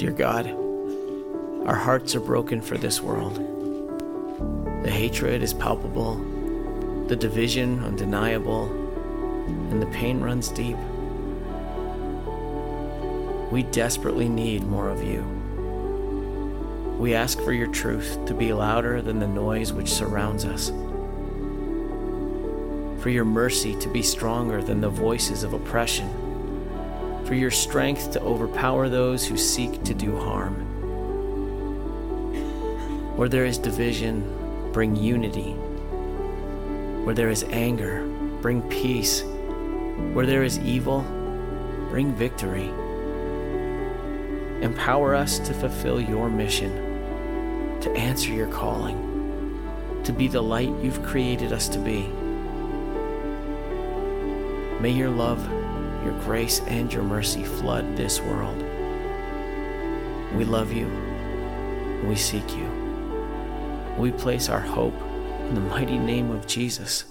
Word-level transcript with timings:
Dear 0.00 0.12
God, 0.12 0.46
our 1.66 1.74
hearts 1.74 2.14
are 2.14 2.20
broken 2.20 2.62
for 2.62 2.78
this 2.78 3.02
world. 3.02 3.34
The 4.82 4.90
hatred 4.90 5.42
is 5.42 5.52
palpable, 5.52 6.14
the 7.06 7.16
division 7.16 7.84
undeniable, 7.84 8.64
and 9.46 9.82
the 9.82 9.84
pain 9.88 10.22
runs 10.22 10.48
deep. 10.48 10.78
We 13.52 13.64
desperately 13.64 14.30
need 14.30 14.64
more 14.64 14.88
of 14.88 15.04
you. 15.04 15.20
We 16.98 17.12
ask 17.12 17.38
for 17.38 17.52
your 17.52 17.70
truth 17.70 18.24
to 18.24 18.32
be 18.32 18.54
louder 18.54 19.02
than 19.02 19.18
the 19.18 19.28
noise 19.28 19.74
which 19.74 19.92
surrounds 19.92 20.46
us, 20.46 20.70
for 23.02 23.10
your 23.10 23.26
mercy 23.26 23.74
to 23.80 23.88
be 23.90 24.00
stronger 24.00 24.62
than 24.62 24.80
the 24.80 24.88
voices 24.88 25.42
of 25.42 25.52
oppression, 25.52 26.08
for 27.30 27.36
your 27.36 27.52
strength 27.52 28.10
to 28.10 28.20
overpower 28.22 28.88
those 28.88 29.24
who 29.24 29.36
seek 29.36 29.84
to 29.84 29.94
do 29.94 30.18
harm. 30.18 30.54
Where 33.16 33.28
there 33.28 33.44
is 33.44 33.56
division, 33.56 34.72
bring 34.72 34.96
unity. 34.96 35.52
Where 37.04 37.14
there 37.14 37.30
is 37.30 37.44
anger, 37.50 38.04
bring 38.42 38.62
peace. 38.62 39.22
Where 40.12 40.26
there 40.26 40.42
is 40.42 40.58
evil, 40.58 41.02
bring 41.88 42.12
victory. 42.16 42.68
Empower 44.60 45.14
us 45.14 45.38
to 45.38 45.54
fulfill 45.54 46.00
your 46.00 46.28
mission, 46.28 47.78
to 47.80 47.92
answer 47.92 48.32
your 48.32 48.48
calling, 48.48 50.02
to 50.02 50.12
be 50.12 50.26
the 50.26 50.42
light 50.42 50.74
you've 50.82 51.04
created 51.04 51.52
us 51.52 51.68
to 51.68 51.78
be. 51.78 52.08
May 54.80 54.90
your 54.90 55.10
love, 55.10 55.48
your 56.04 56.18
grace, 56.20 56.60
and 56.60 56.92
your 56.92 57.02
mercy 57.02 57.44
flood 57.44 57.96
this 57.96 58.20
world. 58.20 58.62
We 60.34 60.44
love 60.44 60.72
you. 60.72 60.90
We 62.06 62.16
seek 62.16 62.56
you. 62.56 62.70
We 63.98 64.10
place 64.12 64.48
our 64.48 64.60
hope 64.60 64.94
in 65.48 65.54
the 65.54 65.60
mighty 65.60 65.98
name 65.98 66.30
of 66.30 66.46
Jesus. 66.46 67.04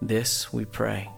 This 0.00 0.52
we 0.52 0.64
pray. 0.64 1.10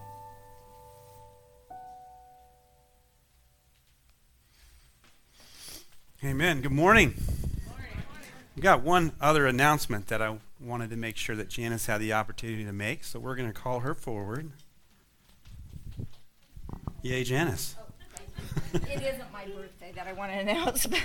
Amen. 6.24 6.60
Good 6.62 6.72
morning. 6.72 7.14
We 8.56 8.62
got 8.62 8.82
one 8.82 9.12
other 9.20 9.46
announcement 9.46 10.08
that 10.08 10.20
I 10.22 10.38
wanted 10.60 10.90
to 10.90 10.96
make 10.96 11.16
sure 11.16 11.36
that 11.36 11.48
Janice 11.48 11.86
had 11.86 12.00
the 12.00 12.12
opportunity 12.12 12.64
to 12.64 12.72
make, 12.72 13.04
so 13.04 13.18
we're 13.18 13.34
going 13.34 13.52
to 13.52 13.54
call 13.54 13.80
her 13.80 13.94
forward. 13.94 14.50
Yay, 17.02 17.24
Janice. 17.24 17.74
it 18.72 19.02
isn't 19.02 19.32
my 19.32 19.44
birthday 19.46 19.90
that 19.96 20.06
I 20.06 20.12
want 20.12 20.30
to 20.30 20.38
announce, 20.38 20.86
but 20.86 21.02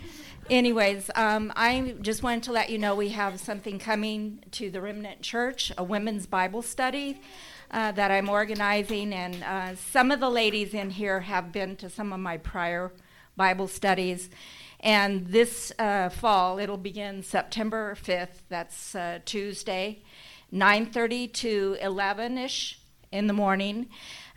anyways, 0.50 1.08
um, 1.14 1.52
I 1.54 1.94
just 2.00 2.24
wanted 2.24 2.42
to 2.44 2.52
let 2.52 2.68
you 2.68 2.78
know 2.78 2.96
we 2.96 3.10
have 3.10 3.38
something 3.38 3.78
coming 3.78 4.42
to 4.50 4.70
the 4.70 4.80
Remnant 4.80 5.22
Church, 5.22 5.70
a 5.78 5.84
women's 5.84 6.26
Bible 6.26 6.62
study. 6.62 7.20
Uh, 7.68 7.90
that 7.90 8.12
I'm 8.12 8.28
organizing, 8.28 9.12
and 9.12 9.42
uh, 9.42 9.74
some 9.74 10.12
of 10.12 10.20
the 10.20 10.30
ladies 10.30 10.72
in 10.72 10.90
here 10.90 11.18
have 11.18 11.50
been 11.50 11.74
to 11.76 11.90
some 11.90 12.12
of 12.12 12.20
my 12.20 12.36
prior 12.36 12.92
Bible 13.36 13.66
studies. 13.66 14.30
And 14.78 15.26
this 15.26 15.72
uh, 15.76 16.10
fall, 16.10 16.60
it'll 16.60 16.76
begin 16.76 17.24
September 17.24 17.96
5th. 18.00 18.42
That's 18.48 18.94
uh, 18.94 19.18
Tuesday, 19.24 20.04
9:30 20.52 21.32
to 21.32 21.76
11ish 21.82 22.76
in 23.12 23.26
the 23.26 23.32
morning. 23.32 23.88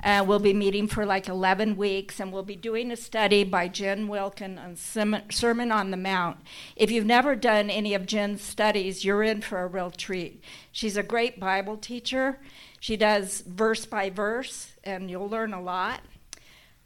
Uh, 0.04 0.24
we'll 0.26 0.40
be 0.40 0.54
meeting 0.54 0.88
for 0.88 1.06
like 1.06 1.28
11 1.28 1.76
weeks, 1.76 2.20
and 2.20 2.32
we'll 2.32 2.44
be 2.44 2.56
doing 2.56 2.92
a 2.92 2.96
study 2.96 3.44
by 3.44 3.68
Jen 3.68 4.08
Wilkin 4.08 4.58
on 4.58 4.76
Sermon 4.76 5.72
on 5.72 5.92
the 5.92 5.98
Mount. 5.98 6.38
If 6.76 6.90
you've 6.90 7.06
never 7.06 7.36
done 7.36 7.70
any 7.70 7.94
of 7.94 8.06
Jen's 8.06 8.42
studies, 8.42 9.04
you're 9.04 9.24
in 9.24 9.42
for 9.42 9.62
a 9.62 9.68
real 9.68 9.92
treat. 9.92 10.42
She's 10.72 10.96
a 10.96 11.04
great 11.04 11.40
Bible 11.40 11.76
teacher. 11.76 12.40
She 12.80 12.96
does 12.96 13.42
verse 13.42 13.86
by 13.86 14.10
verse, 14.10 14.72
and 14.84 15.10
you'll 15.12 15.30
learn 15.30 15.54
a 15.54 15.62
lot. 15.62 16.02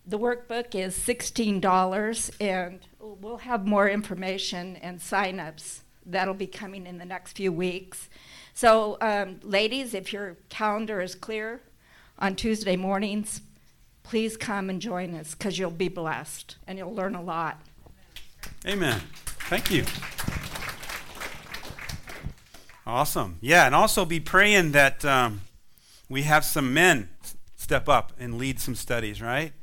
The 0.06 0.20
workbook 0.20 0.74
is 0.74 0.98
$16, 0.98 2.32
and 2.42 2.80
we'll 3.00 3.38
have 3.38 3.68
more 3.68 3.88
information 3.88 4.76
and 4.78 5.00
sign-ups 5.00 5.84
that'll 6.06 6.34
be 6.34 6.48
coming 6.48 6.86
in 6.88 6.98
the 6.98 7.06
next 7.06 7.38
few 7.38 7.52
weeks. 7.52 8.10
So, 8.54 8.98
um, 9.02 9.40
ladies, 9.44 9.94
if 9.94 10.12
your 10.12 10.38
calendar 10.50 11.00
is 11.00 11.16
clear 11.16 11.62
on 12.20 12.36
Tuesday 12.36 12.76
mornings, 12.76 13.42
please 14.04 14.38
come 14.38 14.70
and 14.70 14.82
join 14.82 15.16
us 15.16 15.36
because 15.36 15.58
you'll 15.58 15.72
be 15.72 15.90
blessed 15.90 16.58
and 16.68 16.78
you'll 16.78 16.94
learn 16.94 17.16
a 17.16 17.22
lot. 17.22 17.60
Amen. 18.66 19.02
Thank 19.50 19.72
you. 19.72 19.86
Awesome. 22.86 23.38
Yeah, 23.42 23.66
and 23.66 23.74
also 23.74 24.04
be 24.04 24.20
praying 24.20 24.74
that 24.74 25.06
um, 25.06 25.42
we 26.10 26.24
have 26.24 26.44
some 26.44 26.74
men 26.74 27.10
step 27.56 27.88
up 27.88 28.12
and 28.20 28.38
lead 28.38 28.60
some 28.60 28.76
studies, 28.76 29.22
right? 29.22 29.54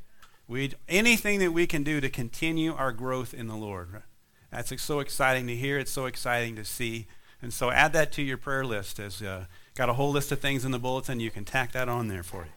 We 0.48 0.72
anything 0.88 1.38
that 1.40 1.52
we 1.52 1.66
can 1.66 1.82
do 1.82 2.00
to 2.00 2.08
continue 2.08 2.74
our 2.74 2.92
growth 2.92 3.34
in 3.34 3.46
the 3.46 3.56
Lord. 3.56 4.02
That's 4.50 4.82
so 4.82 5.00
exciting 5.00 5.46
to 5.46 5.54
hear. 5.54 5.78
It's 5.78 5.92
so 5.92 6.06
exciting 6.06 6.56
to 6.56 6.64
see. 6.64 7.06
And 7.40 7.52
so 7.52 7.70
add 7.70 7.92
that 7.92 8.10
to 8.12 8.22
your 8.22 8.36
prayer 8.36 8.64
list. 8.64 8.98
As 8.98 9.22
uh, 9.22 9.44
got 9.74 9.88
a 9.88 9.94
whole 9.94 10.10
list 10.10 10.32
of 10.32 10.40
things 10.40 10.64
in 10.64 10.70
the 10.70 10.78
bulletin, 10.78 11.20
you 11.20 11.30
can 11.30 11.44
tack 11.44 11.72
that 11.72 11.88
on 11.88 12.08
there 12.08 12.22
for 12.22 12.44
you. 12.44 12.50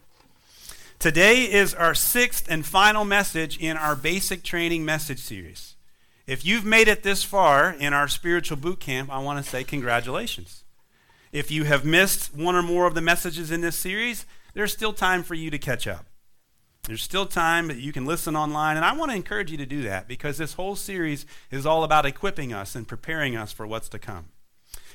Today 0.98 1.42
is 1.42 1.74
our 1.74 1.94
sixth 1.94 2.46
and 2.48 2.64
final 2.64 3.04
message 3.04 3.58
in 3.58 3.76
our 3.76 3.94
basic 3.94 4.42
training 4.42 4.84
message 4.84 5.18
series. 5.18 5.74
If 6.26 6.44
you've 6.46 6.64
made 6.64 6.88
it 6.88 7.02
this 7.02 7.22
far 7.22 7.70
in 7.70 7.92
our 7.92 8.08
spiritual 8.08 8.56
boot 8.56 8.80
camp, 8.80 9.12
I 9.12 9.18
want 9.18 9.44
to 9.44 9.50
say 9.50 9.64
congratulations. 9.64 10.64
If 11.32 11.50
you 11.50 11.64
have 11.64 11.84
missed 11.84 12.34
one 12.34 12.54
or 12.54 12.62
more 12.62 12.86
of 12.86 12.94
the 12.94 13.00
messages 13.00 13.50
in 13.50 13.60
this 13.60 13.76
series, 13.76 14.24
there's 14.54 14.72
still 14.72 14.92
time 14.92 15.22
for 15.22 15.34
you 15.34 15.50
to 15.50 15.58
catch 15.58 15.86
up. 15.86 16.06
There's 16.84 17.02
still 17.02 17.26
time, 17.26 17.66
but 17.66 17.76
you 17.76 17.92
can 17.92 18.06
listen 18.06 18.36
online. 18.36 18.76
And 18.76 18.84
I 18.84 18.92
want 18.92 19.10
to 19.10 19.16
encourage 19.16 19.50
you 19.50 19.56
to 19.58 19.66
do 19.66 19.82
that 19.82 20.06
because 20.06 20.38
this 20.38 20.54
whole 20.54 20.76
series 20.76 21.26
is 21.50 21.66
all 21.66 21.82
about 21.82 22.06
equipping 22.06 22.52
us 22.52 22.74
and 22.74 22.86
preparing 22.86 23.36
us 23.36 23.52
for 23.52 23.66
what's 23.66 23.88
to 23.90 23.98
come. 23.98 24.26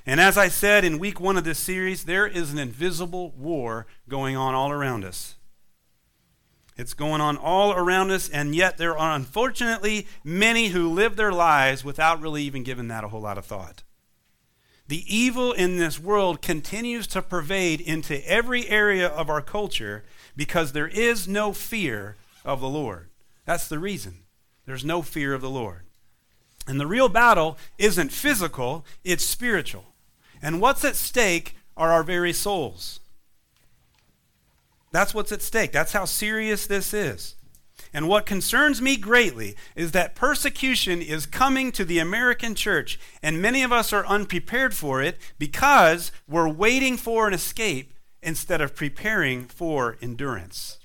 And 0.06 0.20
as 0.20 0.38
I 0.38 0.48
said 0.48 0.84
in 0.84 1.00
week 1.00 1.20
one 1.20 1.38
of 1.38 1.44
this 1.44 1.60
series, 1.60 2.06
there 2.06 2.28
is 2.28 2.52
an 2.52 2.60
invisible 2.60 3.32
war 3.32 3.86
going 4.08 4.36
on 4.36 4.56
all 4.56 4.72
around 4.72 5.04
us. 5.04 5.36
It's 6.78 6.94
going 6.94 7.20
on 7.20 7.36
all 7.36 7.74
around 7.74 8.10
us, 8.12 8.30
and 8.30 8.56
yet 8.56 8.78
there 8.78 8.98
are 8.98 9.14
unfortunately 9.14 10.08
many 10.24 10.70
who 10.70 10.90
live 10.90 11.18
their 11.18 11.34
lives 11.34 11.84
without 11.84 12.22
really 12.22 12.44
even 12.44 12.64
giving 12.64 12.88
that 12.88 13.04
a 13.04 13.10
whole 13.10 13.20
lot 13.20 13.38
of 13.38 13.46
thought. 13.46 13.84
The 14.88 15.04
evil 15.14 15.52
in 15.52 15.78
this 15.78 16.00
world 16.00 16.42
continues 16.42 17.06
to 17.08 17.22
pervade 17.22 17.82
into 17.82 18.26
every 18.28 18.68
area 18.70 19.08
of 19.08 19.30
our 19.30 19.42
culture 19.42 20.04
because 20.38 20.72
there 20.72 20.88
is 20.88 21.28
no 21.28 21.52
fear 21.52 22.16
of 22.46 22.62
the 22.62 22.70
Lord. 22.70 23.10
That's 23.44 23.68
the 23.68 23.78
reason. 23.78 24.20
There's 24.66 24.86
no 24.86 25.02
fear 25.02 25.34
of 25.34 25.42
the 25.42 25.50
Lord. 25.50 25.82
And 26.66 26.80
the 26.80 26.88
real 26.88 27.10
battle 27.10 27.58
isn't 27.78 28.12
physical, 28.14 28.86
it's 29.04 29.26
spiritual. 29.26 29.89
And 30.42 30.62
what's 30.62 30.86
at 30.86 30.96
stake 30.96 31.56
are 31.76 31.92
our 31.92 32.04
very 32.04 32.34
souls. 32.34 33.00
That's 34.92 35.14
what's 35.14 35.32
at 35.32 35.42
stake. 35.42 35.72
That's 35.72 35.94
how 35.94 36.06
serious 36.06 36.66
this 36.66 36.94
is. 36.94 37.36
And 37.94 38.08
what 38.08 38.26
concerns 38.26 38.82
me 38.82 38.98
greatly 38.98 39.56
is 39.76 39.92
that 39.92 40.16
persecution 40.16 41.02
is 41.02 41.26
coming 41.26 41.72
to 41.72 41.86
the 41.86 42.00
American 42.00 42.54
church, 42.54 43.00
and 43.24 43.42
many 43.42 43.64
of 43.64 43.72
us 43.72 43.92
are 43.92 44.06
unprepared 44.06 44.76
for 44.76 45.02
it 45.02 45.18
because 45.40 46.12
we're 46.28 46.50
waiting 46.50 46.98
for 46.98 47.28
an 47.28 47.34
escape 47.34 47.94
instead 48.22 48.62
of 48.62 48.76
preparing 48.76 49.46
for 49.46 49.98
endurance. 50.02 50.78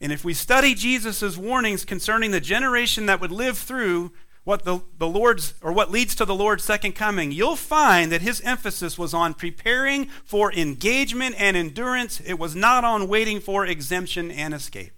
And 0.00 0.12
if 0.12 0.24
we 0.24 0.34
study 0.34 0.74
Jesus' 0.74 1.36
warnings 1.36 1.84
concerning 1.84 2.30
the 2.30 2.40
generation 2.40 3.06
that 3.06 3.20
would 3.20 3.32
live 3.32 3.58
through 3.58 4.12
what 4.46 4.64
the, 4.64 4.80
the 4.96 5.08
Lord's 5.08 5.54
or 5.60 5.72
what 5.72 5.90
leads 5.90 6.14
to 6.14 6.24
the 6.24 6.32
Lord's 6.32 6.62
second 6.62 6.92
coming, 6.92 7.32
you'll 7.32 7.56
find 7.56 8.12
that 8.12 8.22
his 8.22 8.40
emphasis 8.42 8.96
was 8.96 9.12
on 9.12 9.34
preparing 9.34 10.04
for 10.24 10.52
engagement 10.52 11.34
and 11.36 11.56
endurance. 11.56 12.20
It 12.20 12.38
was 12.38 12.54
not 12.54 12.84
on 12.84 13.08
waiting 13.08 13.40
for 13.40 13.66
exemption 13.66 14.30
and 14.30 14.54
escape. 14.54 14.92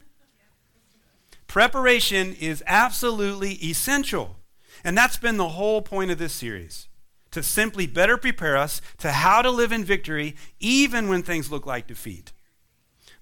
Preparation 1.46 2.34
is 2.34 2.62
absolutely 2.66 3.52
essential. 3.54 4.36
And 4.84 4.98
that's 4.98 5.16
been 5.16 5.38
the 5.38 5.48
whole 5.48 5.80
point 5.80 6.10
of 6.10 6.18
this 6.18 6.34
series 6.34 6.88
to 7.30 7.42
simply 7.42 7.86
better 7.86 8.18
prepare 8.18 8.58
us 8.58 8.82
to 8.98 9.12
how 9.12 9.40
to 9.40 9.50
live 9.50 9.72
in 9.72 9.82
victory 9.82 10.36
even 10.60 11.08
when 11.08 11.22
things 11.22 11.50
look 11.50 11.64
like 11.64 11.86
defeat. 11.86 12.32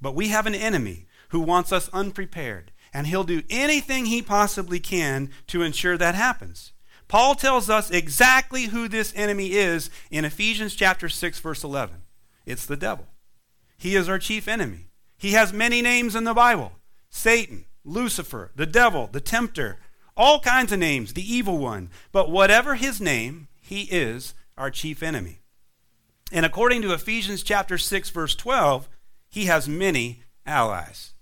But 0.02 0.16
we 0.16 0.28
have 0.28 0.46
an 0.46 0.56
enemy 0.56 1.06
who 1.28 1.38
wants 1.38 1.70
us 1.70 1.88
unprepared, 1.92 2.72
and 2.96 3.08
he'll 3.08 3.24
do 3.24 3.42
anything 3.50 4.06
he 4.06 4.22
possibly 4.22 4.80
can 4.80 5.28
to 5.46 5.60
ensure 5.60 5.98
that 5.98 6.14
happens. 6.14 6.72
Paul 7.08 7.34
tells 7.34 7.68
us 7.68 7.90
exactly 7.90 8.64
who 8.64 8.88
this 8.88 9.12
enemy 9.14 9.52
is 9.52 9.90
in 10.10 10.24
Ephesians 10.24 10.74
chapter 10.74 11.10
6 11.10 11.38
verse 11.40 11.62
11. 11.62 11.96
It's 12.46 12.64
the 12.64 12.74
devil. 12.74 13.06
He 13.76 13.96
is 13.96 14.08
our 14.08 14.18
chief 14.18 14.48
enemy. 14.48 14.88
He 15.18 15.32
has 15.32 15.52
many 15.52 15.82
names 15.82 16.16
in 16.16 16.24
the 16.24 16.32
Bible. 16.32 16.72
Satan, 17.10 17.66
Lucifer, 17.84 18.50
the 18.56 18.64
devil, 18.64 19.10
the 19.12 19.20
tempter, 19.20 19.76
all 20.16 20.40
kinds 20.40 20.72
of 20.72 20.78
names, 20.78 21.12
the 21.12 21.34
evil 21.34 21.58
one. 21.58 21.90
But 22.12 22.30
whatever 22.30 22.76
his 22.76 22.98
name, 22.98 23.48
he 23.60 23.82
is 23.90 24.32
our 24.56 24.70
chief 24.70 25.02
enemy. 25.02 25.40
And 26.32 26.46
according 26.46 26.80
to 26.80 26.94
Ephesians 26.94 27.42
chapter 27.42 27.76
6 27.76 28.08
verse 28.08 28.34
12, 28.34 28.88
he 29.28 29.44
has 29.44 29.68
many 29.68 30.22
allies. 30.46 31.12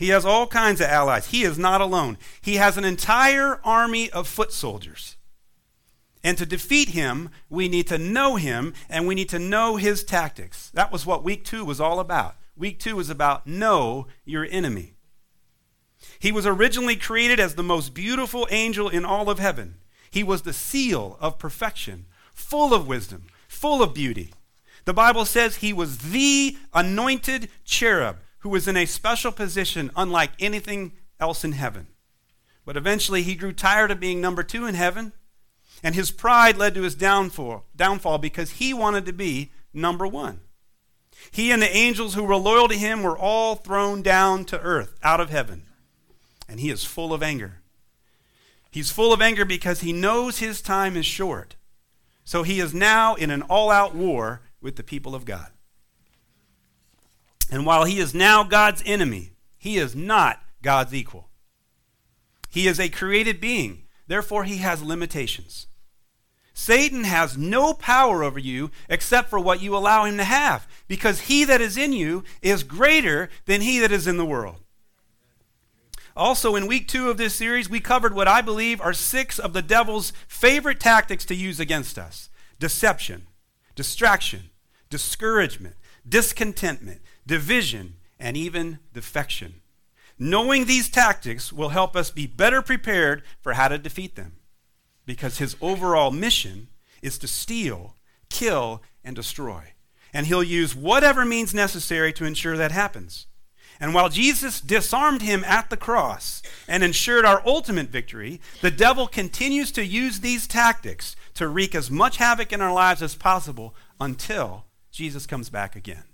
He 0.00 0.08
has 0.08 0.24
all 0.24 0.46
kinds 0.46 0.80
of 0.80 0.86
allies. 0.86 1.26
He 1.26 1.42
is 1.42 1.58
not 1.58 1.82
alone. 1.82 2.16
He 2.40 2.56
has 2.56 2.78
an 2.78 2.86
entire 2.86 3.60
army 3.62 4.08
of 4.08 4.26
foot 4.26 4.50
soldiers. 4.50 5.18
And 6.24 6.38
to 6.38 6.46
defeat 6.46 6.88
him, 6.88 7.28
we 7.50 7.68
need 7.68 7.86
to 7.88 7.98
know 7.98 8.36
him 8.36 8.72
and 8.88 9.06
we 9.06 9.14
need 9.14 9.28
to 9.28 9.38
know 9.38 9.76
his 9.76 10.02
tactics. 10.02 10.70
That 10.70 10.90
was 10.90 11.04
what 11.04 11.22
week 11.22 11.44
2 11.44 11.66
was 11.66 11.82
all 11.82 12.00
about. 12.00 12.36
Week 12.56 12.78
2 12.78 12.96
was 12.96 13.10
about 13.10 13.46
know 13.46 14.06
your 14.24 14.46
enemy. 14.50 14.94
He 16.18 16.32
was 16.32 16.46
originally 16.46 16.96
created 16.96 17.38
as 17.38 17.54
the 17.54 17.62
most 17.62 17.92
beautiful 17.92 18.48
angel 18.50 18.88
in 18.88 19.04
all 19.04 19.28
of 19.28 19.38
heaven. 19.38 19.74
He 20.10 20.24
was 20.24 20.42
the 20.42 20.54
seal 20.54 21.18
of 21.20 21.38
perfection, 21.38 22.06
full 22.32 22.72
of 22.72 22.88
wisdom, 22.88 23.26
full 23.48 23.82
of 23.82 23.92
beauty. 23.92 24.32
The 24.86 24.94
Bible 24.94 25.26
says 25.26 25.56
he 25.56 25.74
was 25.74 25.98
the 25.98 26.56
anointed 26.72 27.50
cherub 27.66 28.16
who 28.40 28.48
was 28.48 28.68
in 28.68 28.76
a 28.76 28.86
special 28.86 29.32
position 29.32 29.90
unlike 29.96 30.32
anything 30.38 30.92
else 31.18 31.44
in 31.44 31.52
heaven. 31.52 31.88
But 32.64 32.76
eventually 32.76 33.22
he 33.22 33.34
grew 33.34 33.52
tired 33.52 33.90
of 33.90 34.00
being 34.00 34.20
number 34.20 34.42
two 34.42 34.66
in 34.66 34.74
heaven, 34.74 35.12
and 35.82 35.94
his 35.94 36.10
pride 36.10 36.56
led 36.56 36.74
to 36.74 36.82
his 36.82 36.94
downfall, 36.94 37.64
downfall 37.74 38.18
because 38.18 38.52
he 38.52 38.74
wanted 38.74 39.06
to 39.06 39.12
be 39.12 39.50
number 39.72 40.06
one. 40.06 40.40
He 41.30 41.50
and 41.50 41.60
the 41.60 41.74
angels 41.74 42.14
who 42.14 42.24
were 42.24 42.36
loyal 42.36 42.68
to 42.68 42.76
him 42.76 43.02
were 43.02 43.18
all 43.18 43.56
thrown 43.56 44.02
down 44.02 44.44
to 44.46 44.60
earth, 44.60 44.94
out 45.02 45.20
of 45.20 45.30
heaven 45.30 45.66
and 46.50 46.58
he 46.58 46.68
is 46.68 46.84
full 46.84 47.14
of 47.14 47.22
anger. 47.22 47.62
He's 48.72 48.90
full 48.90 49.12
of 49.12 49.22
anger 49.22 49.44
because 49.44 49.80
he 49.80 49.92
knows 49.92 50.38
his 50.40 50.60
time 50.60 50.96
is 50.96 51.06
short. 51.06 51.54
So 52.24 52.42
he 52.42 52.58
is 52.60 52.74
now 52.74 53.14
in 53.14 53.30
an 53.30 53.42
all 53.42 53.70
out 53.70 53.94
war 53.94 54.42
with 54.60 54.76
the 54.76 54.82
people 54.82 55.14
of 55.14 55.24
God. 55.24 55.52
And 57.50 57.66
while 57.66 57.84
he 57.84 57.98
is 57.98 58.14
now 58.14 58.44
God's 58.44 58.82
enemy, 58.86 59.32
he 59.58 59.76
is 59.76 59.94
not 59.96 60.42
God's 60.62 60.94
equal. 60.94 61.28
He 62.48 62.66
is 62.66 62.80
a 62.80 62.88
created 62.88 63.40
being, 63.40 63.84
therefore, 64.06 64.44
he 64.44 64.58
has 64.58 64.82
limitations. 64.82 65.66
Satan 66.52 67.04
has 67.04 67.38
no 67.38 67.72
power 67.72 68.22
over 68.22 68.38
you 68.38 68.70
except 68.88 69.30
for 69.30 69.38
what 69.38 69.62
you 69.62 69.74
allow 69.74 70.04
him 70.04 70.16
to 70.18 70.24
have, 70.24 70.68
because 70.88 71.22
he 71.22 71.44
that 71.44 71.60
is 71.60 71.76
in 71.76 71.92
you 71.92 72.22
is 72.42 72.62
greater 72.62 73.30
than 73.46 73.60
he 73.60 73.78
that 73.78 73.92
is 73.92 74.06
in 74.06 74.16
the 74.16 74.24
world. 74.24 74.56
Also, 76.16 76.56
in 76.56 76.66
week 76.66 76.86
two 76.86 77.08
of 77.08 77.16
this 77.16 77.34
series, 77.34 77.70
we 77.70 77.80
covered 77.80 78.14
what 78.14 78.28
I 78.28 78.40
believe 78.42 78.80
are 78.80 78.92
six 78.92 79.38
of 79.38 79.52
the 79.52 79.62
devil's 79.62 80.12
favorite 80.28 80.80
tactics 80.80 81.24
to 81.26 81.34
use 81.34 81.60
against 81.60 81.98
us 81.98 82.28
deception, 82.58 83.26
distraction, 83.74 84.50
discouragement, 84.90 85.76
discontentment, 86.06 87.00
division, 87.30 87.94
and 88.18 88.36
even 88.36 88.80
defection. 88.92 89.60
Knowing 90.18 90.64
these 90.64 90.90
tactics 90.90 91.52
will 91.52 91.68
help 91.68 91.94
us 91.94 92.10
be 92.10 92.26
better 92.26 92.60
prepared 92.60 93.22
for 93.40 93.52
how 93.52 93.68
to 93.68 93.78
defeat 93.78 94.16
them 94.16 94.32
because 95.06 95.38
his 95.38 95.54
overall 95.60 96.10
mission 96.10 96.66
is 97.02 97.18
to 97.18 97.28
steal, 97.28 97.94
kill, 98.30 98.82
and 99.04 99.14
destroy. 99.14 99.62
And 100.12 100.26
he'll 100.26 100.42
use 100.42 100.74
whatever 100.74 101.24
means 101.24 101.54
necessary 101.54 102.12
to 102.14 102.24
ensure 102.24 102.56
that 102.56 102.72
happens. 102.72 103.28
And 103.78 103.94
while 103.94 104.08
Jesus 104.08 104.60
disarmed 104.60 105.22
him 105.22 105.44
at 105.44 105.70
the 105.70 105.76
cross 105.76 106.42
and 106.66 106.82
ensured 106.82 107.24
our 107.24 107.46
ultimate 107.46 107.90
victory, 107.90 108.40
the 108.60 108.72
devil 108.72 109.06
continues 109.06 109.70
to 109.72 109.86
use 109.86 110.18
these 110.18 110.48
tactics 110.48 111.14
to 111.34 111.46
wreak 111.46 111.76
as 111.76 111.92
much 111.92 112.16
havoc 112.16 112.52
in 112.52 112.60
our 112.60 112.72
lives 112.72 113.02
as 113.02 113.14
possible 113.14 113.76
until 114.00 114.64
Jesus 114.90 115.26
comes 115.26 115.48
back 115.48 115.76
again. 115.76 116.09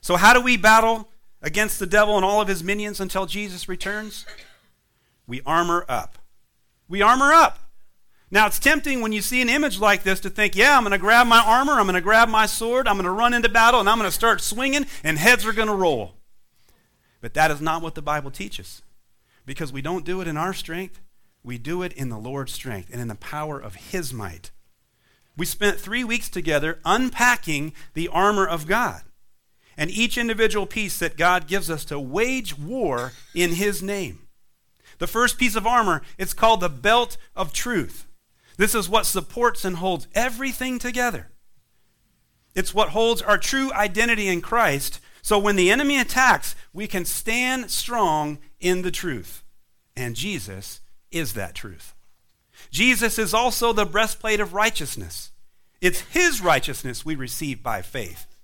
So, 0.00 0.16
how 0.16 0.32
do 0.32 0.40
we 0.40 0.56
battle 0.56 1.08
against 1.42 1.78
the 1.78 1.86
devil 1.86 2.16
and 2.16 2.24
all 2.24 2.40
of 2.40 2.48
his 2.48 2.62
minions 2.62 3.00
until 3.00 3.26
Jesus 3.26 3.68
returns? 3.68 4.26
We 5.26 5.42
armor 5.44 5.84
up. 5.88 6.18
We 6.88 7.02
armor 7.02 7.32
up. 7.32 7.58
Now, 8.30 8.46
it's 8.46 8.58
tempting 8.58 9.00
when 9.00 9.12
you 9.12 9.22
see 9.22 9.40
an 9.40 9.48
image 9.48 9.78
like 9.78 10.02
this 10.02 10.18
to 10.20 10.30
think, 10.30 10.56
yeah, 10.56 10.76
I'm 10.76 10.82
going 10.82 10.92
to 10.92 10.98
grab 10.98 11.26
my 11.26 11.40
armor, 11.40 11.74
I'm 11.74 11.86
going 11.86 11.94
to 11.94 12.00
grab 12.00 12.28
my 12.28 12.46
sword, 12.46 12.88
I'm 12.88 12.96
going 12.96 13.04
to 13.04 13.10
run 13.10 13.34
into 13.34 13.48
battle, 13.48 13.78
and 13.78 13.88
I'm 13.88 13.98
going 13.98 14.08
to 14.08 14.14
start 14.14 14.40
swinging, 14.40 14.86
and 15.04 15.16
heads 15.16 15.46
are 15.46 15.52
going 15.52 15.68
to 15.68 15.74
roll. 15.74 16.14
But 17.20 17.34
that 17.34 17.52
is 17.52 17.60
not 17.60 17.82
what 17.82 17.94
the 17.94 18.02
Bible 18.02 18.32
teaches. 18.32 18.82
Because 19.44 19.72
we 19.72 19.80
don't 19.80 20.04
do 20.04 20.20
it 20.20 20.26
in 20.26 20.36
our 20.36 20.52
strength, 20.52 21.00
we 21.44 21.56
do 21.56 21.82
it 21.82 21.92
in 21.92 22.08
the 22.08 22.18
Lord's 22.18 22.52
strength 22.52 22.90
and 22.90 23.00
in 23.00 23.06
the 23.06 23.14
power 23.14 23.60
of 23.60 23.76
His 23.76 24.12
might. 24.12 24.50
We 25.36 25.46
spent 25.46 25.78
three 25.78 26.02
weeks 26.02 26.28
together 26.28 26.80
unpacking 26.84 27.74
the 27.94 28.08
armor 28.08 28.46
of 28.46 28.66
God 28.66 29.02
and 29.76 29.90
each 29.90 30.16
individual 30.16 30.66
piece 30.66 30.98
that 30.98 31.16
God 31.16 31.46
gives 31.46 31.70
us 31.70 31.84
to 31.86 32.00
wage 32.00 32.58
war 32.58 33.12
in 33.34 33.54
His 33.54 33.82
name. 33.82 34.20
The 34.98 35.06
first 35.06 35.38
piece 35.38 35.56
of 35.56 35.66
armor, 35.66 36.02
it's 36.18 36.32
called 36.32 36.60
the 36.60 36.68
belt 36.68 37.16
of 37.34 37.52
truth. 37.52 38.06
This 38.56 38.74
is 38.74 38.88
what 38.88 39.06
supports 39.06 39.64
and 39.64 39.76
holds 39.76 40.08
everything 40.14 40.78
together. 40.78 41.28
It's 42.54 42.72
what 42.72 42.90
holds 42.90 43.20
our 43.20 43.36
true 43.36 43.70
identity 43.74 44.28
in 44.28 44.40
Christ. 44.40 45.00
So 45.20 45.38
when 45.38 45.56
the 45.56 45.70
enemy 45.70 46.00
attacks, 46.00 46.56
we 46.72 46.86
can 46.86 47.04
stand 47.04 47.70
strong 47.70 48.38
in 48.60 48.82
the 48.82 48.90
truth. 48.90 49.42
And 49.94 50.16
Jesus 50.16 50.80
is 51.10 51.34
that 51.34 51.54
truth. 51.54 51.94
Jesus 52.70 53.18
is 53.18 53.34
also 53.34 53.72
the 53.72 53.84
breastplate 53.84 54.40
of 54.40 54.54
righteousness. 54.54 55.32
It's 55.82 56.00
his 56.00 56.40
righteousness 56.40 57.04
we 57.04 57.14
receive 57.14 57.62
by 57.62 57.82
faith. 57.82 58.35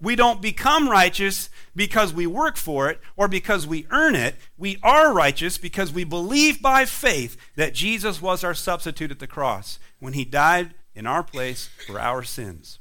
We 0.00 0.16
don't 0.16 0.40
become 0.40 0.88
righteous 0.88 1.50
because 1.76 2.12
we 2.12 2.26
work 2.26 2.56
for 2.56 2.88
it 2.88 3.00
or 3.16 3.28
because 3.28 3.66
we 3.66 3.86
earn 3.90 4.14
it. 4.14 4.36
We 4.56 4.78
are 4.82 5.12
righteous 5.12 5.58
because 5.58 5.92
we 5.92 6.04
believe 6.04 6.62
by 6.62 6.86
faith 6.86 7.36
that 7.56 7.74
Jesus 7.74 8.22
was 8.22 8.42
our 8.42 8.54
substitute 8.54 9.10
at 9.10 9.18
the 9.18 9.26
cross 9.26 9.78
when 9.98 10.14
he 10.14 10.24
died 10.24 10.74
in 10.94 11.06
our 11.06 11.22
place 11.22 11.68
for 11.86 12.00
our 12.00 12.22
sins. 12.22 12.78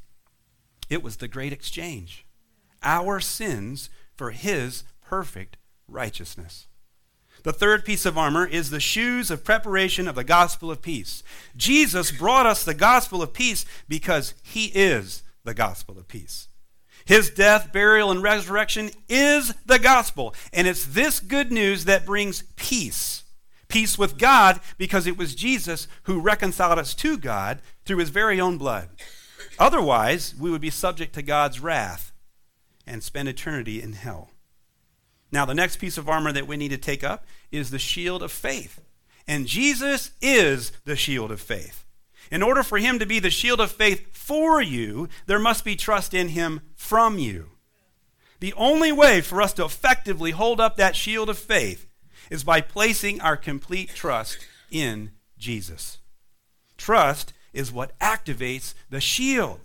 It 0.90 1.04
was 1.04 1.18
the 1.18 1.28
great 1.28 1.54
exchange. 1.54 2.26
Our 2.82 3.20
sins 3.20 3.90
for 4.16 4.32
his 4.32 4.84
perfect 5.02 5.58
righteousness. 5.88 6.68
The 7.44 7.54
third 7.54 7.86
piece 7.86 8.06
of 8.06 8.18
armor 8.18 8.46
is 8.46 8.70
the 8.70 8.80
shoes 8.80 9.32
of 9.32 9.46
preparation 9.46 10.08
of 10.08 10.16
the 10.16 10.24
gospel 10.24 10.72
of 10.72 10.82
peace. 10.82 11.24
Jesus 11.56 12.12
brought 12.12 12.46
us 12.46 12.64
the 12.64 12.74
gospel 12.74 13.22
of 13.22 13.34
peace 13.34 13.66
because 13.88 14.34
he 14.44 14.66
is 14.68 15.24
the 15.44 15.54
gospel 15.54 15.98
of 15.98 16.08
peace. 16.08 16.50
His 17.06 17.30
death, 17.30 17.72
burial, 17.74 18.12
and 18.12 18.22
resurrection 18.22 18.92
is 19.08 19.54
the 19.66 19.80
gospel. 19.80 20.36
And 20.54 20.68
it's 20.68 20.86
this 20.86 21.20
good 21.20 21.52
news 21.52 21.86
that 21.86 22.06
brings 22.06 22.44
peace. 22.56 23.24
Peace 23.68 23.98
with 23.98 24.18
God 24.18 24.60
because 24.78 25.08
it 25.08 25.18
was 25.18 25.36
Jesus 25.36 25.88
who 26.04 26.20
reconciled 26.20 26.80
us 26.80 26.94
to 26.96 27.18
God 27.18 27.62
through 27.86 27.98
his 27.98 28.10
very 28.10 28.40
own 28.40 28.58
blood. 28.58 28.90
Otherwise, 29.58 30.34
we 30.40 30.50
would 30.50 30.62
be 30.62 30.70
subject 30.70 31.14
to 31.14 31.22
God's 31.22 31.60
wrath 31.60 32.12
and 32.88 33.04
spend 33.04 33.28
eternity 33.28 33.82
in 33.82 33.94
hell. 33.94 34.32
Now, 35.32 35.46
the 35.46 35.54
next 35.54 35.78
piece 35.78 35.98
of 35.98 36.10
armor 36.10 36.32
that 36.32 36.48
we 36.48 36.58
need 36.58 36.70
to 36.70 36.78
take 36.78 37.04
up 37.04 37.26
is 37.52 37.70
the 37.70 37.78
shield 37.78 38.24
of 38.24 38.32
faith. 38.32 38.82
And 39.28 39.46
Jesus 39.46 40.12
is 40.22 40.72
the 40.86 40.96
shield 40.96 41.32
of 41.32 41.40
faith. 41.40 41.86
In 42.32 42.44
order 42.44 42.64
for 42.64 42.78
him 42.78 43.00
to 43.00 43.06
be 43.06 43.20
the 43.20 43.30
shield 43.30 43.60
of 43.60 43.72
faith 43.72 44.16
for 44.16 44.62
you, 44.62 45.10
there 45.26 45.40
must 45.40 45.66
be 45.66 45.76
trust 45.76 46.14
in 46.14 46.30
him 46.30 46.62
from 46.76 47.18
you. 47.18 47.52
The 48.40 48.54
only 48.54 48.92
way 48.92 49.22
for 49.22 49.42
us 49.42 49.54
to 49.54 49.66
effectively 49.66 50.32
hold 50.32 50.62
up 50.62 50.78
that 50.78 50.96
shield 50.96 51.30
of 51.30 51.38
faith 51.38 51.88
is 52.30 52.44
by 52.44 52.62
placing 52.62 53.20
our 53.22 53.36
complete 53.36 53.90
trust 53.90 54.38
in 54.72 55.12
Jesus. 55.38 55.98
Trust 56.78 57.34
is 57.54 57.72
what 57.72 57.98
activates 58.00 58.74
the 58.90 59.02
shield 59.02 59.62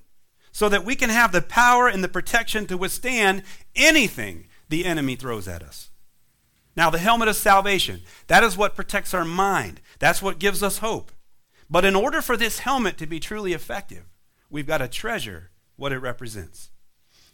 so 0.50 0.68
that 0.68 0.85
we 0.85 0.97
can 0.97 1.11
have 1.11 1.33
the 1.33 1.42
power 1.42 1.88
and 1.88 2.02
the 2.02 2.09
protection 2.09 2.66
to 2.66 2.78
withstand 2.78 3.42
anything 3.76 4.47
the 4.68 4.85
enemy 4.85 5.16
throws 5.16 5.47
at 5.47 5.62
us. 5.62 5.90
Now, 6.76 6.90
the 6.90 6.99
helmet 6.99 7.28
of 7.28 7.37
salvation, 7.37 8.02
that 8.26 8.42
is 8.42 8.56
what 8.56 8.75
protects 8.75 9.14
our 9.14 9.25
mind. 9.25 9.80
That's 9.99 10.23
what 10.23 10.38
gives 10.38 10.62
us 10.62 10.78
hope. 10.78 11.12
But 11.75 11.85
in 11.85 11.97
order 11.97 12.23
for 12.23 12.37
this 12.37 12.61
helmet 12.61 12.97
to 12.99 13.07
be 13.09 13.19
truly 13.19 13.52
effective, 13.52 14.04
we've 14.49 14.64
got 14.64 14.78
to 14.78 14.87
treasure 14.87 15.50
what 15.75 15.90
it 15.90 15.99
represents. 15.99 16.71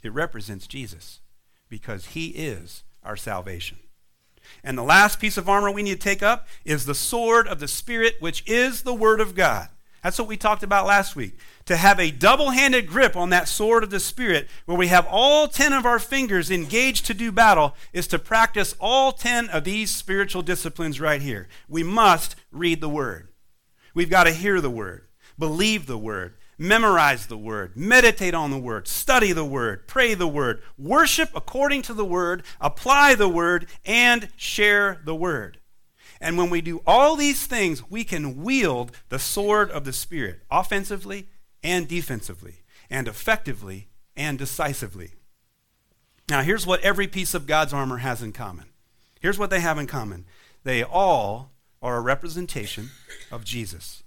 It 0.02 0.14
represents 0.14 0.66
Jesus 0.66 1.20
because 1.68 2.06
he 2.06 2.28
is 2.28 2.82
our 3.02 3.18
salvation. 3.18 3.76
And 4.64 4.78
the 4.78 4.82
last 4.82 5.20
piece 5.20 5.36
of 5.36 5.46
armor 5.46 5.70
we 5.70 5.82
need 5.82 6.00
to 6.00 6.08
take 6.08 6.22
up 6.22 6.48
is 6.64 6.86
the 6.86 6.94
sword 6.94 7.48
of 7.48 7.60
the 7.60 7.68
Spirit, 7.68 8.14
which 8.20 8.42
is 8.46 8.80
the 8.80 8.94
Word 8.94 9.20
of 9.20 9.34
God. 9.34 9.68
That's 10.02 10.18
what 10.18 10.26
we 10.26 10.38
talked 10.38 10.62
about 10.62 10.86
last 10.86 11.14
week. 11.14 11.36
To 11.66 11.76
have 11.76 12.00
a 12.00 12.10
double 12.10 12.48
handed 12.48 12.86
grip 12.86 13.16
on 13.16 13.28
that 13.28 13.46
sword 13.46 13.84
of 13.84 13.90
the 13.90 14.00
Spirit, 14.00 14.48
where 14.64 14.78
we 14.78 14.86
have 14.86 15.06
all 15.10 15.48
10 15.48 15.74
of 15.74 15.84
our 15.84 15.98
fingers 15.98 16.50
engaged 16.50 17.04
to 17.04 17.12
do 17.12 17.30
battle, 17.30 17.74
is 17.92 18.06
to 18.06 18.18
practice 18.18 18.74
all 18.80 19.12
10 19.12 19.50
of 19.50 19.64
these 19.64 19.90
spiritual 19.90 20.40
disciplines 20.40 20.98
right 20.98 21.20
here. 21.20 21.46
We 21.68 21.82
must 21.82 22.36
read 22.50 22.80
the 22.80 22.88
Word. 22.88 23.29
We've 23.94 24.10
got 24.10 24.24
to 24.24 24.32
hear 24.32 24.60
the 24.60 24.70
Word, 24.70 25.06
believe 25.38 25.86
the 25.86 25.98
Word, 25.98 26.34
memorize 26.58 27.26
the 27.26 27.38
Word, 27.38 27.76
meditate 27.76 28.34
on 28.34 28.50
the 28.50 28.58
Word, 28.58 28.86
study 28.86 29.32
the 29.32 29.44
Word, 29.44 29.88
pray 29.88 30.14
the 30.14 30.28
Word, 30.28 30.62
worship 30.78 31.30
according 31.34 31.82
to 31.82 31.94
the 31.94 32.04
Word, 32.04 32.42
apply 32.60 33.14
the 33.14 33.28
Word, 33.28 33.66
and 33.84 34.28
share 34.36 35.00
the 35.04 35.14
Word. 35.14 35.58
And 36.20 36.36
when 36.36 36.50
we 36.50 36.60
do 36.60 36.82
all 36.86 37.16
these 37.16 37.46
things, 37.46 37.90
we 37.90 38.04
can 38.04 38.42
wield 38.42 38.92
the 39.08 39.18
sword 39.18 39.70
of 39.70 39.84
the 39.84 39.92
Spirit 39.92 40.42
offensively 40.50 41.28
and 41.62 41.88
defensively, 41.88 42.56
and 42.90 43.08
effectively 43.08 43.88
and 44.16 44.38
decisively. 44.38 45.14
Now, 46.28 46.42
here's 46.42 46.66
what 46.66 46.80
every 46.82 47.08
piece 47.08 47.34
of 47.34 47.46
God's 47.46 47.72
armor 47.72 47.98
has 47.98 48.22
in 48.22 48.32
common. 48.32 48.66
Here's 49.20 49.38
what 49.38 49.50
they 49.50 49.60
have 49.60 49.78
in 49.78 49.86
common 49.86 50.26
they 50.62 50.82
all 50.82 51.52
are 51.82 51.96
a 51.96 52.00
representation 52.00 52.90
of 53.30 53.44
Jesus. 53.44 54.02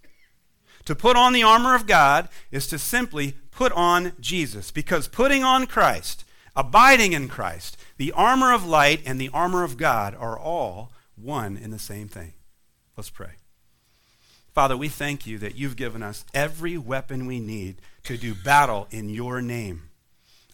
To 0.86 0.96
put 0.96 1.15
on 1.15 1.34
the 1.34 1.44
armor 1.44 1.75
of 1.75 1.88
God 1.88 2.30
is 2.51 2.68
to 2.68 2.77
simply 2.77 3.36
put 3.51 3.72
on 3.72 4.13
Jesus, 4.20 4.70
because 4.72 5.08
putting 5.08 5.44
on 5.44 5.65
Christ, 5.65 6.25
abiding 6.56 7.13
in 7.13 7.27
Christ, 7.27 7.77
the 7.98 8.12
armor 8.12 8.53
of 8.53 8.65
light 8.65 9.01
and 9.06 9.20
the 9.20 9.30
armor 9.34 9.63
of 9.63 9.77
God 9.77 10.15
are 10.15 10.38
all 10.38 10.92
one 11.15 11.58
in 11.58 11.72
the 11.72 11.80
same 11.80 12.08
thing. 12.08 12.34
Let's 12.98 13.10
pray. 13.10 13.32
Father, 14.53 14.77
we 14.77 14.88
thank 14.88 15.25
you 15.25 15.39
that 15.39 15.56
you've 15.56 15.75
given 15.75 16.03
us 16.03 16.25
every 16.34 16.77
weapon 16.77 17.25
we 17.25 17.39
need 17.39 17.77
to 18.03 18.18
do 18.18 18.36
battle 18.36 18.88
in 18.92 19.10
your 19.10 19.42
name. 19.42 19.89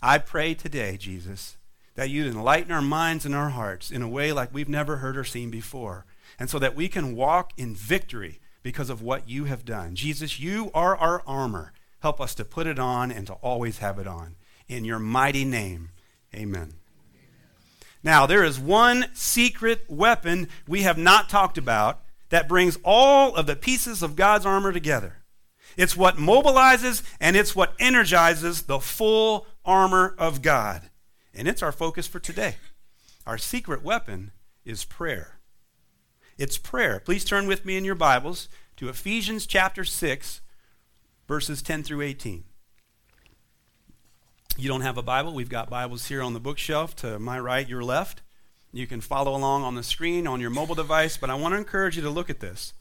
I 0.02 0.20
pray 0.20 0.54
today, 0.54 0.96
Jesus, 0.96 1.58
that 1.96 2.10
you'd 2.10 2.28
enlighten 2.28 2.72
our 2.72 2.82
minds 2.82 3.26
and 3.26 3.36
our 3.36 3.50
hearts 3.50 3.92
in 3.92 4.02
a 4.02 4.08
way 4.08 4.32
like 4.32 4.54
we've 4.54 4.70
never 4.70 4.98
heard 4.98 5.18
or 5.18 5.26
seen 5.26 5.50
before, 5.50 6.06
and 6.40 6.50
so 6.50 6.58
that 6.58 6.76
we 6.76 6.88
can 6.88 7.16
walk 7.16 7.52
in 7.58 7.76
victory 7.76 8.40
because 8.64 8.90
of 8.90 9.02
what 9.02 9.30
you 9.30 9.46
have 9.46 9.66
done. 9.66 9.96
Jesus, 9.96 10.40
you 10.40 10.72
are 10.74 10.96
our 10.96 11.22
armor. 11.28 11.74
Help 12.00 12.22
us 12.22 12.34
to 12.36 12.46
put 12.46 12.66
it 12.66 12.80
on 12.80 13.12
and 13.12 13.28
to 13.28 13.34
always 13.34 13.80
have 13.80 14.00
it 14.00 14.08
on. 14.08 14.36
In 14.68 14.86
your 14.86 15.00
mighty 15.00 15.44
name, 15.44 15.90
amen. 16.34 16.74
Now, 18.02 18.26
there 18.26 18.44
is 18.44 18.60
one 18.60 19.08
secret 19.14 19.84
weapon 19.90 20.48
we 20.68 20.84
have 20.84 20.98
not 20.98 21.30
talked 21.30 21.58
about 21.58 22.00
that 22.30 22.48
brings 22.48 22.78
all 22.84 23.36
of 23.36 23.46
the 23.46 23.56
pieces 23.56 24.02
of 24.02 24.16
God's 24.16 24.46
armor 24.46 24.72
together. 24.72 25.18
It's 25.76 25.98
what 25.98 26.18
mobilizes 26.18 27.04
and 27.20 27.36
it's 27.36 27.56
what 27.56 27.74
energizes 27.80 28.64
the 28.64 28.80
full 28.80 29.48
armor 29.66 30.16
of 30.18 30.42
God. 30.42 30.90
And 31.34 31.48
it's 31.48 31.64
our 31.64 31.72
focus 31.72 32.08
for 32.08 32.20
today. 32.20 32.56
Our 33.26 33.38
secret 33.38 33.84
weapon 33.84 34.32
is 34.64 34.86
prayer. 34.86 35.39
It's 36.40 36.58
prayer. 36.58 37.00
Please 37.00 37.24
turn 37.24 37.46
with 37.46 37.64
me 37.64 37.78
in 37.78 37.86
your 37.86 37.94
Bibles 37.94 38.50
to 38.78 38.90
Ephesians 38.90 39.46
chapter 39.46 39.84
6, 39.84 40.42
verses 41.28 41.62
10 41.62 41.84
through 41.84 42.02
18 42.02 42.46
you 44.60 44.68
don't 44.68 44.82
have 44.82 44.98
a 44.98 45.02
Bible, 45.02 45.34
we've 45.34 45.50
got 45.50 45.70
Bibles 45.70 46.08
here 46.08 46.22
on 46.22 46.34
the 46.34 46.40
bookshelf 46.40 46.94
to 46.98 47.18
my 47.18 47.40
right, 47.40 47.68
your 47.68 47.82
left. 47.82 48.22
You 48.74 48.88
can 48.88 49.00
follow 49.00 49.34
along 49.34 49.64
on 49.64 49.76
the 49.76 49.84
screen 49.84 50.28
on 50.28 50.42
your 50.42 50.50
mobile 50.50 50.76
device, 50.76 51.16
but 51.16 51.30
I 51.30 51.36
want 51.36 51.54
to 51.54 51.58
encourage 51.58 51.96
you 51.96 52.04
to 52.04 52.10
look 52.10 52.30
at 52.30 52.42
this. 52.42 52.74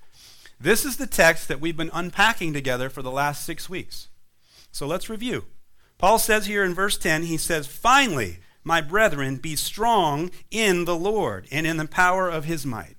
This 0.61 0.85
is 0.85 0.97
the 0.97 1.07
text 1.07 1.47
that 1.47 1.61
we've 1.61 1.77
been 1.77 1.91
unpacking 1.93 2.53
together 2.53 2.91
for 2.91 3.01
the 3.01 3.13
last 3.13 3.45
six 3.45 3.71
weeks. 3.71 4.09
So 4.73 4.89
let's 4.89 5.09
review. 5.09 5.45
Paul 5.99 6.19
says 6.19 6.47
here 6.47 6.65
in 6.65 6.75
verse 6.75 6.99
10, 6.99 7.23
he 7.23 7.37
says, 7.37 7.69
Finally, 7.69 8.39
my 8.65 8.81
brethren, 8.81 9.37
be 9.37 9.55
strong 9.55 10.33
in 10.51 10.85
the 10.85 10.97
Lord 10.97 11.47
and 11.53 11.65
in 11.65 11.77
the 11.77 11.87
power 11.87 12.29
of 12.29 12.45
his 12.45 12.67
might. 12.67 12.98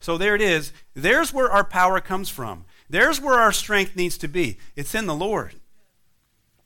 So 0.00 0.16
there 0.16 0.34
it 0.34 0.42
is. 0.42 0.72
There's 0.94 1.32
where 1.32 1.50
our 1.50 1.64
power 1.64 2.00
comes 2.00 2.28
from. 2.28 2.64
There's 2.88 3.20
where 3.20 3.38
our 3.38 3.52
strength 3.52 3.94
needs 3.94 4.18
to 4.18 4.28
be. 4.28 4.58
It's 4.74 4.94
in 4.94 5.06
the 5.06 5.14
Lord. 5.14 5.54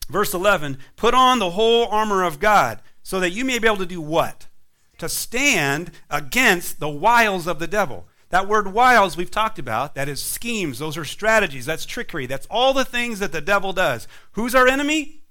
Verse 0.08 0.32
11, 0.34 0.78
put 0.96 1.14
on 1.14 1.38
the 1.38 1.50
whole 1.50 1.86
armor 1.86 2.22
of 2.22 2.38
God 2.38 2.80
so 3.02 3.20
that 3.20 3.32
you 3.32 3.44
may 3.44 3.58
be 3.58 3.66
able 3.66 3.78
to 3.78 3.86
do 3.86 4.00
what? 4.00 4.46
To 4.98 5.08
stand 5.08 5.90
against 6.10 6.78
the 6.78 6.88
wiles 6.88 7.46
of 7.46 7.58
the 7.58 7.66
devil. 7.66 8.06
That 8.30 8.48
word 8.48 8.72
wiles 8.72 9.16
we've 9.16 9.30
talked 9.30 9.58
about, 9.58 9.94
that 9.94 10.08
is 10.08 10.22
schemes, 10.22 10.78
those 10.78 10.96
are 10.96 11.04
strategies, 11.04 11.66
that's 11.66 11.86
trickery, 11.86 12.26
that's 12.26 12.46
all 12.50 12.72
the 12.74 12.84
things 12.84 13.18
that 13.20 13.32
the 13.32 13.40
devil 13.40 13.72
does. 13.72 14.08
Who's 14.32 14.54
our 14.54 14.66
enemy? 14.66 15.22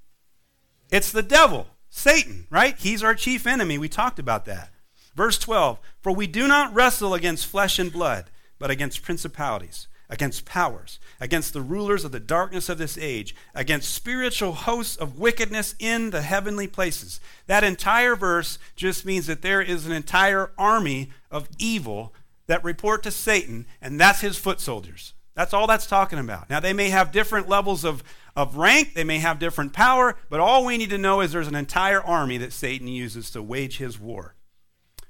It's 0.91 1.11
the 1.11 1.23
devil, 1.23 1.67
Satan, 1.89 2.47
right? 2.49 2.75
He's 2.77 3.03
our 3.03 3.15
chief 3.15 3.45
enemy. 3.45 3.77
We 3.77 3.89
talked 3.89 4.19
about 4.19 4.45
that. 4.45 4.69
Verse 5.15 5.37
12, 5.37 5.79
for 6.01 6.11
we 6.11 6.27
do 6.27 6.47
not 6.47 6.73
wrestle 6.73 7.13
against 7.13 7.45
flesh 7.45 7.79
and 7.79 7.91
blood, 7.91 8.25
but 8.57 8.71
against 8.71 9.03
principalities 9.03 9.87
against 10.13 10.45
powers, 10.45 10.99
against 11.19 11.53
the 11.53 11.61
rulers 11.61 12.05
of 12.05 12.11
the 12.11 12.19
darkness 12.19 12.69
of 12.69 12.77
this 12.77 12.99
age, 12.99 13.35
against 13.55 13.91
spiritual 13.91 14.51
hosts 14.51 14.95
of 14.95 15.17
wickedness 15.17 15.73
in 15.79 16.11
the 16.11 16.21
heavenly 16.21 16.67
places. 16.67 17.19
That 17.47 17.63
entire 17.63 18.15
verse 18.15 18.59
just 18.75 19.07
means 19.07 19.25
that 19.25 19.41
there 19.41 19.61
is 19.61 19.87
an 19.87 19.91
entire 19.91 20.51
army 20.55 21.11
of 21.31 21.49
evil 21.57 22.13
that 22.45 22.63
report 22.63 23.01
to 23.03 23.11
Satan, 23.11 23.65
and 23.81 23.99
that's 23.99 24.21
his 24.21 24.37
foot 24.37 24.59
soldiers. 24.59 25.13
That's 25.33 25.53
all 25.53 25.65
that's 25.65 25.87
talking 25.87 26.19
about. 26.19 26.47
Now, 26.47 26.59
they 26.59 26.73
may 26.73 26.89
have 26.89 27.11
different 27.11 27.49
levels 27.49 27.83
of, 27.83 28.03
of 28.35 28.55
rank, 28.55 28.93
they 28.93 29.03
may 29.03 29.17
have 29.17 29.39
different 29.39 29.73
power, 29.73 30.15
but 30.29 30.39
all 30.39 30.63
we 30.63 30.77
need 30.77 30.91
to 30.91 30.99
know 30.99 31.21
is 31.21 31.31
there's 31.31 31.47
an 31.47 31.55
entire 31.55 32.01
army 32.01 32.37
that 32.37 32.53
Satan 32.53 32.87
uses 32.87 33.31
to 33.31 33.41
wage 33.41 33.79
his 33.79 33.99
war. 33.99 34.35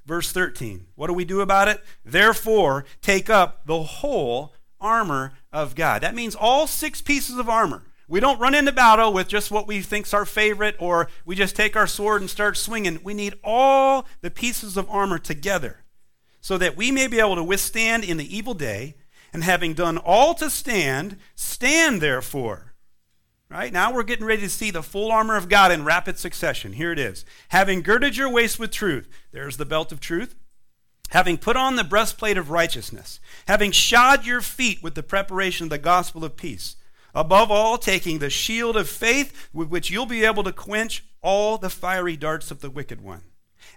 Verse 0.05 0.31
13. 0.31 0.87
What 0.95 1.07
do 1.07 1.13
we 1.13 1.25
do 1.25 1.41
about 1.41 1.67
it? 1.67 1.81
Therefore, 2.03 2.85
take 3.01 3.29
up 3.29 3.65
the 3.65 3.83
whole 3.83 4.53
armor 4.79 5.33
of 5.51 5.75
God. 5.75 6.01
That 6.01 6.15
means 6.15 6.35
all 6.35 6.67
six 6.67 7.01
pieces 7.01 7.37
of 7.37 7.49
armor. 7.49 7.83
We 8.07 8.19
don't 8.19 8.39
run 8.39 8.53
into 8.53 8.73
battle 8.73 9.13
with 9.13 9.29
just 9.29 9.49
what 9.49 9.65
we 9.65 9.81
think's 9.81 10.13
our 10.13 10.25
favorite 10.25 10.75
or 10.77 11.07
we 11.25 11.35
just 11.35 11.55
take 11.55 11.75
our 11.75 11.87
sword 11.87 12.21
and 12.21 12.29
start 12.29 12.57
swinging. 12.57 12.99
We 13.03 13.13
need 13.13 13.39
all 13.43 14.05
the 14.21 14.29
pieces 14.29 14.75
of 14.75 14.89
armor 14.89 15.17
together 15.17 15.83
so 16.41 16.57
that 16.57 16.75
we 16.75 16.91
may 16.91 17.07
be 17.07 17.19
able 17.19 17.35
to 17.35 17.43
withstand 17.43 18.03
in 18.03 18.17
the 18.17 18.35
evil 18.37 18.53
day 18.53 18.95
and 19.31 19.43
having 19.43 19.73
done 19.73 19.97
all 19.97 20.33
to 20.35 20.49
stand, 20.49 21.17
stand 21.33 22.01
therefore. 22.01 22.72
Right? 23.53 23.71
Now 23.71 23.93
we're 23.93 24.01
getting 24.01 24.25
ready 24.25 24.41
to 24.41 24.49
see 24.49 24.71
the 24.71 24.81
full 24.81 25.11
armor 25.11 25.37
of 25.37 25.47
God 25.47 25.71
in 25.71 25.85
rapid 25.85 26.17
succession. 26.17 26.73
Here 26.73 26.91
it 26.91 26.97
is. 26.97 27.23
Having 27.49 27.83
girded 27.83 28.17
your 28.17 28.27
waist 28.27 28.57
with 28.57 28.71
truth. 28.71 29.07
There's 29.31 29.57
the 29.57 29.65
belt 29.65 29.91
of 29.91 29.99
truth 29.99 30.35
having 31.13 31.37
put 31.37 31.55
on 31.55 31.75
the 31.75 31.83
breastplate 31.83 32.37
of 32.37 32.49
righteousness, 32.49 33.19
having 33.47 33.71
shod 33.71 34.25
your 34.25 34.41
feet 34.41 34.81
with 34.81 34.95
the 34.95 35.03
preparation 35.03 35.67
of 35.67 35.69
the 35.69 35.77
gospel 35.77 36.25
of 36.25 36.35
peace, 36.35 36.75
above 37.13 37.51
all, 37.51 37.77
taking 37.77 38.17
the 38.17 38.31
shield 38.31 38.75
of 38.75 38.89
faith 38.89 39.49
with 39.53 39.69
which 39.69 39.91
you'll 39.91 40.07
be 40.07 40.25
able 40.25 40.43
to 40.43 40.51
quench 40.51 41.05
all 41.21 41.59
the 41.59 41.69
fiery 41.69 42.17
darts 42.17 42.49
of 42.49 42.61
the 42.61 42.69
wicked 42.69 42.99
one, 42.99 43.21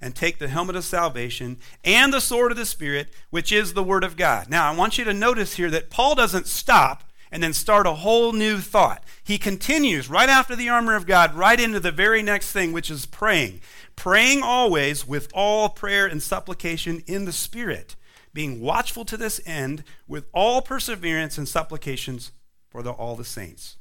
and 0.01 0.15
take 0.15 0.39
the 0.39 0.49
helmet 0.49 0.77
of 0.77 0.85
salvation 0.85 1.59
and 1.85 2.13
the 2.13 2.21
sword 2.21 2.51
of 2.51 2.57
the 2.57 2.65
Spirit, 2.65 3.11
which 3.29 3.53
is 3.53 3.75
the 3.75 3.85
word 3.85 4.03
of 4.03 4.17
God. 4.17 4.49
Now, 4.49 4.73
I 4.73 4.75
want 4.75 4.97
you 4.97 5.05
to 5.05 5.13
notice 5.13 5.57
here 5.57 5.71
that 5.71 5.91
Paul 5.91 6.15
doesn't 6.15 6.47
stop 6.47 7.05
and 7.31 7.43
then 7.43 7.53
start 7.53 7.87
a 7.87 7.95
whole 7.95 8.33
new 8.33 8.59
thought. 8.59 9.03
He 9.25 9.39
continues 9.39 10.09
right 10.09 10.29
after 10.29 10.55
the 10.55 10.69
armor 10.69 10.95
of 10.95 11.07
God, 11.07 11.35
right 11.35 11.59
into 11.59 11.81
the 11.81 11.93
very 11.93 12.23
next 12.23 12.53
thing, 12.53 12.73
which 12.73 12.91
is 12.91 13.07
praying 13.07 13.61
praying 13.97 14.43
always 14.43 15.09
with 15.09 15.29
all 15.35 15.71
prayer 15.71 16.07
and 16.07 16.23
supplication 16.23 17.03
in 17.07 17.25
the 17.25 17.33
Spirit, 17.33 17.97
being 18.33 18.61
watchful 18.61 19.05
to 19.07 19.17
this 19.17 19.41
end 19.47 19.83
with 20.07 20.27
all 20.33 20.63
perseverance 20.63 21.39
and 21.39 21.49
supplications 21.49 22.31
for 22.69 22.83
the, 22.83 22.91
all 22.91 23.17
the 23.17 23.25
saints. 23.25 23.79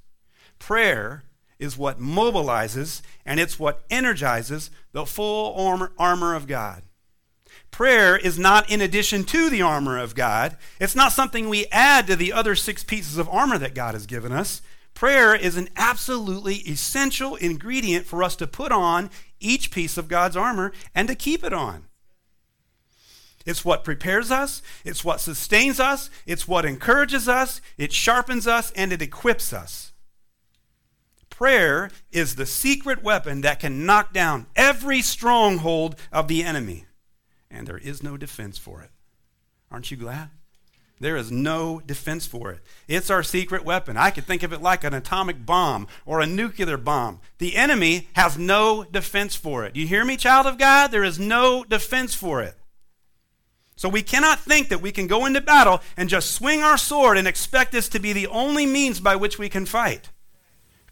Prayer 0.57 1.23
is 1.59 1.77
what 1.77 1.99
mobilizes 1.99 3.01
and 3.25 3.39
it's 3.39 3.59
what 3.59 3.83
energizes 3.89 4.71
the 4.93 5.05
full 5.05 5.53
armor, 5.55 5.91
armor 5.97 6.33
of 6.33 6.47
God. 6.47 6.83
Prayer 7.75 8.15
is 8.15 8.39
not 8.39 8.71
in 8.71 8.79
addition 8.79 9.25
to 9.25 9.49
the 9.49 9.61
armor 9.61 9.99
of 9.99 10.15
God. 10.15 10.55
It's 10.79 10.95
not 10.95 11.11
something 11.11 11.49
we 11.49 11.65
add 11.73 12.07
to 12.07 12.15
the 12.15 12.31
other 12.31 12.55
six 12.55 12.85
pieces 12.85 13.17
of 13.17 13.27
armor 13.27 13.57
that 13.57 13.75
God 13.75 13.95
has 13.95 14.05
given 14.05 14.31
us. 14.31 14.61
Prayer 14.93 15.35
is 15.35 15.57
an 15.57 15.67
absolutely 15.75 16.55
essential 16.69 17.35
ingredient 17.35 18.05
for 18.05 18.23
us 18.23 18.37
to 18.37 18.47
put 18.47 18.71
on 18.71 19.09
each 19.41 19.71
piece 19.71 19.97
of 19.97 20.07
God's 20.07 20.37
armor 20.37 20.71
and 20.95 21.09
to 21.09 21.15
keep 21.15 21.43
it 21.43 21.51
on. 21.51 21.83
It's 23.45 23.65
what 23.65 23.83
prepares 23.83 24.31
us, 24.31 24.61
it's 24.85 25.03
what 25.03 25.19
sustains 25.19 25.77
us, 25.77 26.09
it's 26.25 26.47
what 26.47 26.63
encourages 26.63 27.27
us, 27.27 27.59
it 27.77 27.91
sharpens 27.91 28.47
us, 28.47 28.71
and 28.71 28.93
it 28.93 29.01
equips 29.01 29.51
us. 29.51 29.91
Prayer 31.29 31.91
is 32.09 32.35
the 32.35 32.45
secret 32.45 33.03
weapon 33.03 33.41
that 33.41 33.59
can 33.59 33.85
knock 33.85 34.13
down 34.13 34.45
every 34.55 35.01
stronghold 35.01 35.97
of 36.13 36.29
the 36.29 36.41
enemy, 36.41 36.84
and 37.55 37.67
there 37.67 37.77
is 37.77 38.03
no 38.03 38.17
defense 38.17 38.57
for 38.57 38.81
it. 38.81 38.91
Aren't 39.71 39.91
you 39.91 39.97
glad? 39.97 40.29
There 40.99 41.17
is 41.17 41.31
no 41.31 41.81
defense 41.85 42.25
for 42.25 42.51
it. 42.51 42.59
It's 42.87 43.09
our 43.09 43.21
secret 43.21 43.65
weapon. 43.65 43.97
I 43.97 44.11
could 44.11 44.25
think 44.25 44.43
of 44.43 44.53
it 44.53 44.61
like 44.61 44.83
an 44.83 44.93
atomic 44.93 45.45
bomb 45.45 45.87
or 46.05 46.21
a 46.21 46.25
nuclear 46.25 46.77
bomb. 46.77 47.19
The 47.37 47.57
enemy 47.57 48.07
has 48.15 48.37
no 48.37 48.85
defense 48.85 49.35
for 49.35 49.65
it. 49.65 49.75
You 49.75 49.87
hear 49.87 50.05
me, 50.05 50.15
child 50.15 50.45
of 50.45 50.57
God? 50.57 50.91
There 50.91 51.03
is 51.03 51.19
no 51.19 51.65
defense 51.65 52.15
for 52.15 52.41
it. 52.41 52.55
So 53.75 53.89
we 53.89 54.03
cannot 54.03 54.39
think 54.39 54.69
that 54.69 54.81
we 54.81 54.93
can 54.93 55.07
go 55.07 55.25
into 55.25 55.41
battle 55.41 55.81
and 55.97 56.07
just 56.07 56.31
swing 56.31 56.63
our 56.63 56.77
sword 56.77 57.17
and 57.17 57.27
expect 57.27 57.73
this 57.73 57.89
to 57.89 57.99
be 57.99 58.13
the 58.13 58.27
only 58.27 58.65
means 58.65 59.01
by 59.01 59.17
which 59.17 59.37
we 59.37 59.49
can 59.49 59.65
fight. 59.65 60.09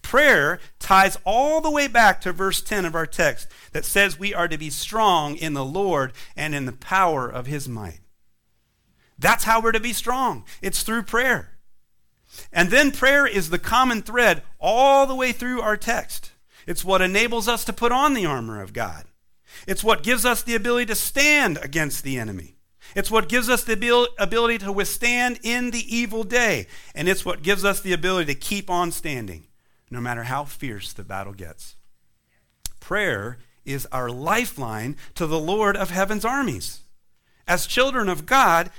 Prayer 0.04 0.60
ties 0.78 1.18
all 1.26 1.60
the 1.60 1.72
way 1.72 1.88
back 1.88 2.22
to 2.22 2.32
verse 2.32 2.62
10 2.62 2.86
of 2.86 2.94
our 2.94 3.08
text 3.08 3.48
that 3.72 3.86
says 3.86 4.20
we 4.20 4.34
are 4.34 4.48
to 4.48 4.58
be 4.58 4.70
strong 4.70 5.36
in 5.36 5.54
the 5.54 5.66
Lord 5.66 6.14
and 6.36 6.54
in 6.54 6.66
the 6.66 6.72
power 6.72 7.28
of 7.28 7.48
his 7.48 7.68
might. 7.68 8.02
That's 9.18 9.46
how 9.46 9.60
we're 9.60 9.72
to 9.72 9.80
be 9.80 9.94
strong. 9.94 10.46
It's 10.62 10.84
through 10.84 11.04
prayer. 11.04 11.58
And 12.52 12.70
then 12.70 12.92
prayer 12.92 13.26
is 13.26 13.50
the 13.50 13.60
common 13.60 14.02
thread 14.02 14.44
all 14.60 15.08
the 15.08 15.16
way 15.16 15.32
through 15.32 15.62
our 15.62 15.78
text. 15.78 16.32
It's 16.68 16.86
what 16.86 17.02
enables 17.02 17.48
us 17.48 17.66
to 17.66 17.74
put 17.74 17.92
on 17.92 18.14
the 18.14 18.26
armor 18.26 18.62
of 18.62 18.74
God. 18.74 19.06
It's 19.68 19.84
what 19.84 20.04
gives 20.04 20.26
us 20.26 20.44
the 20.44 20.56
ability 20.56 20.88
to 20.88 20.96
stand 20.96 21.58
against 21.62 22.04
the 22.04 22.18
enemy. 22.18 22.58
It's 22.96 23.12
what 23.12 23.30
gives 23.30 23.50
us 23.50 23.64
the 23.64 24.08
ability 24.18 24.60
to 24.60 24.72
withstand 24.72 25.40
in 25.44 25.72
the 25.72 25.96
evil 25.96 26.24
day. 26.24 26.68
And 26.94 27.08
it's 27.08 27.26
what 27.26 27.42
gives 27.42 27.66
us 27.66 27.82
the 27.82 27.94
ability 27.94 28.34
to 28.34 28.40
keep 28.40 28.70
on 28.70 28.92
standing, 28.92 29.46
no 29.94 30.02
matter 30.02 30.24
how 30.24 30.44
fierce 30.44 30.92
the 30.92 31.04
battle 31.04 31.34
gets. 31.34 31.76
Prayer 32.80 33.38
is 33.64 33.88
our 33.92 34.10
lifeline 34.10 34.98
to 35.16 35.26
the 35.26 35.40
Lord 35.40 35.78
of 35.78 35.92
heaven's 35.92 36.26
armies. 36.26 36.82
As 37.48 37.68
children 37.68 38.10
of 38.10 38.26
God, 38.26 38.72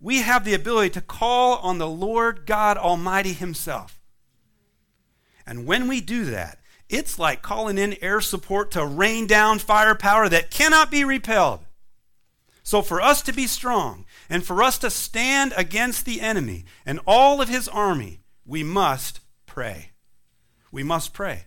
we 0.00 0.18
have 0.18 0.44
the 0.44 0.54
ability 0.54 0.90
to 0.90 1.00
call 1.00 1.56
on 1.58 1.78
the 1.78 1.88
Lord 1.88 2.44
God 2.44 2.76
Almighty 2.76 3.32
Himself. 3.32 3.98
And 5.46 5.66
when 5.66 5.88
we 5.88 6.00
do 6.00 6.24
that, 6.26 6.58
it's 6.88 7.18
like 7.18 7.40
calling 7.42 7.78
in 7.78 7.96
air 8.02 8.20
support 8.20 8.70
to 8.72 8.84
rain 8.84 9.26
down 9.26 9.58
firepower 9.58 10.28
that 10.28 10.50
cannot 10.50 10.90
be 10.90 11.04
repelled. 11.04 11.60
So, 12.62 12.82
for 12.82 13.00
us 13.00 13.22
to 13.22 13.32
be 13.32 13.46
strong 13.46 14.04
and 14.28 14.44
for 14.44 14.62
us 14.62 14.76
to 14.78 14.90
stand 14.90 15.54
against 15.56 16.04
the 16.04 16.20
enemy 16.20 16.64
and 16.84 16.98
all 17.06 17.40
of 17.40 17.48
his 17.48 17.68
army, 17.68 18.20
we 18.44 18.64
must 18.64 19.20
pray. 19.46 19.92
We 20.70 20.82
must 20.82 21.12
pray. 21.12 21.44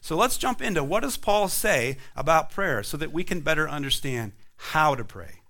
So, 0.00 0.16
let's 0.16 0.36
jump 0.36 0.60
into 0.60 0.82
what 0.82 1.02
does 1.02 1.16
Paul 1.16 1.48
say 1.48 1.98
about 2.16 2.50
prayer 2.50 2.82
so 2.82 2.96
that 2.96 3.12
we 3.12 3.22
can 3.22 3.40
better 3.40 3.68
understand 3.68 4.32
how 4.56 4.94
to 4.94 5.04
pray. 5.04 5.42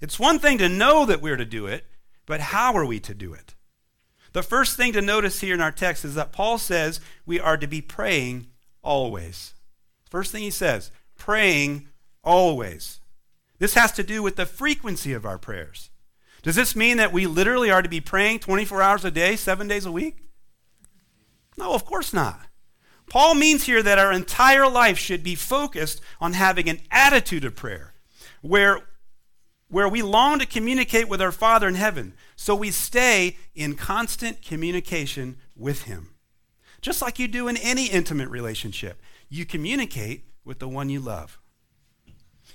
It's 0.00 0.18
one 0.18 0.38
thing 0.38 0.58
to 0.58 0.68
know 0.68 1.06
that 1.06 1.22
we're 1.22 1.36
to 1.36 1.44
do 1.44 1.66
it, 1.66 1.84
but 2.26 2.40
how 2.40 2.74
are 2.74 2.84
we 2.84 3.00
to 3.00 3.14
do 3.14 3.32
it? 3.32 3.54
The 4.32 4.42
first 4.42 4.76
thing 4.76 4.92
to 4.94 5.00
notice 5.00 5.40
here 5.40 5.54
in 5.54 5.60
our 5.60 5.72
text 5.72 6.04
is 6.04 6.16
that 6.16 6.32
Paul 6.32 6.58
says 6.58 7.00
we 7.24 7.38
are 7.38 7.56
to 7.56 7.66
be 7.66 7.80
praying 7.80 8.48
always. 8.82 9.54
First 10.10 10.32
thing 10.32 10.42
he 10.42 10.50
says, 10.50 10.90
praying 11.16 11.88
always. 12.22 13.00
This 13.58 13.74
has 13.74 13.92
to 13.92 14.02
do 14.02 14.22
with 14.22 14.36
the 14.36 14.46
frequency 14.46 15.12
of 15.12 15.24
our 15.24 15.38
prayers. 15.38 15.90
Does 16.42 16.56
this 16.56 16.76
mean 16.76 16.96
that 16.96 17.12
we 17.12 17.26
literally 17.26 17.70
are 17.70 17.80
to 17.80 17.88
be 17.88 18.00
praying 18.00 18.40
24 18.40 18.82
hours 18.82 19.04
a 19.04 19.10
day, 19.10 19.36
seven 19.36 19.68
days 19.68 19.86
a 19.86 19.92
week? 19.92 20.18
No, 21.56 21.72
of 21.72 21.84
course 21.84 22.12
not. 22.12 22.40
Paul 23.08 23.34
means 23.34 23.64
here 23.64 23.82
that 23.82 23.98
our 23.98 24.12
entire 24.12 24.68
life 24.68 24.98
should 24.98 25.22
be 25.22 25.34
focused 25.34 26.00
on 26.20 26.32
having 26.32 26.68
an 26.68 26.80
attitude 26.90 27.44
of 27.44 27.54
prayer 27.54 27.94
where 28.40 28.80
where 29.68 29.88
we 29.88 30.02
long 30.02 30.38
to 30.38 30.46
communicate 30.46 31.08
with 31.08 31.20
our 31.20 31.32
Father 31.32 31.66
in 31.66 31.74
heaven. 31.74 32.14
So 32.36 32.54
we 32.54 32.70
stay 32.70 33.36
in 33.54 33.74
constant 33.74 34.40
communication 34.40 35.36
with 35.56 35.82
Him. 35.82 36.10
Just 36.80 37.02
like 37.02 37.18
you 37.18 37.26
do 37.26 37.48
in 37.48 37.56
any 37.56 37.86
intimate 37.86 38.28
relationship, 38.28 39.00
you 39.28 39.44
communicate 39.44 40.26
with 40.44 40.60
the 40.60 40.68
one 40.68 40.90
you 40.90 41.00
love. 41.00 41.40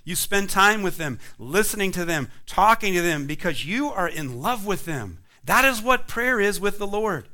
You 0.05 0.15
spend 0.15 0.49
time 0.49 0.81
with 0.81 0.97
them, 0.97 1.19
listening 1.37 1.91
to 1.91 2.05
them, 2.05 2.29
talking 2.45 2.93
to 2.93 3.01
them, 3.01 3.25
because 3.25 3.65
you 3.65 3.89
are 3.89 4.07
in 4.07 4.41
love 4.41 4.65
with 4.65 4.85
them. 4.85 5.19
That 5.43 5.65
is 5.65 5.81
what 5.81 6.07
prayer 6.07 6.39
is 6.39 6.59
with 6.59 6.77
the 6.77 6.87
Lord. 6.87 7.27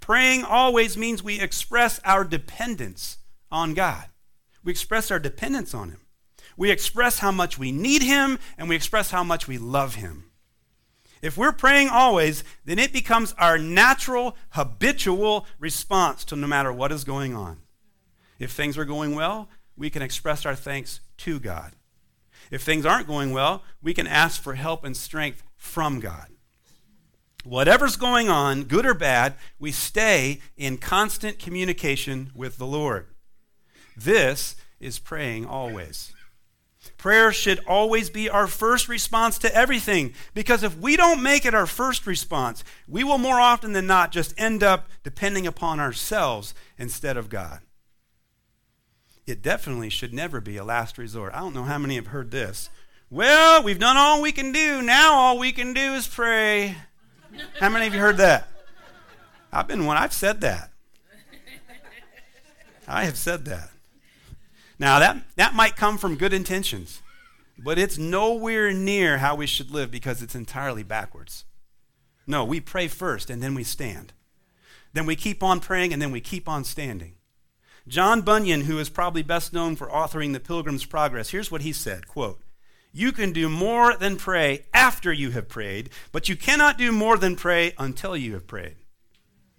Praying 0.00 0.44
always 0.44 0.96
means 0.96 1.22
we 1.22 1.40
express 1.40 2.00
our 2.04 2.24
dependence 2.24 3.18
on 3.50 3.74
God. 3.74 4.06
We 4.64 4.72
express 4.72 5.10
our 5.10 5.18
dependence 5.18 5.74
on 5.74 5.90
Him. 5.90 6.00
We 6.56 6.70
express 6.70 7.20
how 7.20 7.30
much 7.30 7.58
we 7.58 7.72
need 7.72 8.02
Him 8.02 8.38
and 8.56 8.68
we 8.68 8.76
express 8.76 9.10
how 9.10 9.22
much 9.22 9.46
we 9.46 9.58
love 9.58 9.94
Him. 9.96 10.24
If 11.20 11.36
we're 11.36 11.52
praying 11.52 11.88
always, 11.88 12.44
then 12.64 12.78
it 12.78 12.92
becomes 12.92 13.34
our 13.38 13.58
natural, 13.58 14.36
habitual 14.50 15.46
response 15.58 16.24
to 16.26 16.36
no 16.36 16.46
matter 16.46 16.72
what 16.72 16.92
is 16.92 17.04
going 17.04 17.34
on. 17.34 17.58
If 18.38 18.52
things 18.52 18.78
are 18.78 18.84
going 18.84 19.14
well, 19.14 19.48
we 19.76 19.90
can 19.90 20.02
express 20.02 20.46
our 20.46 20.54
thanks 20.54 21.00
to 21.18 21.40
God. 21.40 21.72
If 22.50 22.62
things 22.62 22.86
aren't 22.86 23.08
going 23.08 23.32
well, 23.32 23.62
we 23.82 23.94
can 23.94 24.06
ask 24.06 24.40
for 24.40 24.54
help 24.54 24.84
and 24.84 24.96
strength 24.96 25.42
from 25.56 26.00
God. 26.00 26.28
Whatever's 27.48 27.96
going 27.96 28.28
on, 28.28 28.64
good 28.64 28.84
or 28.84 28.92
bad, 28.92 29.34
we 29.58 29.72
stay 29.72 30.40
in 30.58 30.76
constant 30.76 31.38
communication 31.38 32.30
with 32.34 32.58
the 32.58 32.66
Lord. 32.66 33.06
This 33.96 34.54
is 34.80 34.98
praying 34.98 35.46
always. 35.46 36.12
Prayer 36.98 37.32
should 37.32 37.60
always 37.66 38.10
be 38.10 38.28
our 38.28 38.46
first 38.46 38.86
response 38.86 39.38
to 39.38 39.54
everything 39.54 40.12
because 40.34 40.62
if 40.62 40.76
we 40.76 40.94
don't 40.94 41.22
make 41.22 41.46
it 41.46 41.54
our 41.54 41.64
first 41.66 42.06
response, 42.06 42.64
we 42.86 43.02
will 43.02 43.16
more 43.16 43.40
often 43.40 43.72
than 43.72 43.86
not 43.86 44.12
just 44.12 44.38
end 44.38 44.62
up 44.62 44.86
depending 45.02 45.46
upon 45.46 45.80
ourselves 45.80 46.52
instead 46.76 47.16
of 47.16 47.30
God. 47.30 47.60
It 49.26 49.40
definitely 49.40 49.88
should 49.88 50.12
never 50.12 50.42
be 50.42 50.58
a 50.58 50.64
last 50.64 50.98
resort. 50.98 51.32
I 51.32 51.38
don't 51.38 51.54
know 51.54 51.64
how 51.64 51.78
many 51.78 51.94
have 51.94 52.08
heard 52.08 52.30
this. 52.30 52.68
Well, 53.08 53.62
we've 53.62 53.78
done 53.78 53.96
all 53.96 54.20
we 54.20 54.32
can 54.32 54.52
do. 54.52 54.82
Now 54.82 55.14
all 55.14 55.38
we 55.38 55.50
can 55.50 55.72
do 55.72 55.94
is 55.94 56.06
pray. 56.06 56.76
How 57.60 57.68
many 57.68 57.86
of 57.86 57.94
you 57.94 58.00
heard 58.00 58.16
that? 58.18 58.48
I've 59.52 59.68
been 59.68 59.86
one. 59.86 59.96
I've 59.96 60.12
said 60.12 60.40
that. 60.42 60.70
I 62.86 63.04
have 63.04 63.18
said 63.18 63.44
that. 63.44 63.70
Now, 64.78 64.98
that, 64.98 65.18
that 65.36 65.54
might 65.54 65.76
come 65.76 65.98
from 65.98 66.16
good 66.16 66.32
intentions, 66.32 67.02
but 67.58 67.78
it's 67.78 67.98
nowhere 67.98 68.72
near 68.72 69.18
how 69.18 69.34
we 69.34 69.46
should 69.46 69.70
live 69.70 69.90
because 69.90 70.22
it's 70.22 70.34
entirely 70.34 70.82
backwards. 70.82 71.44
No, 72.26 72.44
we 72.44 72.60
pray 72.60 72.88
first 72.88 73.30
and 73.30 73.42
then 73.42 73.54
we 73.54 73.64
stand. 73.64 74.12
Then 74.92 75.06
we 75.06 75.16
keep 75.16 75.42
on 75.42 75.60
praying 75.60 75.92
and 75.92 76.00
then 76.00 76.12
we 76.12 76.20
keep 76.20 76.48
on 76.48 76.64
standing. 76.64 77.14
John 77.88 78.20
Bunyan, 78.20 78.62
who 78.62 78.78
is 78.78 78.90
probably 78.90 79.22
best 79.22 79.52
known 79.52 79.74
for 79.74 79.88
authoring 79.88 80.32
The 80.32 80.40
Pilgrim's 80.40 80.84
Progress, 80.84 81.30
here's 81.30 81.50
what 81.50 81.62
he 81.62 81.72
said, 81.72 82.06
quote, 82.06 82.40
"You 82.98 83.12
can 83.12 83.32
do 83.32 83.48
more 83.48 83.96
than 83.96 84.16
pray 84.16 84.64
after 84.74 85.12
you 85.12 85.30
have 85.30 85.48
prayed, 85.48 85.90
but 86.10 86.28
you 86.28 86.34
cannot 86.34 86.76
do 86.76 86.90
more 86.90 87.16
than 87.16 87.36
pray 87.36 87.72
until 87.78 88.16
you 88.16 88.34
have 88.34 88.48
prayed." 88.48 88.74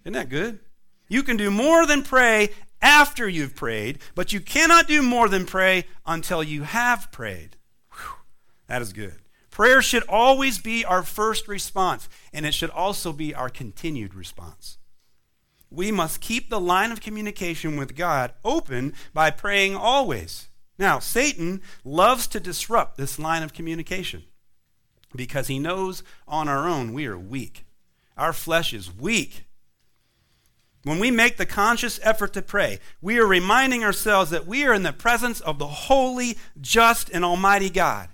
Isn't 0.04 0.12
that 0.12 0.28
good? 0.28 0.60
You 1.08 1.22
can 1.22 1.38
do 1.38 1.50
more 1.50 1.86
than 1.86 2.02
pray 2.02 2.50
after 2.82 3.26
you've 3.26 3.56
prayed, 3.56 3.98
but 4.14 4.34
you 4.34 4.40
cannot 4.40 4.86
do 4.86 5.00
more 5.00 5.26
than 5.26 5.46
pray 5.46 5.86
until 6.04 6.42
you 6.42 6.64
have 6.64 7.10
prayed. 7.12 7.56
Whew, 7.92 8.16
that 8.66 8.82
is 8.82 8.92
good. 8.92 9.22
Prayer 9.50 9.80
should 9.80 10.04
always 10.04 10.58
be 10.58 10.84
our 10.84 11.02
first 11.02 11.48
response, 11.48 12.10
and 12.34 12.44
it 12.44 12.52
should 12.52 12.68
also 12.68 13.10
be 13.10 13.34
our 13.34 13.48
continued 13.48 14.14
response. 14.14 14.76
We 15.70 15.90
must 15.90 16.20
keep 16.20 16.50
the 16.50 16.60
line 16.60 16.92
of 16.92 17.00
communication 17.00 17.78
with 17.78 17.96
God 17.96 18.34
open 18.44 18.92
by 19.14 19.30
praying 19.30 19.76
always. 19.76 20.49
Now, 20.80 20.98
Satan 20.98 21.60
loves 21.84 22.26
to 22.28 22.40
disrupt 22.40 22.96
this 22.96 23.18
line 23.18 23.42
of 23.42 23.52
communication 23.52 24.24
because 25.14 25.48
he 25.48 25.58
knows 25.58 26.02
on 26.26 26.48
our 26.48 26.66
own 26.66 26.94
we 26.94 27.04
are 27.04 27.18
weak. 27.18 27.66
Our 28.16 28.32
flesh 28.32 28.72
is 28.72 28.90
weak. 28.90 29.44
When 30.84 30.98
we 30.98 31.10
make 31.10 31.36
the 31.36 31.44
conscious 31.44 32.00
effort 32.02 32.32
to 32.32 32.40
pray, 32.40 32.78
we 33.02 33.18
are 33.18 33.26
reminding 33.26 33.84
ourselves 33.84 34.30
that 34.30 34.46
we 34.46 34.64
are 34.64 34.72
in 34.72 34.82
the 34.82 34.94
presence 34.94 35.42
of 35.42 35.58
the 35.58 35.66
holy, 35.66 36.38
just, 36.58 37.10
and 37.10 37.26
almighty 37.26 37.68
God. 37.68 38.08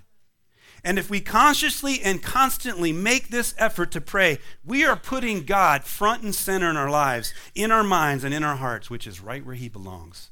And 0.83 0.99
if 0.99 1.09
we 1.09 1.21
consciously 1.21 2.01
and 2.03 2.21
constantly 2.21 2.91
make 2.91 3.29
this 3.29 3.55
effort 3.57 3.91
to 3.91 4.01
pray, 4.01 4.39
we 4.65 4.83
are 4.83 4.97
putting 4.97 5.45
God 5.45 5.85
front 5.85 6.21
and 6.21 6.35
center 6.35 6.69
in 6.69 6.75
our 6.75 6.89
lives, 6.89 7.33
in 7.55 7.71
our 7.71 7.83
minds, 7.83 8.25
and 8.25 8.33
in 8.33 8.43
our 8.43 8.57
hearts, 8.57 8.89
which 8.89 9.07
is 9.07 9.21
right 9.21 9.45
where 9.45 9.55
He 9.55 9.69
belongs. 9.69 10.31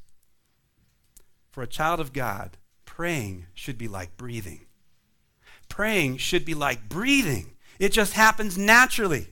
For 1.56 1.62
a 1.62 1.68
child 1.68 2.02
of 2.02 2.12
God, 2.12 2.58
praying 2.84 3.46
should 3.54 3.78
be 3.78 3.88
like 3.88 4.18
breathing. 4.18 4.66
Praying 5.70 6.18
should 6.18 6.44
be 6.44 6.54
like 6.54 6.90
breathing, 6.90 7.54
it 7.80 7.94
just 7.94 8.12
happens 8.12 8.58
naturally. 8.58 9.28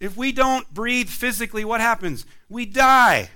If 0.00 0.16
we 0.16 0.32
don't 0.32 0.72
breathe 0.72 1.10
physically, 1.10 1.62
what 1.62 1.82
happens? 1.82 2.24
We 2.48 2.64
die. 2.64 3.28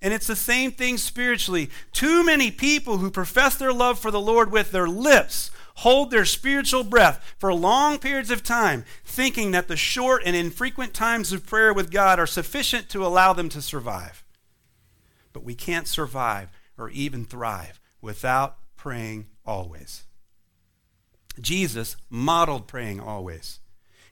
And 0.00 0.14
it's 0.14 0.28
the 0.28 0.36
same 0.36 0.70
thing 0.70 0.96
spiritually. 0.96 1.68
Too 1.90 2.24
many 2.24 2.52
people 2.52 2.98
who 2.98 3.10
profess 3.10 3.56
their 3.56 3.72
love 3.72 3.98
for 3.98 4.12
the 4.12 4.20
Lord 4.20 4.52
with 4.52 4.70
their 4.70 4.86
lips 4.86 5.50
hold 5.78 6.12
their 6.12 6.24
spiritual 6.24 6.84
breath 6.84 7.34
for 7.36 7.52
long 7.52 7.98
periods 7.98 8.30
of 8.30 8.44
time, 8.44 8.84
thinking 9.04 9.50
that 9.50 9.66
the 9.66 9.76
short 9.76 10.22
and 10.24 10.36
infrequent 10.36 10.94
times 10.94 11.32
of 11.32 11.44
prayer 11.44 11.74
with 11.74 11.90
God 11.90 12.20
are 12.20 12.28
sufficient 12.28 12.88
to 12.90 13.04
allow 13.04 13.32
them 13.32 13.48
to 13.48 13.60
survive. 13.60 14.22
But 15.32 15.42
we 15.42 15.56
can't 15.56 15.88
survive 15.88 16.55
or 16.78 16.90
even 16.90 17.24
thrive 17.24 17.80
without 18.00 18.58
praying 18.76 19.26
always. 19.44 20.04
Jesus 21.40 21.96
modeled 22.08 22.66
praying 22.66 23.00
always. 23.00 23.60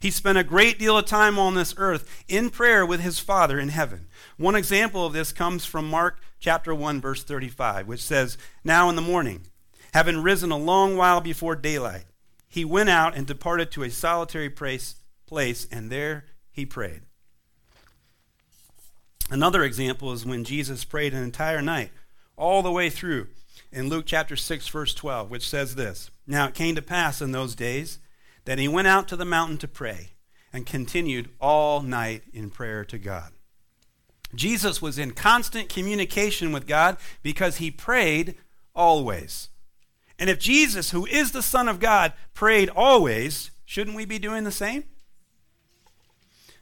He 0.00 0.10
spent 0.10 0.36
a 0.36 0.44
great 0.44 0.78
deal 0.78 0.98
of 0.98 1.06
time 1.06 1.38
on 1.38 1.54
this 1.54 1.74
earth 1.78 2.24
in 2.28 2.50
prayer 2.50 2.84
with 2.84 3.00
his 3.00 3.18
Father 3.18 3.58
in 3.58 3.70
heaven. 3.70 4.08
One 4.36 4.54
example 4.54 5.06
of 5.06 5.14
this 5.14 5.32
comes 5.32 5.64
from 5.64 5.88
Mark 5.88 6.20
chapter 6.38 6.74
1 6.74 7.00
verse 7.00 7.24
35, 7.24 7.86
which 7.86 8.02
says, 8.02 8.36
"Now 8.62 8.90
in 8.90 8.96
the 8.96 9.02
morning, 9.02 9.46
having 9.94 10.22
risen 10.22 10.50
a 10.50 10.58
long 10.58 10.96
while 10.96 11.22
before 11.22 11.56
daylight, 11.56 12.04
he 12.48 12.66
went 12.66 12.90
out 12.90 13.16
and 13.16 13.26
departed 13.26 13.70
to 13.72 13.82
a 13.82 13.90
solitary 13.90 14.50
place, 14.50 14.96
place 15.24 15.66
and 15.70 15.90
there 15.90 16.26
he 16.50 16.66
prayed." 16.66 17.02
Another 19.30 19.64
example 19.64 20.12
is 20.12 20.26
when 20.26 20.44
Jesus 20.44 20.84
prayed 20.84 21.14
an 21.14 21.22
entire 21.22 21.62
night, 21.62 21.92
all 22.36 22.62
the 22.62 22.72
way 22.72 22.90
through, 22.90 23.28
in 23.72 23.88
Luke 23.88 24.04
chapter 24.06 24.36
6 24.36 24.68
verse 24.68 24.94
12, 24.94 25.30
which 25.30 25.48
says 25.48 25.74
this, 25.74 26.10
"Now 26.26 26.46
it 26.48 26.54
came 26.54 26.74
to 26.74 26.82
pass 26.82 27.20
in 27.20 27.32
those 27.32 27.54
days 27.54 27.98
that 28.44 28.58
he 28.58 28.68
went 28.68 28.88
out 28.88 29.08
to 29.08 29.16
the 29.16 29.24
mountain 29.24 29.58
to 29.58 29.68
pray 29.68 30.10
and 30.54 30.64
continued 30.64 31.28
all 31.40 31.82
night 31.82 32.22
in 32.32 32.48
prayer 32.48 32.84
to 32.84 32.96
God. 32.96 33.32
Jesus 34.34 34.80
was 34.80 34.98
in 34.98 35.10
constant 35.10 35.68
communication 35.68 36.52
with 36.52 36.66
God 36.66 36.96
because 37.22 37.56
he 37.56 37.70
prayed 37.70 38.36
always. 38.74 39.48
And 40.18 40.30
if 40.30 40.38
Jesus, 40.38 40.92
who 40.92 41.06
is 41.06 41.32
the 41.32 41.42
Son 41.42 41.68
of 41.68 41.80
God, 41.80 42.12
prayed 42.34 42.70
always, 42.70 43.50
shouldn't 43.64 43.96
we 43.96 44.04
be 44.04 44.18
doing 44.18 44.44
the 44.44 44.52
same? 44.52 44.84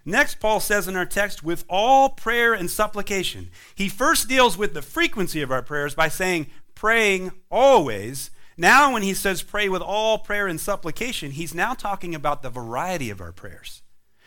Next, 0.05 0.41
Paul 0.41 0.61
says 0.61 0.89
in 0.89 0.97
our 0.97 1.07
text, 1.07 1.45
with 1.45 1.65
all 1.69 2.09
prayer 2.09 2.53
and 2.53 2.71
supplication. 2.71 3.51
He 3.75 3.89
first 3.89 4.29
deals 4.29 4.59
with 4.59 4.75
the 4.75 4.83
frequency 4.83 5.43
of 5.43 5.53
our 5.53 5.63
prayers 5.63 5.95
by 5.95 6.09
saying, 6.09 6.49
praying 6.75 7.33
always, 7.51 8.31
now, 8.57 8.93
when 8.93 9.03
he 9.03 9.15
says 9.15 9.43
pray 9.43 9.69
with 9.69 9.83
all 9.83 10.19
prayer 10.19 10.47
and 10.47 10.61
supplication, 10.61 11.31
he's 11.33 11.55
now 11.55 11.75
talking 11.75 12.15
about 12.15 12.43
the 12.43 12.51
variety 12.51 13.11
of 13.11 13.21
our 13.21 13.33
prayers. 13.33 13.83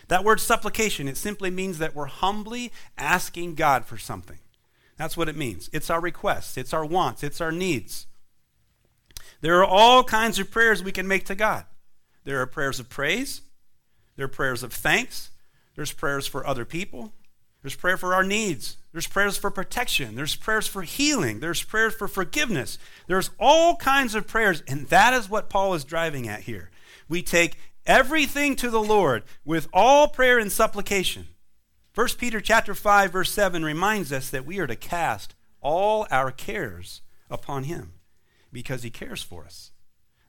That 0.07 0.23
word 0.23 0.39
supplication, 0.39 1.07
it 1.07 1.17
simply 1.17 1.51
means 1.51 1.77
that 1.77 1.95
we're 1.95 2.05
humbly 2.05 2.71
asking 2.97 3.55
God 3.55 3.85
for 3.85 3.97
something. 3.97 4.39
That's 4.97 5.17
what 5.17 5.29
it 5.29 5.35
means. 5.35 5.69
It's 5.73 5.89
our 5.89 5.99
requests, 5.99 6.57
it's 6.57 6.73
our 6.73 6.85
wants, 6.85 7.23
it's 7.23 7.41
our 7.41 7.51
needs. 7.51 8.07
There 9.41 9.59
are 9.59 9.65
all 9.65 10.03
kinds 10.03 10.39
of 10.39 10.51
prayers 10.51 10.83
we 10.83 10.91
can 10.91 11.07
make 11.07 11.25
to 11.25 11.35
God. 11.35 11.65
There 12.23 12.41
are 12.41 12.47
prayers 12.47 12.79
of 12.79 12.89
praise, 12.89 13.41
there 14.15 14.25
are 14.25 14.29
prayers 14.29 14.63
of 14.63 14.73
thanks, 14.73 15.29
there's 15.75 15.91
prayers 15.91 16.27
for 16.27 16.45
other 16.45 16.65
people, 16.65 17.13
there's 17.65 17.75
prayer 17.75 17.97
for 17.97 18.13
our 18.13 18.23
needs. 18.23 18.77
There's 18.91 19.07
prayers 19.07 19.37
for 19.37 19.49
protection. 19.49 20.13
There's 20.15 20.35
prayers 20.35 20.67
for 20.67 20.83
healing. 20.83 21.39
There's 21.39 21.63
prayers 21.63 21.95
for 21.95 22.07
forgiveness. 22.07 22.77
There's 23.07 23.31
all 23.39 23.75
kinds 23.77 24.13
of 24.13 24.27
prayers, 24.27 24.61
and 24.67 24.87
that 24.89 25.15
is 25.15 25.31
what 25.31 25.49
Paul 25.49 25.73
is 25.73 25.83
driving 25.83 26.27
at 26.27 26.41
here. 26.41 26.69
We 27.09 27.23
take 27.23 27.57
everything 27.87 28.55
to 28.57 28.69
the 28.69 28.83
Lord 28.83 29.23
with 29.43 29.67
all 29.73 30.07
prayer 30.07 30.37
and 30.37 30.51
supplication. 30.51 31.29
1 31.95 32.07
Peter 32.19 32.39
chapter 32.39 32.75
5 32.75 33.11
verse 33.11 33.31
7 33.31 33.65
reminds 33.65 34.11
us 34.11 34.29
that 34.29 34.45
we 34.45 34.59
are 34.59 34.67
to 34.67 34.75
cast 34.75 35.33
all 35.59 36.05
our 36.11 36.29
cares 36.29 37.01
upon 37.31 37.63
him 37.63 37.93
because 38.51 38.83
he 38.83 38.91
cares 38.91 39.23
for 39.23 39.43
us. 39.43 39.71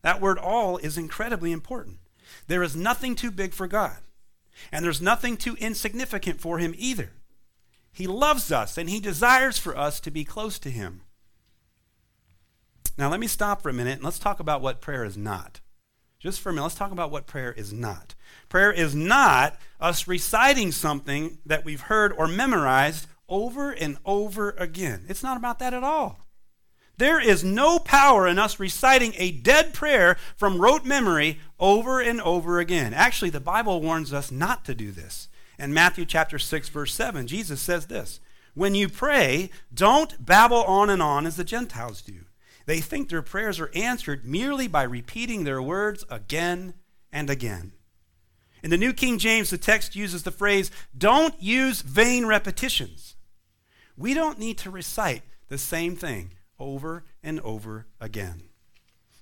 That 0.01 0.23
word 0.23 0.39
all 0.39 0.79
is 0.79 0.97
incredibly 0.97 1.53
important. 1.53 1.99
There 2.47 2.63
is 2.63 2.75
nothing 2.75 3.15
too 3.15 3.31
big 3.31 3.53
for 3.53 3.67
God, 3.67 3.99
and 4.73 4.85
there's 4.85 5.03
nothing 5.03 5.37
too 5.37 5.57
insignificant 5.61 6.41
for 6.41 6.59
him 6.59 6.75
either. 6.77 7.13
He 7.97 8.07
loves 8.07 8.53
us 8.53 8.77
and 8.77 8.91
He 8.91 9.01
desires 9.01 9.57
for 9.57 9.75
us 9.75 10.01
to 10.01 10.11
be 10.11 10.23
close 10.23 10.59
to 10.59 10.71
Him. 10.71 11.01
Now, 12.99 13.11
let 13.11 13.21
me 13.21 13.27
stop 13.27 13.63
for 13.63 13.71
a 13.71 13.73
minute 13.73 13.95
and 13.95 14.05
let's 14.05 14.19
talk 14.19 14.39
about 14.39 14.61
what 14.61 14.83
prayer 14.83 15.03
is 15.03 15.17
not. 15.17 15.61
Just 16.19 16.43
for 16.43 16.51
a 16.51 16.53
minute, 16.53 16.65
let's 16.65 16.75
talk 16.75 16.93
about 16.93 17.11
what 17.11 17.27
prayer 17.27 17.53
is 17.53 17.73
not. 17.73 18.15
Prayer 18.51 18.71
is 18.71 18.95
not 18.95 19.59
us 19.81 20.07
reciting 20.07 20.73
something 20.73 21.39
that 21.47 21.65
we've 21.65 21.81
heard 21.81 22.13
or 22.13 22.29
memorized 22.29 23.07
over 23.31 23.71
and 23.71 23.97
over 24.05 24.51
again. 24.59 25.07
It's 25.09 25.23
not 25.23 25.39
about 25.39 25.59
that 25.61 25.73
at 25.73 25.83
all. 25.83 26.26
There 26.99 27.21
is 27.21 27.45
no 27.45 27.79
power 27.79 28.27
in 28.27 28.39
us 28.39 28.59
reciting 28.59 29.13
a 29.17 29.31
dead 29.31 29.75
prayer 29.75 30.17
from 30.37 30.61
rote 30.61 30.85
memory 30.85 31.41
over 31.59 32.01
and 32.01 32.21
over 32.23 32.59
again. 32.59 32.95
Actually, 32.95 33.31
the 33.31 33.41
Bible 33.41 33.83
warns 33.83 34.13
us 34.13 34.31
not 34.31 34.65
to 34.65 34.75
do 34.75 34.93
this. 34.93 35.29
In 35.59 35.75
Matthew 35.75 36.07
chapter 36.07 36.39
6 36.39 36.69
verse 36.71 36.95
7, 36.95 37.27
Jesus 37.27 37.61
says 37.61 37.87
this, 37.87 38.21
"When 38.55 38.75
you 38.75 38.89
pray, 38.89 39.51
don't 39.73 40.25
babble 40.25 40.65
on 40.65 40.89
and 40.89 41.03
on 41.03 41.27
as 41.27 41.37
the 41.37 41.45
Gentiles 41.45 42.01
do. 42.01 42.25
They 42.65 42.81
think 42.81 43.09
their 43.09 43.23
prayers 43.23 43.61
are 43.61 43.71
answered 43.75 44.25
merely 44.25 44.67
by 44.67 44.83
repeating 44.83 45.45
their 45.45 45.61
words 45.61 46.05
again 46.09 46.75
and 47.13 47.29
again." 47.29 47.73
In 48.63 48.71
the 48.71 48.79
New 48.79 48.95
King 48.95 49.19
James, 49.19 49.51
the 49.51 49.59
text 49.59 49.95
uses 49.95 50.23
the 50.23 50.31
phrase, 50.31 50.71
"Don't 50.97 51.41
use 51.41 51.83
vain 51.83 52.25
repetitions." 52.25 53.17
We 53.97 54.15
don't 54.15 54.39
need 54.39 54.57
to 54.59 54.71
recite 54.71 55.23
the 55.49 55.59
same 55.59 55.95
thing 55.95 56.36
over 56.59 57.05
and 57.23 57.41
over 57.41 57.87
again. 58.01 58.43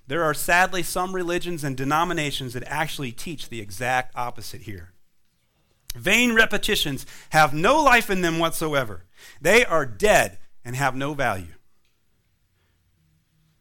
There 0.07 0.23
are 0.23 0.33
sadly 0.33 0.83
some 0.83 1.15
religions 1.15 1.63
and 1.63 1.75
denominations 1.75 2.53
that 2.53 2.63
actually 2.67 3.11
teach 3.11 3.49
the 3.49 3.59
exact 3.59 4.15
opposite 4.15 4.61
here. 4.61 4.91
Vain 5.95 6.35
repetitions 6.35 7.05
have 7.29 7.53
no 7.53 7.81
life 7.81 8.09
in 8.09 8.21
them 8.21 8.37
whatsoever. 8.37 9.05
They 9.41 9.65
are 9.65 9.85
dead 9.85 10.37
and 10.63 10.75
have 10.75 10.95
no 10.95 11.13
value. 11.13 11.53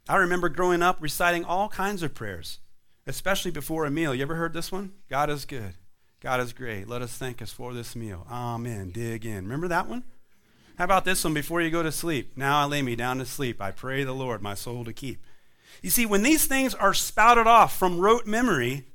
I 0.08 0.16
remember 0.16 0.48
growing 0.50 0.82
up 0.82 0.98
reciting 1.00 1.44
all 1.44 1.68
kinds 1.68 2.02
of 2.02 2.14
prayers, 2.14 2.58
especially 3.06 3.52
before 3.52 3.86
a 3.86 3.90
meal. 3.90 4.14
You 4.14 4.22
ever 4.22 4.34
heard 4.34 4.52
this 4.52 4.70
one? 4.70 4.92
God 5.08 5.30
is 5.30 5.46
good. 5.46 5.74
God 6.20 6.40
is 6.40 6.52
great. 6.52 6.88
Let 6.88 7.02
us 7.02 7.16
thank 7.16 7.40
us 7.40 7.52
for 7.52 7.72
this 7.72 7.96
meal. 7.96 8.26
Amen. 8.30 8.90
Dig 8.90 9.24
in. 9.24 9.44
Remember 9.44 9.68
that 9.68 9.88
one? 9.88 10.04
How 10.76 10.84
about 10.84 11.04
this 11.04 11.22
one 11.22 11.34
before 11.34 11.62
you 11.62 11.70
go 11.70 11.82
to 11.82 11.92
sleep? 11.92 12.36
Now 12.36 12.60
I 12.60 12.64
lay 12.64 12.82
me 12.82 12.96
down 12.96 13.18
to 13.18 13.26
sleep. 13.26 13.60
I 13.60 13.70
pray 13.70 14.02
the 14.02 14.12
Lord 14.12 14.42
my 14.42 14.54
soul 14.54 14.84
to 14.84 14.92
keep. 14.92 15.24
You 15.82 15.90
see, 15.90 16.06
when 16.06 16.22
these 16.22 16.46
things 16.46 16.74
are 16.74 16.94
spouted 16.94 17.46
off 17.46 17.76
from 17.76 18.00
rote 18.00 18.26
memory 18.26 18.86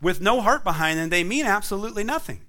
with 0.00 0.20
no 0.20 0.40
heart 0.40 0.62
behind 0.62 0.98
them, 0.98 1.08
they 1.08 1.24
mean 1.24 1.46
absolutely 1.46 2.04
nothing. 2.04 2.42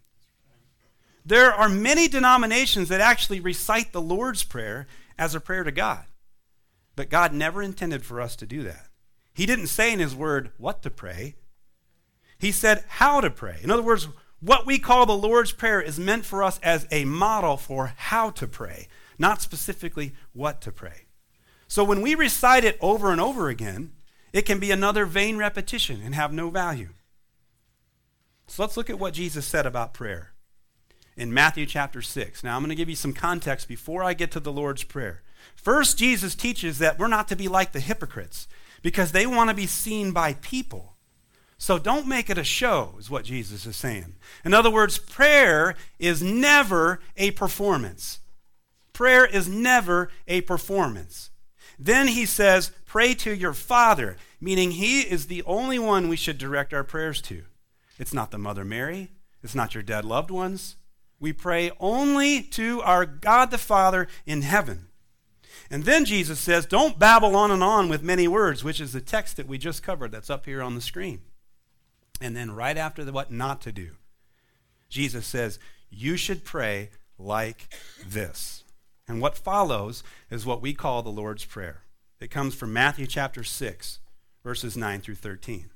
There 1.26 1.52
are 1.52 1.70
many 1.70 2.08
denominations 2.08 2.90
that 2.90 3.02
actually 3.02 3.40
recite 3.40 3.92
the 3.92 4.02
Lord's 4.02 4.44
Prayer 4.44 4.86
as 5.18 5.34
a 5.34 5.40
prayer 5.40 5.64
to 5.64 5.72
God. 5.72 6.06
But 6.96 7.10
God 7.10 7.34
never 7.34 7.64
intended 7.64 8.06
for 8.06 8.22
us 8.22 8.36
to 8.36 8.46
do 8.46 8.62
that. 8.64 8.90
He 9.34 9.46
didn't 9.46 9.68
say 9.68 9.92
in 9.92 10.00
His 10.00 10.14
Word 10.16 10.52
what 10.58 10.84
to 10.84 10.92
pray, 10.92 11.36
He 12.38 12.52
said 12.52 12.84
how 12.88 13.22
to 13.22 13.32
pray. 13.32 13.58
In 13.64 13.72
other 13.72 13.82
words, 13.82 14.08
what 14.40 14.66
we 14.66 14.78
call 14.78 15.06
the 15.06 15.18
Lord's 15.18 15.52
Prayer 15.52 15.82
is 15.82 16.00
meant 16.00 16.26
for 16.26 16.44
us 16.44 16.60
as 16.62 16.88
a 16.92 17.06
model 17.06 17.58
for 17.58 17.94
how 17.96 18.30
to 18.32 18.48
pray, 18.48 18.88
not 19.18 19.42
specifically 19.42 20.14
what 20.34 20.62
to 20.62 20.72
pray. 20.72 21.06
So 21.68 21.84
when 21.84 22.02
we 22.02 22.16
recite 22.16 22.64
it 22.64 22.78
over 22.82 23.12
and 23.12 23.20
over 23.20 23.50
again, 23.50 23.94
it 24.34 24.44
can 24.46 24.60
be 24.60 24.72
another 24.72 25.06
vain 25.06 25.38
repetition 25.38 26.02
and 26.04 26.14
have 26.14 26.34
no 26.34 26.50
value. 26.50 26.90
So 28.48 28.62
let's 28.64 28.78
look 28.78 28.90
at 28.90 29.00
what 29.00 29.14
Jesus 29.14 29.46
said 29.46 29.66
about 29.66 29.94
prayer 29.94 30.34
in 31.18 31.34
Matthew 31.34 31.66
chapter 31.66 32.02
6. 32.02 32.44
Now, 32.44 32.56
I'm 32.56 32.62
going 32.62 32.70
to 32.70 32.76
give 32.76 32.90
you 32.90 32.96
some 32.96 33.14
context 33.14 33.68
before 33.68 34.04
I 34.04 34.14
get 34.14 34.32
to 34.32 34.40
the 34.40 34.52
Lord's 34.52 34.84
Prayer. 34.84 35.24
First, 35.56 35.98
Jesus 35.98 36.36
teaches 36.36 36.78
that 36.80 37.00
we're 37.00 37.08
not 37.08 37.28
to 37.30 37.36
be 37.36 37.48
like 37.48 37.72
the 37.72 37.80
hypocrites 37.80 38.48
because 38.82 39.12
they 39.12 39.26
want 39.26 39.50
to 39.50 39.56
be 39.56 39.68
seen 39.68 40.12
by 40.12 40.34
people. 40.34 40.95
So 41.58 41.80
don't 41.80 42.08
make 42.08 42.30
it 42.30 42.38
a 42.38 42.44
show, 42.44 42.96
is 43.00 43.10
what 43.10 43.26
Jesus 43.26 43.66
is 43.66 43.76
saying. 43.76 44.16
In 44.44 44.54
other 44.54 44.70
words, 44.70 44.98
prayer 44.98 45.76
is 46.00 46.22
never 46.22 47.00
a 47.16 47.32
performance. 47.32 48.20
Prayer 48.94 49.26
is 49.26 49.48
never 49.48 50.10
a 50.28 50.42
performance. 50.42 51.32
Then 51.80 52.08
he 52.08 52.26
says, 52.26 52.72
Pray 52.86 53.14
to 53.16 53.34
your 53.34 53.54
Father, 53.54 54.18
meaning 54.40 54.72
he 54.72 55.02
is 55.02 55.28
the 55.28 55.44
only 55.44 55.80
one 55.80 56.08
we 56.08 56.16
should 56.16 56.38
direct 56.38 56.74
our 56.74 56.84
prayers 56.84 57.22
to. 57.24 57.44
It's 57.98 58.14
not 58.14 58.32
the 58.32 58.38
Mother 58.38 58.66
Mary, 58.66 59.12
it's 59.42 59.56
not 59.56 59.74
your 59.74 59.84
dead 59.84 60.06
loved 60.06 60.32
ones, 60.32 60.76
we 61.20 61.34
pray 61.34 61.72
only 61.80 62.42
to 62.42 62.82
our 62.82 63.06
God 63.06 63.52
the 63.52 63.58
Father 63.58 64.08
in 64.26 64.42
heaven. 64.42 64.88
And 65.72 65.84
then 65.86 66.06
Jesus 66.06 66.40
says, 66.40 66.66
Don't 66.66 67.00
babble 67.00 67.36
on 67.36 67.52
and 67.52 67.64
on 67.64 67.90
with 67.90 68.04
many 68.04 68.28
words, 68.28 68.64
which 68.64 68.82
is 68.82 68.94
the 68.94 69.02
text 69.02 69.38
that 69.38 69.48
we 69.48 69.58
just 69.58 69.84
covered 69.84 70.12
that's 70.12 70.30
up 70.30 70.46
here 70.46 70.62
on 70.62 70.76
the 70.76 70.82
screen. 70.82 71.22
And 72.22 72.36
then 72.36 72.52
right 72.52 72.78
after 72.78 73.04
the 73.04 73.12
what 73.12 73.32
not 73.32 73.62
to 73.62 73.72
do, 73.72 73.92
Jesus 74.90 75.26
says, 75.26 75.60
You 75.90 76.18
should 76.18 76.44
pray 76.44 76.90
like 77.18 77.68
this. 78.06 78.64
And 79.08 79.22
what 79.22 79.38
follows 79.38 80.04
is 80.30 80.46
what 80.46 80.62
we 80.62 80.74
call 80.74 81.04
the 81.04 81.10
Lord's 81.10 81.46
Prayer. 81.46 81.84
It 82.20 82.32
comes 82.32 82.56
from 82.56 82.74
Matthew 82.74 83.08
chapter 83.08 83.44
6, 83.44 84.00
verses 84.44 84.78
9 84.78 85.02
through 85.02 85.16
13. 85.16 85.70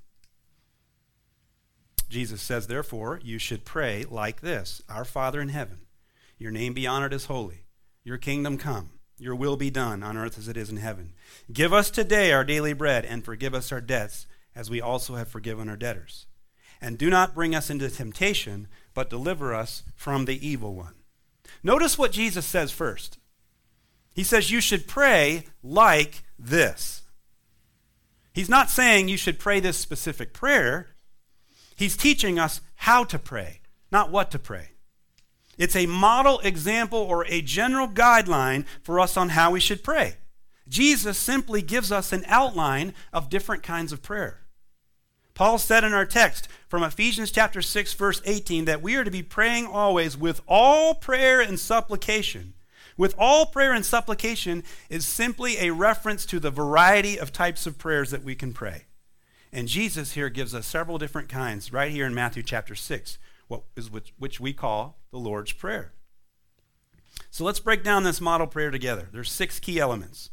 Jesus 2.10 2.42
says, 2.42 2.68
Therefore, 2.68 3.20
you 3.24 3.38
should 3.38 3.66
pray 3.66 4.06
like 4.10 4.42
this 4.42 4.82
Our 4.90 5.06
Father 5.06 5.42
in 5.42 5.50
heaven, 5.50 5.82
your 6.38 6.52
name 6.52 6.74
be 6.74 6.88
honored 6.88 7.14
as 7.14 7.26
holy, 7.26 7.66
your 8.04 8.18
kingdom 8.18 8.58
come, 8.58 8.92
your 9.20 9.36
will 9.36 9.58
be 9.58 9.70
done 9.70 10.02
on 10.02 10.18
earth 10.18 10.38
as 10.38 10.48
it 10.48 10.58
is 10.58 10.70
in 10.70 10.78
heaven. 10.78 11.14
Give 11.52 11.72
us 11.74 11.92
today 11.92 12.32
our 12.32 12.44
daily 12.44 12.74
bread, 12.74 13.06
and 13.06 13.24
forgive 13.24 13.54
us 13.54 13.72
our 13.72 13.82
debts, 13.82 14.26
as 14.56 14.70
we 14.70 14.82
also 14.82 15.16
have 15.16 15.28
forgiven 15.28 15.70
our 15.70 15.78
debtors. 15.78 16.26
And 16.82 16.98
do 16.98 17.10
not 17.10 17.36
bring 17.36 17.54
us 17.54 17.70
into 17.70 17.90
temptation, 17.90 18.68
but 18.94 19.10
deliver 19.10 19.54
us 19.54 19.84
from 19.96 20.26
the 20.26 20.48
evil 20.48 20.74
one. 20.74 20.96
Notice 21.64 21.98
what 21.98 22.12
Jesus 22.12 22.46
says 22.46 22.72
first. 22.72 23.18
He 24.14 24.24
says, 24.24 24.52
You 24.52 24.62
should 24.62 24.88
pray 24.88 25.46
like 25.62 26.24
this. 26.38 27.04
He's 28.34 28.50
not 28.50 28.70
saying 28.70 29.10
you 29.10 29.18
should 29.18 29.40
pray 29.40 29.60
this 29.60 29.78
specific 29.78 30.34
prayer. 30.34 30.88
He's 31.76 31.98
teaching 31.98 32.40
us 32.40 32.62
how 32.76 33.04
to 33.06 33.20
pray, 33.20 33.62
not 33.92 34.12
what 34.12 34.32
to 34.32 34.40
pray. 34.40 34.70
It's 35.58 35.76
a 35.76 35.88
model 35.88 36.40
example 36.40 37.00
or 37.00 37.26
a 37.26 37.42
general 37.42 37.88
guideline 37.88 38.66
for 38.82 39.00
us 39.00 39.18
on 39.18 39.30
how 39.30 39.52
we 39.52 39.60
should 39.60 39.84
pray. 39.84 40.16
Jesus 40.70 41.18
simply 41.18 41.62
gives 41.62 41.92
us 41.92 42.14
an 42.14 42.24
outline 42.28 42.94
of 43.12 43.30
different 43.30 43.64
kinds 43.64 43.92
of 43.92 44.02
prayer. 44.02 44.39
Paul 45.40 45.58
said 45.58 45.86
in 45.86 45.94
our 45.94 46.06
text 46.06 46.50
from 46.68 46.84
Ephesians 46.84 47.32
chapter 47.32 47.62
6 47.62 47.94
verse 47.94 48.22
18 48.26 48.66
that 48.66 48.82
we 48.82 48.98
are 48.98 49.06
to 49.06 49.10
be 49.10 49.24
praying 49.24 49.68
always 49.68 50.18
with 50.18 50.42
all 50.50 50.94
prayer 50.94 51.40
and 51.40 51.58
supplication. 51.58 52.56
With 52.98 53.16
all 53.18 53.46
prayer 53.46 53.72
and 53.72 53.86
supplication 53.86 54.66
is 54.90 55.06
simply 55.06 55.58
a 55.60 55.72
reference 55.72 56.26
to 56.26 56.42
the 56.42 56.52
variety 56.52 57.18
of 57.18 57.32
types 57.32 57.66
of 57.66 57.78
prayers 57.78 58.12
that 58.12 58.26
we 58.26 58.36
can 58.36 58.52
pray. 58.52 58.84
And 59.54 59.70
Jesus 59.70 60.12
here 60.12 60.28
gives 60.28 60.54
us 60.54 60.68
several 60.68 60.98
different 60.98 61.30
kinds 61.30 61.72
right 61.72 61.90
here 61.90 62.06
in 62.06 62.14
Matthew 62.14 62.44
chapter 62.44 62.76
6, 62.76 63.18
what 63.48 63.64
is 63.78 63.90
which, 63.90 64.14
which 64.20 64.42
we 64.42 64.52
call 64.52 65.00
the 65.10 65.20
Lord's 65.20 65.54
Prayer. 65.54 65.94
So 67.32 67.46
let's 67.46 67.62
break 67.62 67.82
down 67.82 68.04
this 68.04 68.20
model 68.20 68.46
prayer 68.46 68.72
together. 68.72 69.08
There's 69.10 69.32
six 69.32 69.58
key 69.62 69.80
elements. 69.80 70.32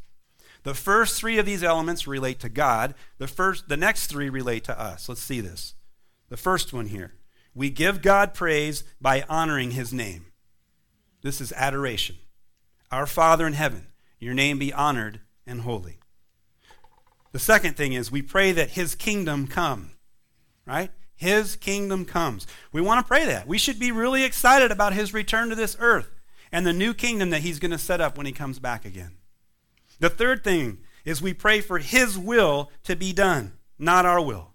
The 0.67 0.73
first 0.73 1.17
three 1.17 1.37
of 1.37 1.45
these 1.45 1.63
elements 1.63 2.07
relate 2.07 2.41
to 2.41 2.49
God. 2.49 2.93
The 3.19 3.27
first 3.29 3.69
the 3.69 3.77
next 3.77 4.07
three 4.07 4.27
relate 4.27 4.65
to 4.65 4.77
us. 4.77 5.07
Let's 5.07 5.23
see 5.23 5.39
this. 5.39 5.75
The 6.27 6.35
first 6.35 6.73
one 6.73 6.87
here. 6.87 7.13
We 7.55 7.69
give 7.69 8.01
God 8.01 8.33
praise 8.33 8.83
by 8.99 9.23
honoring 9.29 9.71
his 9.71 9.93
name. 9.93 10.25
This 11.21 11.39
is 11.39 11.53
adoration. 11.53 12.17
Our 12.91 13.05
Father 13.05 13.47
in 13.47 13.53
heaven, 13.53 13.87
your 14.19 14.33
name 14.33 14.59
be 14.59 14.73
honored 14.73 15.21
and 15.45 15.61
holy. 15.61 15.99
The 17.31 17.39
second 17.39 17.77
thing 17.77 17.93
is 17.93 18.11
we 18.11 18.21
pray 18.21 18.51
that 18.51 18.71
his 18.71 18.93
kingdom 18.93 19.47
come, 19.47 19.91
right? 20.65 20.91
His 21.15 21.55
kingdom 21.55 22.03
comes. 22.03 22.45
We 22.73 22.81
want 22.81 22.99
to 22.99 23.07
pray 23.07 23.25
that. 23.25 23.47
We 23.47 23.57
should 23.57 23.79
be 23.79 23.93
really 23.93 24.25
excited 24.25 24.71
about 24.71 24.91
his 24.91 25.13
return 25.13 25.47
to 25.47 25.55
this 25.55 25.77
earth 25.79 26.13
and 26.51 26.65
the 26.65 26.73
new 26.73 26.93
kingdom 26.93 27.29
that 27.29 27.43
he's 27.43 27.59
going 27.59 27.71
to 27.71 27.77
set 27.77 28.01
up 28.01 28.17
when 28.17 28.25
he 28.25 28.33
comes 28.33 28.59
back 28.59 28.83
again. 28.83 29.13
The 29.99 30.09
third 30.09 30.43
thing 30.43 30.79
is 31.05 31.21
we 31.21 31.33
pray 31.33 31.61
for 31.61 31.79
his 31.79 32.17
will 32.17 32.71
to 32.83 32.95
be 32.95 33.13
done, 33.13 33.53
not 33.79 34.05
our 34.05 34.21
will, 34.21 34.53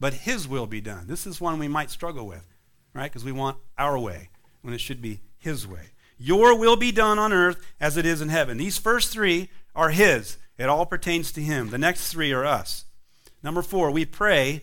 but 0.00 0.14
his 0.14 0.48
will 0.48 0.66
be 0.66 0.80
done. 0.80 1.06
This 1.06 1.26
is 1.26 1.40
one 1.40 1.58
we 1.58 1.68
might 1.68 1.90
struggle 1.90 2.26
with, 2.26 2.44
right? 2.92 3.10
Because 3.10 3.24
we 3.24 3.32
want 3.32 3.58
our 3.78 3.98
way 3.98 4.30
when 4.62 4.74
it 4.74 4.80
should 4.80 5.02
be 5.02 5.20
his 5.38 5.66
way. 5.66 5.90
Your 6.16 6.56
will 6.56 6.76
be 6.76 6.92
done 6.92 7.18
on 7.18 7.32
earth 7.32 7.64
as 7.80 7.96
it 7.96 8.06
is 8.06 8.20
in 8.20 8.28
heaven. 8.28 8.56
These 8.56 8.78
first 8.78 9.12
three 9.12 9.50
are 9.74 9.90
his. 9.90 10.38
It 10.56 10.68
all 10.68 10.86
pertains 10.86 11.32
to 11.32 11.42
Him. 11.42 11.70
The 11.70 11.78
next 11.78 12.12
three 12.12 12.32
are 12.32 12.44
us. 12.44 12.84
Number 13.42 13.62
four, 13.62 13.90
we 13.90 14.04
pray 14.04 14.62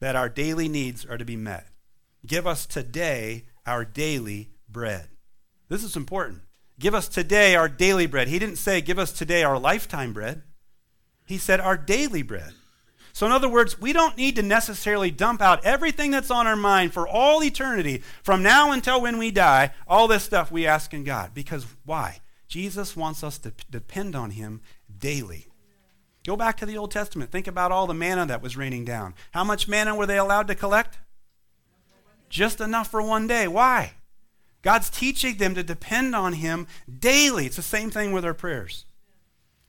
that 0.00 0.16
our 0.16 0.28
daily 0.28 0.68
needs 0.68 1.04
are 1.04 1.18
to 1.18 1.24
be 1.24 1.36
met. 1.36 1.68
Give 2.26 2.46
us 2.46 2.66
today 2.66 3.44
our 3.66 3.84
daily 3.84 4.50
bread. 4.68 5.08
This 5.68 5.84
is 5.84 5.96
important. 5.96 6.42
Give 6.78 6.94
us 6.94 7.08
today 7.08 7.54
our 7.54 7.68
daily 7.68 8.06
bread. 8.06 8.28
He 8.28 8.38
didn't 8.38 8.56
say, 8.56 8.80
give 8.80 8.98
us 8.98 9.12
today 9.12 9.42
our 9.42 9.58
lifetime 9.58 10.12
bread. 10.12 10.42
He 11.24 11.38
said, 11.38 11.60
our 11.60 11.76
daily 11.76 12.22
bread. 12.22 12.52
So, 13.12 13.24
in 13.24 13.32
other 13.32 13.48
words, 13.48 13.80
we 13.80 13.94
don't 13.94 14.18
need 14.18 14.36
to 14.36 14.42
necessarily 14.42 15.10
dump 15.10 15.40
out 15.40 15.64
everything 15.64 16.10
that's 16.10 16.30
on 16.30 16.46
our 16.46 16.54
mind 16.54 16.92
for 16.92 17.08
all 17.08 17.42
eternity, 17.42 18.02
from 18.22 18.42
now 18.42 18.72
until 18.72 19.00
when 19.00 19.16
we 19.16 19.30
die, 19.30 19.72
all 19.88 20.06
this 20.06 20.22
stuff 20.22 20.52
we 20.52 20.66
ask 20.66 20.92
in 20.92 21.02
God. 21.02 21.32
Because 21.32 21.64
why? 21.86 22.20
Jesus 22.46 22.94
wants 22.94 23.24
us 23.24 23.38
to 23.38 23.54
depend 23.70 24.14
on 24.14 24.32
Him 24.32 24.60
daily. 24.98 25.46
Go 26.26 26.36
back 26.36 26.58
to 26.58 26.66
the 26.66 26.76
Old 26.76 26.90
Testament. 26.90 27.30
Think 27.30 27.46
about 27.46 27.72
all 27.72 27.86
the 27.86 27.94
manna 27.94 28.26
that 28.26 28.42
was 28.42 28.56
raining 28.56 28.84
down. 28.84 29.14
How 29.30 29.44
much 29.44 29.66
manna 29.66 29.94
were 29.94 30.06
they 30.06 30.18
allowed 30.18 30.48
to 30.48 30.54
collect? 30.54 30.98
Just 32.28 32.60
enough 32.60 32.90
for 32.90 33.00
one 33.00 33.26
day. 33.26 33.48
Why? 33.48 33.92
God's 34.62 34.90
teaching 34.90 35.36
them 35.36 35.54
to 35.54 35.62
depend 35.62 36.14
on 36.14 36.34
Him 36.34 36.66
daily. 36.98 37.46
It's 37.46 37.56
the 37.56 37.62
same 37.62 37.90
thing 37.90 38.12
with 38.12 38.24
our 38.24 38.34
prayers. 38.34 38.84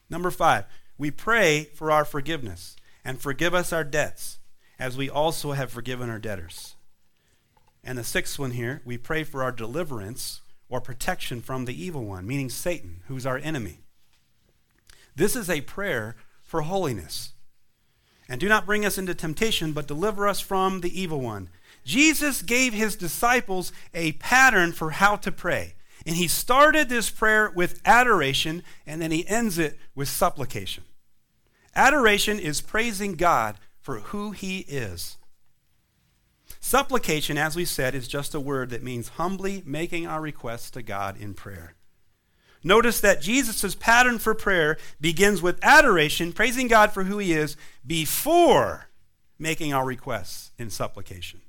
Number 0.10 0.32
five, 0.32 0.66
we 0.98 1.12
pray 1.12 1.66
for 1.76 1.92
our 1.92 2.06
forgiveness 2.06 2.76
and 3.04 3.22
forgive 3.22 3.54
us 3.54 3.72
our 3.72 3.84
debts 3.84 4.40
as 4.80 4.98
we 4.98 5.10
also 5.10 5.52
have 5.52 5.72
forgiven 5.72 6.10
our 6.10 6.20
debtors. 6.20 6.76
And 7.84 7.98
the 7.98 8.04
sixth 8.04 8.38
one 8.38 8.52
here, 8.52 8.82
we 8.86 8.98
pray 8.98 9.24
for 9.24 9.44
our 9.44 9.52
deliverance 9.52 10.42
or 10.70 10.82
protection 10.82 11.42
from 11.42 11.66
the 11.66 11.84
evil 11.84 12.04
one, 12.04 12.28
meaning 12.28 12.50
Satan, 12.50 13.02
who's 13.08 13.26
our 13.26 13.38
enemy. 13.38 13.80
This 15.16 15.36
is 15.36 15.50
a 15.50 15.62
prayer 15.62 16.16
for 16.44 16.62
holiness. 16.62 17.34
And 18.30 18.42
do 18.42 18.50
not 18.50 18.66
bring 18.66 18.86
us 18.86 18.98
into 18.98 19.16
temptation, 19.16 19.72
but 19.72 19.88
deliver 19.88 20.28
us 20.28 20.42
from 20.42 20.82
the 20.82 21.00
evil 21.02 21.22
one. 21.22 21.50
Jesus 21.88 22.42
gave 22.42 22.74
his 22.74 22.98
disciples 22.98 23.72
a 23.94 24.12
pattern 24.14 24.74
for 24.74 24.92
how 24.92 25.16
to 25.16 25.32
pray. 25.32 25.76
And 26.06 26.18
he 26.18 26.28
started 26.28 26.90
this 26.90 27.10
prayer 27.10 27.50
with 27.56 27.82
adoration, 27.86 28.62
and 28.86 29.02
then 29.02 29.12
he 29.12 29.26
ends 29.26 29.58
it 29.58 29.80
with 29.96 30.10
supplication. 30.10 30.84
Adoration 31.78 32.40
is 32.40 32.60
praising 32.60 33.16
God 33.16 33.58
for 33.80 34.00
who 34.00 34.32
he 34.32 34.60
is. 34.68 35.16
Supplication, 36.60 37.38
as 37.38 37.56
we 37.56 37.64
said, 37.64 37.96
is 37.96 38.10
just 38.10 38.36
a 38.36 38.40
word 38.42 38.70
that 38.72 38.84
means 38.84 39.10
humbly 39.10 39.64
making 39.66 40.06
our 40.06 40.20
requests 40.20 40.70
to 40.72 40.82
God 40.82 41.16
in 41.18 41.34
prayer. 41.34 41.76
Notice 42.66 43.00
that 43.00 43.22
Jesus' 43.22 43.76
pattern 43.76 44.20
for 44.20 44.34
prayer 44.34 44.78
begins 45.00 45.42
with 45.42 45.64
adoration, 45.64 46.34
praising 46.34 46.68
God 46.68 46.92
for 46.92 47.04
who 47.04 47.18
he 47.18 47.32
is, 47.32 47.56
before 47.86 48.90
making 49.40 49.74
our 49.74 49.86
requests 49.86 50.52
in 50.58 50.70
supplication. 50.70 51.40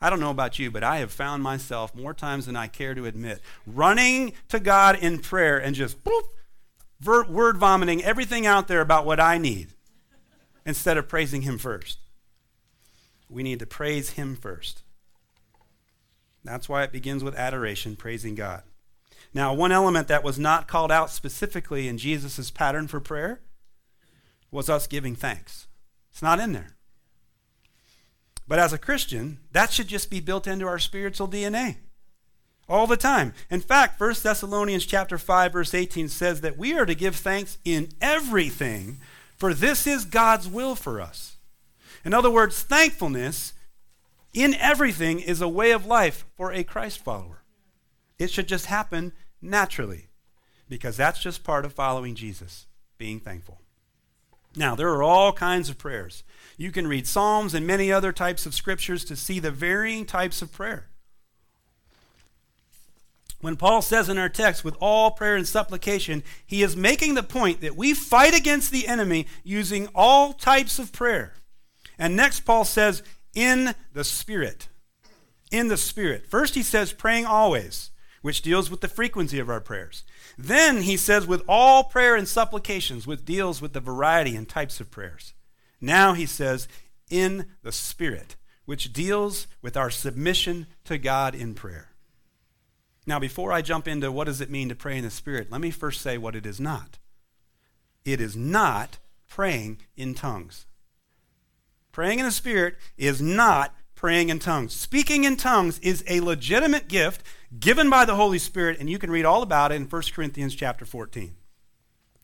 I 0.00 0.10
don't 0.10 0.20
know 0.20 0.30
about 0.30 0.58
you, 0.58 0.70
but 0.70 0.84
I 0.84 0.98
have 0.98 1.10
found 1.10 1.42
myself 1.42 1.94
more 1.94 2.14
times 2.14 2.46
than 2.46 2.56
I 2.56 2.68
care 2.68 2.94
to 2.94 3.06
admit 3.06 3.40
running 3.66 4.32
to 4.48 4.60
God 4.60 4.96
in 4.96 5.18
prayer 5.18 5.58
and 5.58 5.74
just 5.74 6.02
boop, 6.04 6.28
word 7.04 7.56
vomiting 7.56 8.04
everything 8.04 8.46
out 8.46 8.68
there 8.68 8.80
about 8.80 9.06
what 9.06 9.18
I 9.18 9.38
need 9.38 9.68
instead 10.64 10.96
of 10.96 11.08
praising 11.08 11.42
Him 11.42 11.58
first. 11.58 11.98
We 13.28 13.42
need 13.42 13.58
to 13.58 13.66
praise 13.66 14.10
Him 14.10 14.36
first. 14.36 14.82
That's 16.44 16.68
why 16.68 16.84
it 16.84 16.92
begins 16.92 17.24
with 17.24 17.34
adoration, 17.34 17.96
praising 17.96 18.34
God. 18.34 18.62
Now, 19.34 19.52
one 19.52 19.72
element 19.72 20.08
that 20.08 20.24
was 20.24 20.38
not 20.38 20.68
called 20.68 20.90
out 20.90 21.10
specifically 21.10 21.88
in 21.88 21.98
Jesus' 21.98 22.50
pattern 22.50 22.88
for 22.88 23.00
prayer 23.00 23.40
was 24.50 24.70
us 24.70 24.86
giving 24.86 25.14
thanks. 25.14 25.66
It's 26.10 26.22
not 26.22 26.40
in 26.40 26.52
there. 26.52 26.77
But 28.48 28.58
as 28.58 28.72
a 28.72 28.78
Christian, 28.78 29.38
that 29.52 29.72
should 29.72 29.88
just 29.88 30.10
be 30.10 30.20
built 30.20 30.46
into 30.46 30.66
our 30.66 30.78
spiritual 30.78 31.28
DNA 31.28 31.76
all 32.68 32.86
the 32.86 32.96
time. 32.96 33.34
In 33.50 33.60
fact, 33.60 34.00
1 34.00 34.14
Thessalonians 34.22 34.86
chapter 34.86 35.18
5 35.18 35.52
verse 35.52 35.74
18 35.74 36.08
says 36.08 36.40
that 36.40 36.58
we 36.58 36.76
are 36.78 36.86
to 36.86 36.94
give 36.94 37.16
thanks 37.16 37.58
in 37.64 37.90
everything, 38.00 39.00
for 39.36 39.54
this 39.54 39.86
is 39.86 40.04
God's 40.04 40.48
will 40.48 40.74
for 40.74 41.00
us. 41.00 41.36
In 42.04 42.14
other 42.14 42.30
words, 42.30 42.62
thankfulness 42.62 43.52
in 44.32 44.54
everything 44.54 45.20
is 45.20 45.40
a 45.40 45.48
way 45.48 45.70
of 45.70 45.86
life 45.86 46.24
for 46.34 46.52
a 46.52 46.64
Christ 46.64 46.98
follower. 46.98 47.42
It 48.18 48.30
should 48.30 48.48
just 48.48 48.66
happen 48.66 49.12
naturally 49.40 50.08
because 50.68 50.96
that's 50.96 51.20
just 51.20 51.44
part 51.44 51.64
of 51.64 51.72
following 51.72 52.14
Jesus, 52.14 52.66
being 52.98 53.20
thankful. 53.20 53.60
Now, 54.58 54.74
there 54.74 54.90
are 54.90 55.04
all 55.04 55.32
kinds 55.32 55.70
of 55.70 55.78
prayers. 55.78 56.24
You 56.56 56.72
can 56.72 56.88
read 56.88 57.06
Psalms 57.06 57.54
and 57.54 57.64
many 57.64 57.92
other 57.92 58.12
types 58.12 58.44
of 58.44 58.54
scriptures 58.54 59.04
to 59.04 59.14
see 59.14 59.38
the 59.38 59.52
varying 59.52 60.04
types 60.04 60.42
of 60.42 60.52
prayer. 60.52 60.88
When 63.40 63.56
Paul 63.56 63.82
says 63.82 64.08
in 64.08 64.18
our 64.18 64.28
text, 64.28 64.64
with 64.64 64.76
all 64.80 65.12
prayer 65.12 65.36
and 65.36 65.46
supplication, 65.46 66.24
he 66.44 66.64
is 66.64 66.76
making 66.76 67.14
the 67.14 67.22
point 67.22 67.60
that 67.60 67.76
we 67.76 67.94
fight 67.94 68.36
against 68.36 68.72
the 68.72 68.88
enemy 68.88 69.28
using 69.44 69.88
all 69.94 70.32
types 70.32 70.80
of 70.80 70.90
prayer. 70.90 71.34
And 71.96 72.16
next, 72.16 72.40
Paul 72.40 72.64
says, 72.64 73.04
in 73.34 73.76
the 73.92 74.02
Spirit. 74.02 74.66
In 75.52 75.68
the 75.68 75.76
Spirit. 75.76 76.26
First, 76.26 76.56
he 76.56 76.64
says, 76.64 76.92
praying 76.92 77.26
always 77.26 77.92
which 78.22 78.42
deals 78.42 78.70
with 78.70 78.80
the 78.80 78.88
frequency 78.88 79.38
of 79.38 79.48
our 79.48 79.60
prayers. 79.60 80.02
Then 80.40 80.82
he 80.82 80.96
says, 80.96 81.26
with 81.26 81.42
all 81.48 81.82
prayer 81.84 82.14
and 82.14 82.28
supplications, 82.28 83.08
which 83.08 83.24
deals 83.24 83.60
with 83.60 83.72
the 83.72 83.80
variety 83.80 84.36
and 84.36 84.48
types 84.48 84.78
of 84.78 84.88
prayers. 84.88 85.34
Now 85.80 86.12
he 86.12 86.26
says, 86.26 86.68
in 87.10 87.46
the 87.64 87.72
Spirit, 87.72 88.36
which 88.64 88.92
deals 88.92 89.48
with 89.62 89.76
our 89.76 89.90
submission 89.90 90.68
to 90.84 90.96
God 90.96 91.34
in 91.34 91.54
prayer. 91.54 91.88
Now, 93.04 93.18
before 93.18 93.52
I 93.52 93.62
jump 93.62 93.88
into 93.88 94.12
what 94.12 94.26
does 94.26 94.40
it 94.40 94.50
mean 94.50 94.68
to 94.68 94.74
pray 94.74 94.98
in 94.98 95.04
the 95.04 95.10
Spirit, 95.10 95.50
let 95.50 95.60
me 95.60 95.70
first 95.70 96.02
say 96.02 96.18
what 96.18 96.36
it 96.36 96.46
is 96.46 96.60
not. 96.60 96.98
It 98.04 98.20
is 98.20 98.36
not 98.36 98.98
praying 99.28 99.78
in 99.96 100.14
tongues. 100.14 100.66
Praying 101.90 102.20
in 102.20 102.26
the 102.26 102.30
Spirit 102.30 102.76
is 102.96 103.20
not 103.20 103.74
praying 103.98 104.28
in 104.28 104.38
tongues. 104.38 104.72
Speaking 104.72 105.24
in 105.24 105.36
tongues 105.36 105.80
is 105.80 106.04
a 106.06 106.20
legitimate 106.20 106.86
gift 106.86 107.20
given 107.58 107.90
by 107.90 108.04
the 108.04 108.14
Holy 108.14 108.38
Spirit, 108.38 108.78
and 108.78 108.88
you 108.88 108.96
can 108.96 109.10
read 109.10 109.24
all 109.24 109.42
about 109.42 109.72
it 109.72 109.74
in 109.74 109.86
1 109.86 110.02
Corinthians 110.14 110.54
chapter 110.54 110.84
14. 110.84 111.34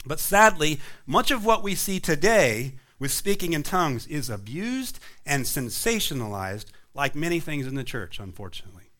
But 0.06 0.20
sadly, 0.20 0.78
much 1.04 1.32
of 1.32 1.44
what 1.44 1.64
we 1.64 1.74
see 1.74 1.98
today 1.98 2.74
with 3.00 3.10
speaking 3.10 3.54
in 3.54 3.64
tongues 3.64 4.06
is 4.06 4.30
abused 4.30 5.00
and 5.26 5.42
sensationalized, 5.44 6.66
like 6.94 7.16
many 7.16 7.40
things 7.40 7.66
in 7.66 7.74
the 7.74 7.82
church, 7.82 8.20
unfortunately. 8.20 8.92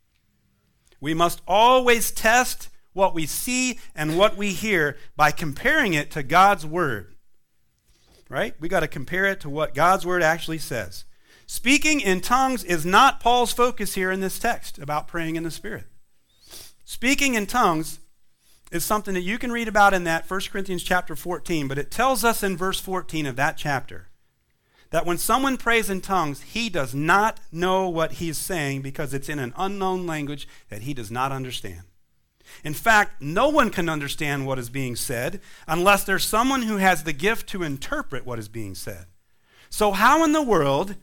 We 1.01 1.15
must 1.15 1.43
always 1.47 2.11
test 2.11 2.71
what 2.93 3.15
we 3.15 3.25
see 3.25 3.79
and 3.95 4.19
what 4.19 4.37
we 4.37 4.53
hear 4.53 4.97
by 5.15 5.31
comparing 5.31 5.95
it 5.95 6.11
to 6.11 6.25
God's 6.25 6.67
Word. 6.67 7.15
Right? 8.29 8.57
We 8.59 8.69
got 8.69 8.81
to 8.81 8.89
compare 8.89 9.27
it 9.27 9.39
to 9.43 9.49
what 9.49 9.75
God's 9.75 10.05
Word 10.05 10.25
actually 10.25 10.59
says. 10.59 11.05
Speaking 11.47 12.01
in 12.01 12.21
tongues 12.21 12.65
is 12.65 12.87
not 12.87 13.21
Paul's 13.21 13.53
focus 13.53 13.95
here 13.95 14.11
in 14.11 14.21
this 14.21 14.39
text 14.39 14.79
about 14.79 15.09
praying 15.09 15.37
in 15.37 15.43
the 15.43 15.51
Spirit. 15.51 15.85
Speaking 16.85 17.35
in 17.35 17.47
tongues 17.47 18.01
is 18.71 18.85
something 18.85 19.15
that 19.15 19.23
you 19.23 19.39
can 19.39 19.53
read 19.53 19.69
about 19.69 19.95
in 19.95 20.05
that 20.05 20.29
1 20.29 20.41
Corinthians 20.51 20.83
chapter 20.83 21.15
14, 21.15 21.69
but 21.69 21.79
it 21.79 21.91
tells 21.91 22.25
us 22.25 22.43
in 22.43 22.57
verse 22.57 22.81
14 22.81 23.27
of 23.27 23.37
that 23.37 23.57
chapter 23.57 24.09
that 24.91 25.07
when 25.07 25.19
someone 25.19 25.57
prays 25.57 25.91
in 25.91 26.01
tongues, 26.01 26.43
he 26.43 26.69
does 26.69 26.95
not 26.95 27.41
know 27.51 27.89
what 27.89 28.13
he's 28.13 28.39
saying 28.39 28.81
because 28.81 29.13
it's 29.13 29.29
in 29.29 29.41
an 29.41 29.53
unknown 29.57 30.07
language 30.07 30.47
that 30.69 30.83
he 30.83 30.95
does 30.95 31.11
not 31.11 31.33
understand. 31.33 31.83
In 32.63 32.75
fact, 32.75 33.21
no 33.21 33.49
one 33.49 33.71
can 33.71 33.89
understand 33.89 34.47
what 34.47 34.59
is 34.59 34.71
being 34.71 34.95
said 34.95 35.41
unless 35.67 36.05
there's 36.05 36.25
someone 36.25 36.63
who 36.63 36.77
has 36.77 37.03
the 37.03 37.13
gift 37.13 37.49
to 37.49 37.63
interpret 37.65 38.25
what 38.25 38.39
is 38.39 38.49
being 38.49 38.77
said. 38.77 39.07
So, 39.69 39.91
how 39.91 40.23
in 40.23 40.33
the 40.33 40.43
world 40.43 40.95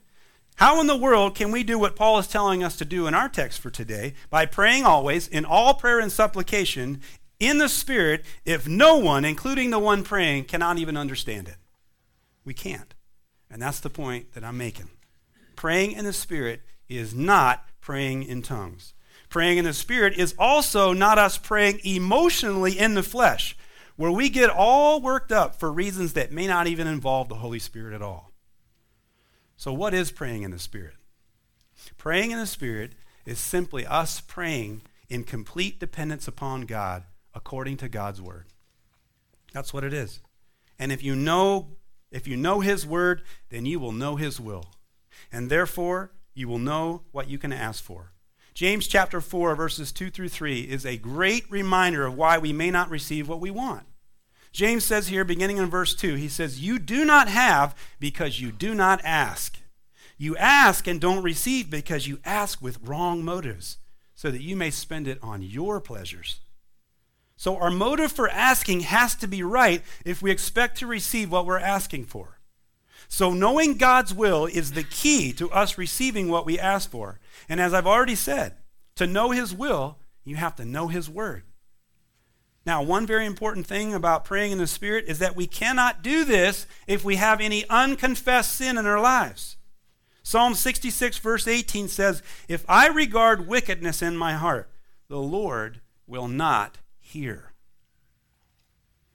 how 0.56 0.80
in 0.80 0.88
the 0.88 0.96
world 0.96 1.36
can 1.36 1.52
we 1.52 1.64
do 1.64 1.80
what 1.80 1.96
Paul 1.96 2.20
is 2.20 2.28
telling 2.28 2.64
us 2.64 2.78
to 2.78 2.86
do 2.86 3.08
in 3.08 3.14
our 3.14 3.30
text 3.30 3.60
for 3.60 3.70
today 3.70 4.14
by 4.30 4.46
praying 4.46 4.86
always 4.86 5.28
in 5.28 5.46
all 5.46 5.74
prayer 5.74 6.00
and 6.00 6.12
supplication 6.12 7.02
in 7.40 7.58
the 7.58 7.70
Spirit 7.70 8.24
if 8.46 8.68
no 8.68 8.98
one, 8.98 9.26
including 9.26 9.72
the 9.72 9.80
one 9.80 10.04
praying, 10.04 10.46
cannot 10.46 10.78
even 10.78 10.96
understand 10.96 11.48
it? 11.48 11.56
We 12.46 12.54
can't. 12.54 12.94
And 13.50 13.62
that's 13.62 13.80
the 13.80 13.90
point 13.90 14.34
that 14.34 14.44
I'm 14.44 14.58
making. 14.58 14.90
Praying 15.56 15.94
in 15.94 16.06
the 16.06 16.14
Spirit 16.14 16.62
is 16.88 17.14
not 17.14 17.68
praying 17.82 18.24
in 18.24 18.42
tongues. 18.42 18.94
Praying 19.30 19.58
in 19.58 19.66
the 19.66 19.74
Spirit 19.74 20.14
is 20.18 20.36
also 20.38 20.94
not 20.94 21.18
us 21.18 21.38
praying 21.38 21.80
emotionally 21.84 22.78
in 22.78 22.94
the 22.94 23.04
flesh, 23.04 23.58
where 23.96 24.12
we 24.12 24.30
get 24.30 24.50
all 24.50 25.02
worked 25.02 25.32
up 25.32 25.56
for 25.56 25.72
reasons 25.72 26.14
that 26.14 26.32
may 26.32 26.48
not 26.48 26.68
even 26.68 26.88
involve 26.88 27.30
the 27.30 27.36
Holy 27.36 27.60
Spirit 27.60 27.94
at 27.94 28.02
all. 28.02 28.31
So, 29.62 29.71
what 29.71 29.93
is 29.93 30.12
praying 30.12 30.41
in 30.41 30.50
the 30.50 30.58
Spirit? 30.58 30.95
Praying 32.00 32.32
in 32.32 32.39
the 32.39 32.47
Spirit 32.47 32.93
is 33.28 33.38
simply 33.38 33.86
us 33.86 34.19
praying 34.19 34.82
in 35.08 35.24
complete 35.24 35.80
dependence 35.80 36.28
upon 36.28 36.62
God 36.62 37.04
according 37.36 37.78
to 37.78 37.88
God's 37.88 38.19
word. 38.19 38.47
That's 39.54 39.71
what 39.71 39.84
it 39.84 39.93
is. 39.93 40.19
And 40.80 40.91
if 40.91 41.04
you 41.04 41.15
know 41.15 41.76
if 42.10 42.28
you 42.28 42.38
know 42.38 42.62
his 42.62 42.88
word, 42.88 43.21
then 43.50 43.67
you 43.67 43.80
will 43.80 43.91
know 43.91 44.15
his 44.15 44.39
will. 44.39 44.65
And 45.32 45.52
therefore, 45.52 46.12
you 46.34 46.47
will 46.47 46.58
know 46.58 47.04
what 47.12 47.30
you 47.30 47.38
can 47.38 47.54
ask 47.54 47.84
for. 47.84 48.13
James 48.56 48.88
chapter 48.88 49.21
4 49.21 49.56
verses 49.56 49.91
2 49.91 50.10
through 50.10 50.30
3 50.30 50.62
is 50.62 50.88
a 50.88 50.97
great 50.97 51.45
reminder 51.52 52.04
of 52.08 52.17
why 52.17 52.39
we 52.39 52.52
may 52.52 52.71
not 52.71 52.89
receive 52.89 53.30
what 53.30 53.39
we 53.39 53.52
want. 53.52 53.86
James 54.52 54.84
says 54.84 55.08
here, 55.08 55.24
beginning 55.24 55.58
in 55.58 55.70
verse 55.70 55.96
2, 55.96 56.16
he 56.16 56.28
says, 56.28 56.60
You 56.60 56.78
do 56.78 57.06
not 57.06 57.28
have 57.30 57.76
because 58.00 58.42
you 58.42 58.52
do 58.52 58.76
not 58.76 59.00
ask. 59.04 59.58
You 60.18 60.36
ask 60.38 60.88
and 60.88 61.00
don't 61.00 61.24
receive 61.24 61.70
because 61.70 62.08
you 62.08 62.20
ask 62.26 62.62
with 62.62 62.80
wrong 62.84 63.24
motives, 63.24 63.78
so 64.14 64.30
that 64.30 64.42
you 64.42 64.56
may 64.56 64.70
spend 64.70 65.08
it 65.08 65.18
on 65.24 65.42
your 65.42 65.80
pleasures. 65.80 66.42
So, 67.38 67.58
our 67.58 67.72
motive 67.72 68.12
for 68.12 68.30
asking 68.30 68.82
has 68.82 69.16
to 69.16 69.28
be 69.28 69.42
right 69.42 69.82
if 70.06 70.22
we 70.22 70.30
expect 70.30 70.78
to 70.78 70.86
receive 70.86 71.32
what 71.32 71.48
we're 71.48 71.58
asking 71.58 72.06
for. 72.06 72.40
So, 73.08 73.34
knowing 73.34 73.78
God's 73.78 74.14
will 74.14 74.46
is 74.46 74.74
the 74.74 74.84
key 74.84 75.34
to 75.34 75.50
us 75.50 75.76
receiving 75.78 76.30
what 76.30 76.46
we 76.46 76.60
ask 76.60 76.92
for. 76.92 77.20
And 77.50 77.60
as 77.60 77.74
I've 77.74 77.88
already 77.88 78.14
said, 78.14 78.58
to 78.98 79.08
know 79.08 79.32
His 79.32 79.56
will, 79.56 79.98
you 80.24 80.36
have 80.36 80.56
to 80.58 80.66
know 80.66 80.88
His 80.88 81.10
word. 81.10 81.44
Now, 82.65 82.84
one 82.84 83.08
very 83.08 83.26
important 83.26 83.65
thing 83.65 83.93
about 83.93 84.24
praying 84.24 84.52
in 84.52 84.58
the 84.60 84.67
Spirit 84.67 85.06
is 85.08 85.19
that 85.19 85.36
we 85.36 85.47
cannot 85.47 86.04
do 86.04 86.24
this 86.24 86.67
if 86.88 87.04
we 87.04 87.15
have 87.15 87.41
any 87.41 87.67
unconfessed 87.69 88.54
sin 88.54 88.78
in 88.78 88.86
our 88.86 89.00
lives. 89.00 89.58
Psalm 90.24 90.54
66, 90.54 91.17
verse 91.17 91.47
18 91.47 91.88
says, 91.88 92.21
If 92.47 92.63
I 92.69 92.88
regard 92.88 93.47
wickedness 93.47 94.04
in 94.04 94.15
my 94.15 94.34
heart, 94.34 94.69
the 95.08 95.19
Lord 95.19 95.82
will 96.06 96.28
not 96.28 96.78
hear. 97.00 97.52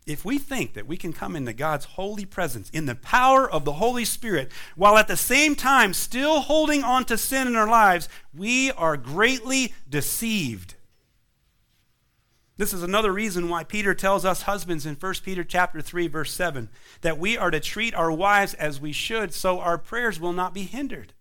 If 0.07 0.25
we 0.25 0.39
think 0.39 0.75
that 0.75 0.87
we 0.87 0.97
can 0.97 1.13
come 1.13 1.35
into 1.35 1.53
God's 1.53 1.85
holy 1.85 2.25
presence 2.25 2.71
in 2.71 2.87
the 2.87 2.95
power 2.95 3.51
of 3.51 3.65
the 3.65 3.75
Holy 3.75 4.05
Spirit 4.05 4.53
while 4.77 4.97
at 4.97 5.09
the 5.09 5.17
same 5.17 5.57
time 5.57 5.93
still 5.95 6.41
holding 6.41 6.85
on 6.85 7.05
to 7.07 7.19
sin 7.19 7.49
in 7.49 7.57
our 7.57 7.69
lives, 7.69 8.09
we 8.33 8.71
are 8.73 8.97
greatly 8.97 9.75
deceived. 9.89 10.76
This 12.59 12.73
is 12.73 12.83
another 12.83 13.13
reason 13.13 13.51
why 13.51 13.65
Peter 13.65 13.95
tells 13.95 14.25
us 14.25 14.43
husbands 14.43 14.87
in 14.87 14.95
1 14.95 15.15
Peter 15.23 15.45
chapter 15.45 15.83
3 15.83 16.09
verse 16.09 16.33
7 16.33 16.71
that 17.03 17.19
we 17.19 17.37
are 17.37 17.51
to 17.51 17.61
treat 17.61 17.95
our 17.95 18.11
wives 18.11 18.55
as 18.55 18.81
we 18.81 18.93
should 18.93 19.35
so 19.35 19.61
our 19.61 19.77
prayers 19.77 20.19
will 20.19 20.33
not 20.33 20.55
be 20.55 20.63
hindered. 20.63 21.13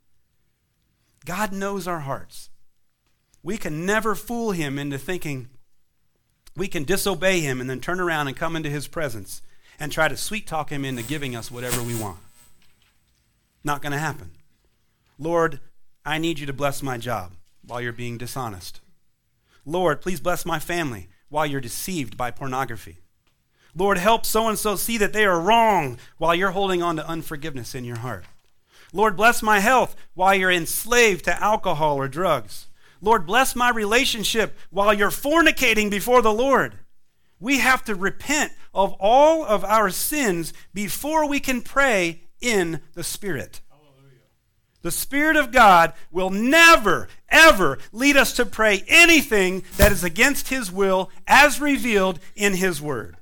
God 1.25 1.51
knows 1.51 1.87
our 1.87 2.01
hearts. 2.01 2.49
We 3.43 3.57
can 3.57 3.85
never 3.85 4.15
fool 4.15 4.51
him 4.51 4.79
into 4.79 4.97
thinking 4.97 5.49
we 6.55 6.67
can 6.69 6.85
disobey 6.85 7.41
him 7.41 7.59
and 7.59 7.69
then 7.69 7.81
turn 7.81 7.99
around 7.99 8.27
and 8.27 8.37
come 8.37 8.55
into 8.55 8.69
his 8.69 8.87
presence 8.87 9.41
and 9.77 9.91
try 9.91 10.07
to 10.07 10.15
sweet 10.15 10.47
talk 10.47 10.69
him 10.69 10.85
into 10.85 11.03
giving 11.03 11.35
us 11.35 11.51
whatever 11.51 11.83
we 11.83 11.99
want. 11.99 12.19
Not 13.61 13.81
going 13.81 13.91
to 13.91 13.97
happen. 13.97 14.31
Lord, 15.19 15.59
I 16.05 16.17
need 16.17 16.39
you 16.39 16.45
to 16.45 16.53
bless 16.53 16.81
my 16.81 16.97
job 16.97 17.33
while 17.67 17.81
you're 17.81 17.91
being 17.91 18.17
dishonest. 18.17 18.79
Lord, 19.65 19.99
please 19.99 20.21
bless 20.21 20.45
my 20.45 20.59
family 20.59 21.09
while 21.35 21.45
you're 21.45 21.59
deceived 21.59 22.15
by 22.15 22.31
pornography. 22.31 22.95
Lord, 23.75 23.97
help 23.97 24.25
so 24.25 24.47
and 24.47 24.57
so 24.57 24.77
see 24.77 24.97
that 24.99 25.11
they 25.11 25.25
are 25.25 25.37
wrong 25.37 25.97
while 26.17 26.33
you're 26.33 26.51
holding 26.51 26.81
on 26.81 26.95
to 26.95 27.05
unforgiveness 27.05 27.75
in 27.75 27.83
your 27.83 27.97
heart. 27.97 28.23
Lord, 28.93 29.17
bless 29.17 29.43
my 29.43 29.59
health 29.59 29.97
while 30.13 30.33
you're 30.33 30.49
enslaved 30.49 31.25
to 31.25 31.43
alcohol 31.43 31.97
or 31.97 32.07
drugs. 32.07 32.67
Lord, 33.01 33.25
bless 33.25 33.53
my 33.53 33.69
relationship 33.69 34.57
while 34.69 34.93
you're 34.93 35.09
fornicating 35.09 35.91
before 35.91 36.21
the 36.21 36.31
Lord. 36.31 36.79
We 37.41 37.59
have 37.59 37.83
to 37.83 37.95
repent 37.95 38.53
of 38.73 38.95
all 38.97 39.43
of 39.43 39.65
our 39.65 39.89
sins 39.89 40.53
before 40.73 41.27
we 41.27 41.41
can 41.41 41.61
pray 41.61 42.21
in 42.39 42.79
the 42.93 43.03
Spirit. 43.03 43.59
The 44.85 44.91
Spirit 44.91 45.35
of 45.35 45.51
God 45.51 45.93
will 46.11 46.29
never, 46.29 47.07
ever 47.29 47.79
lead 47.91 48.15
us 48.15 48.33
to 48.33 48.45
pray 48.45 48.83
anything 48.87 49.63
that 49.77 49.91
is 49.91 50.03
against 50.03 50.49
His 50.49 50.71
will 50.71 51.09
as 51.25 51.59
revealed 51.59 52.19
in 52.35 52.53
His 52.53 52.79
Word. 52.79 53.17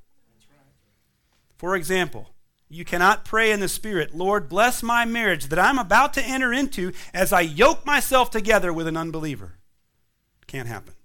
For 1.56 1.78
example, 1.78 2.32
you 2.68 2.84
cannot 2.84 3.24
pray 3.24 3.50
in 3.50 3.62
the 3.62 3.70
Spirit, 3.70 4.14
Lord, 4.14 4.50
bless 4.50 4.84
my 4.84 5.06
marriage 5.06 5.46
that 5.46 5.58
I'm 5.58 5.80
about 5.80 6.14
to 6.16 6.22
enter 6.22 6.52
into 6.52 6.92
as 7.14 7.32
I 7.32 7.40
yoke 7.40 7.86
myself 7.86 8.30
together 8.30 8.74
with 8.74 8.86
an 8.86 8.98
unbeliever. 8.98 9.54
Can't 10.48 10.68
happen. 10.68 10.96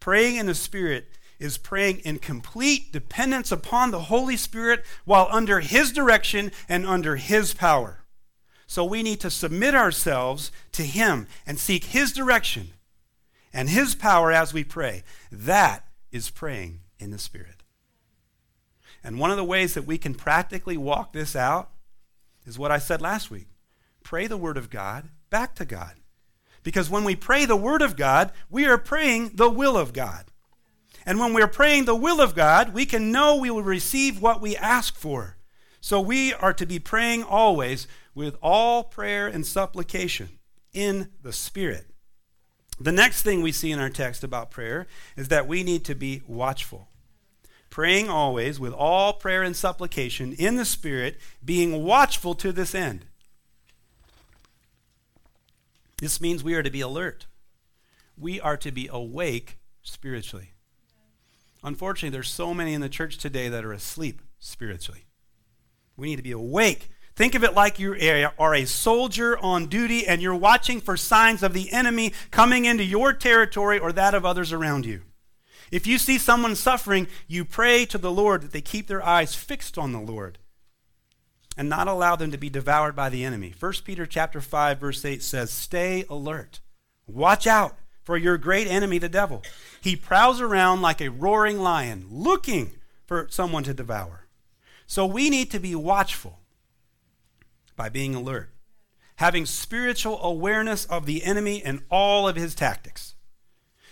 Praying 0.00 0.36
in 0.36 0.46
the 0.46 0.54
Spirit 0.54 1.08
is 1.38 1.58
praying 1.58 1.98
in 2.06 2.20
complete 2.20 2.90
dependence 2.90 3.52
upon 3.52 3.90
the 3.90 4.04
Holy 4.04 4.38
Spirit 4.38 4.82
while 5.04 5.28
under 5.30 5.60
His 5.60 5.92
direction 5.92 6.52
and 6.70 6.86
under 6.86 7.16
His 7.16 7.52
power. 7.52 7.98
So 8.68 8.84
we 8.84 9.02
need 9.02 9.18
to 9.20 9.30
submit 9.30 9.74
ourselves 9.74 10.52
to 10.72 10.82
Him 10.82 11.26
and 11.46 11.58
seek 11.58 11.84
His 11.84 12.12
direction 12.12 12.68
and 13.50 13.70
His 13.70 13.94
power 13.94 14.30
as 14.30 14.52
we 14.52 14.62
pray. 14.62 15.04
That 15.32 15.86
is 16.12 16.28
praying 16.28 16.80
in 17.00 17.10
the 17.10 17.18
Spirit. 17.18 17.62
And 19.02 19.18
one 19.18 19.30
of 19.30 19.38
the 19.38 19.44
ways 19.44 19.72
that 19.72 19.86
we 19.86 19.96
can 19.96 20.14
practically 20.14 20.76
walk 20.76 21.14
this 21.14 21.34
out 21.34 21.70
is 22.44 22.58
what 22.58 22.70
I 22.70 22.78
said 22.78 23.00
last 23.00 23.30
week 23.30 23.48
pray 24.04 24.26
the 24.26 24.36
Word 24.36 24.58
of 24.58 24.68
God 24.68 25.08
back 25.30 25.54
to 25.54 25.64
God. 25.64 25.94
Because 26.62 26.90
when 26.90 27.04
we 27.04 27.16
pray 27.16 27.46
the 27.46 27.56
Word 27.56 27.80
of 27.80 27.96
God, 27.96 28.32
we 28.50 28.66
are 28.66 28.76
praying 28.76 29.32
the 29.36 29.48
will 29.48 29.78
of 29.78 29.94
God. 29.94 30.26
And 31.06 31.18
when 31.18 31.32
we're 31.32 31.48
praying 31.48 31.86
the 31.86 31.96
will 31.96 32.20
of 32.20 32.34
God, 32.34 32.74
we 32.74 32.84
can 32.84 33.10
know 33.10 33.36
we 33.36 33.50
will 33.50 33.62
receive 33.62 34.20
what 34.20 34.42
we 34.42 34.54
ask 34.58 34.94
for. 34.94 35.37
So 35.80 36.00
we 36.00 36.34
are 36.34 36.52
to 36.54 36.66
be 36.66 36.78
praying 36.78 37.24
always 37.24 37.86
with 38.14 38.36
all 38.42 38.84
prayer 38.84 39.26
and 39.26 39.46
supplication 39.46 40.38
in 40.72 41.10
the 41.22 41.32
Spirit. 41.32 41.86
The 42.80 42.92
next 42.92 43.22
thing 43.22 43.42
we 43.42 43.52
see 43.52 43.72
in 43.72 43.78
our 43.78 43.90
text 43.90 44.22
about 44.22 44.50
prayer 44.50 44.86
is 45.16 45.28
that 45.28 45.48
we 45.48 45.62
need 45.62 45.84
to 45.84 45.94
be 45.94 46.22
watchful. 46.26 46.88
Praying 47.70 48.08
always 48.08 48.58
with 48.58 48.72
all 48.72 49.12
prayer 49.12 49.42
and 49.42 49.54
supplication 49.54 50.32
in 50.32 50.56
the 50.56 50.64
Spirit, 50.64 51.18
being 51.44 51.84
watchful 51.84 52.34
to 52.36 52.52
this 52.52 52.74
end. 52.74 53.04
This 55.98 56.20
means 56.20 56.44
we 56.44 56.54
are 56.54 56.62
to 56.62 56.70
be 56.70 56.80
alert. 56.80 57.26
We 58.16 58.40
are 58.40 58.56
to 58.56 58.70
be 58.70 58.88
awake 58.90 59.58
spiritually. 59.82 60.52
Unfortunately, 61.62 62.10
there's 62.10 62.30
so 62.30 62.54
many 62.54 62.72
in 62.72 62.80
the 62.80 62.88
church 62.88 63.18
today 63.18 63.48
that 63.48 63.64
are 63.64 63.72
asleep 63.72 64.22
spiritually. 64.38 65.07
We 65.98 66.08
need 66.08 66.16
to 66.16 66.22
be 66.22 66.32
awake. 66.32 66.88
Think 67.16 67.34
of 67.34 67.42
it 67.42 67.52
like 67.52 67.80
you 67.80 67.94
are 68.38 68.54
a 68.54 68.64
soldier 68.64 69.36
on 69.38 69.66
duty 69.66 70.06
and 70.06 70.22
you're 70.22 70.36
watching 70.36 70.80
for 70.80 70.96
signs 70.96 71.42
of 71.42 71.52
the 71.52 71.72
enemy 71.72 72.12
coming 72.30 72.64
into 72.64 72.84
your 72.84 73.12
territory 73.12 73.80
or 73.80 73.90
that 73.92 74.14
of 74.14 74.24
others 74.24 74.52
around 74.52 74.86
you. 74.86 75.02
If 75.72 75.84
you 75.84 75.98
see 75.98 76.16
someone 76.16 76.54
suffering, 76.54 77.08
you 77.26 77.44
pray 77.44 77.84
to 77.86 77.98
the 77.98 78.12
Lord 78.12 78.42
that 78.42 78.52
they 78.52 78.60
keep 78.60 78.86
their 78.86 79.04
eyes 79.04 79.34
fixed 79.34 79.76
on 79.76 79.92
the 79.92 79.98
Lord 79.98 80.38
and 81.56 81.68
not 81.68 81.88
allow 81.88 82.14
them 82.14 82.30
to 82.30 82.38
be 82.38 82.48
devoured 82.48 82.94
by 82.94 83.08
the 83.08 83.24
enemy. 83.24 83.52
1 83.58 83.72
Peter 83.84 84.06
chapter 84.06 84.40
5 84.40 84.78
verse 84.78 85.04
8 85.04 85.20
says, 85.20 85.50
"Stay 85.50 86.04
alert. 86.08 86.60
Watch 87.08 87.48
out 87.48 87.76
for 88.04 88.16
your 88.16 88.38
great 88.38 88.68
enemy 88.68 88.98
the 88.98 89.08
devil. 89.08 89.42
He 89.80 89.96
prowls 89.96 90.40
around 90.40 90.82
like 90.82 91.00
a 91.00 91.08
roaring 91.10 91.58
lion, 91.58 92.06
looking 92.08 92.78
for 93.04 93.26
someone 93.28 93.64
to 93.64 93.74
devour." 93.74 94.27
So 94.88 95.04
we 95.04 95.28
need 95.28 95.50
to 95.50 95.60
be 95.60 95.74
watchful 95.74 96.38
by 97.76 97.90
being 97.90 98.14
alert, 98.14 98.54
having 99.16 99.44
spiritual 99.44 100.18
awareness 100.22 100.86
of 100.86 101.04
the 101.04 101.24
enemy 101.24 101.62
and 101.62 101.82
all 101.90 102.26
of 102.26 102.36
his 102.36 102.54
tactics. 102.54 103.14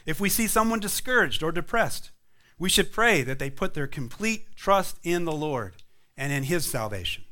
If 0.06 0.20
we 0.20 0.30
see 0.30 0.46
someone 0.46 0.80
discouraged 0.80 1.42
or 1.42 1.52
depressed, 1.52 2.12
we 2.58 2.70
should 2.70 2.92
pray 2.92 3.20
that 3.22 3.38
they 3.38 3.50
put 3.50 3.74
their 3.74 3.86
complete 3.86 4.56
trust 4.56 4.98
in 5.02 5.26
the 5.26 5.32
Lord 5.32 5.74
and 6.16 6.32
in 6.32 6.44
his 6.44 6.64
salvation. 6.64 7.24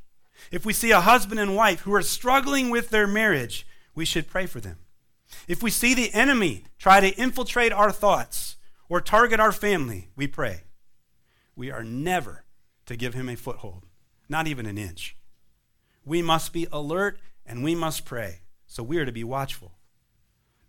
If 0.51 0.67
we 0.67 0.75
see 0.75 0.91
a 0.91 1.01
husband 1.01 1.41
and 1.41 1.57
wife 1.57 1.81
who 1.81 1.95
are 1.95 2.03
struggling 2.03 2.69
with 2.69 2.91
their 2.91 3.07
marriage, 3.07 3.67
we 3.95 4.05
should 4.05 4.29
pray 4.29 4.45
for 4.45 4.61
them. 4.61 4.77
If 5.49 5.63
we 5.63 5.71
see 5.71 5.95
the 5.95 6.13
enemy 6.13 6.65
try 6.79 7.01
to 7.01 7.17
infiltrate 7.17 7.73
our 7.73 7.91
thoughts 7.91 8.57
or 8.91 9.01
target 9.01 9.41
our 9.41 9.53
family, 9.53 10.11
we 10.15 10.27
pray. 10.27 10.65
We 11.57 11.71
are 11.71 11.83
never 11.83 12.44
to 12.87 12.97
give 12.97 13.15
him 13.15 13.29
a 13.29 13.37
foothold, 13.37 13.85
not 14.29 14.47
even 14.47 14.67
an 14.67 14.79
inch. 14.79 15.17
We 16.05 16.23
must 16.23 16.53
be 16.53 16.67
alert 16.73 17.19
and 17.47 17.65
we 17.65 17.75
must 17.75 18.05
pray. 18.05 18.41
So 18.67 18.83
we 18.83 18.99
are 18.99 19.07
to 19.07 19.13
be 19.13 19.25
watchful. 19.25 19.73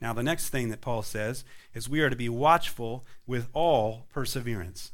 Now, 0.02 0.14
the 0.14 0.24
next 0.24 0.50
thing 0.50 0.70
that 0.70 0.82
Paul 0.82 1.02
says 1.02 1.44
is 1.74 1.90
we 1.90 2.02
are 2.02 2.10
to 2.10 2.16
be 2.16 2.30
watchful 2.30 3.06
with 3.26 3.48
all 3.54 4.06
perseverance. 4.12 4.92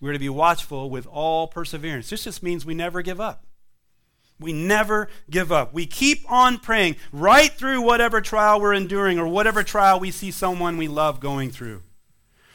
We're 0.00 0.14
to 0.14 0.18
be 0.18 0.28
watchful 0.28 0.90
with 0.90 1.06
all 1.06 1.46
perseverance. 1.46 2.10
This 2.10 2.24
just 2.24 2.42
means 2.42 2.66
we 2.66 2.74
never 2.74 3.02
give 3.02 3.20
up. 3.20 3.46
We 4.40 4.52
never 4.52 5.08
give 5.30 5.52
up. 5.52 5.72
We 5.72 5.86
keep 5.86 6.30
on 6.30 6.58
praying 6.58 6.96
right 7.12 7.52
through 7.52 7.82
whatever 7.82 8.20
trial 8.20 8.60
we're 8.60 8.74
enduring 8.74 9.20
or 9.20 9.28
whatever 9.28 9.62
trial 9.62 10.00
we 10.00 10.10
see 10.10 10.32
someone 10.32 10.76
we 10.76 10.88
love 10.88 11.20
going 11.20 11.50
through. 11.50 11.82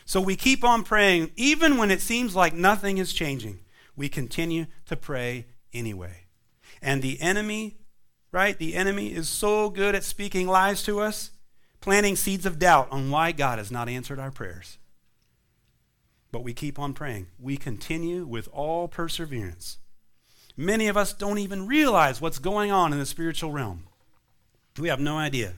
So 0.08 0.22
we 0.22 0.38
keep 0.38 0.64
on 0.64 0.84
praying, 0.84 1.32
even 1.36 1.76
when 1.76 1.92
it 1.92 2.00
seems 2.00 2.34
like 2.34 2.54
nothing 2.54 2.98
is 2.98 3.12
changing. 3.12 3.60
We 3.98 4.08
continue 4.08 4.68
to 4.86 4.96
pray 4.96 5.48
anyway. 5.74 6.28
And 6.82 7.02
the 7.02 7.20
enemy, 7.20 7.76
right? 8.32 8.58
The 8.58 8.74
enemy 8.74 9.14
is 9.14 9.28
so 9.28 9.70
good 9.70 9.96
at 9.96 10.06
speaking 10.06 10.48
lies 10.48 10.82
to 10.84 11.02
us, 11.02 11.32
planting 11.82 12.16
seeds 12.16 12.46
of 12.46 12.58
doubt 12.58 12.88
on 12.90 13.12
why 13.12 13.34
God 13.34 13.58
has 13.58 13.70
not 13.70 13.90
answered 13.90 14.18
our 14.18 14.32
prayers. 14.32 14.78
But 16.32 16.42
we 16.42 16.54
keep 16.54 16.80
on 16.80 16.94
praying. 16.94 17.28
We 17.38 17.58
continue 17.58 18.26
with 18.26 18.48
all 18.54 18.88
perseverance. 18.88 19.78
Many 20.56 20.88
of 20.88 20.96
us 20.96 21.12
don't 21.12 21.40
even 21.40 21.68
realize 21.68 22.22
what's 22.22 22.40
going 22.40 22.72
on 22.72 22.94
in 22.94 23.00
the 23.00 23.06
spiritual 23.06 23.52
realm. 23.52 23.84
We 24.80 24.88
have 24.88 25.02
no 25.02 25.18
idea. 25.18 25.56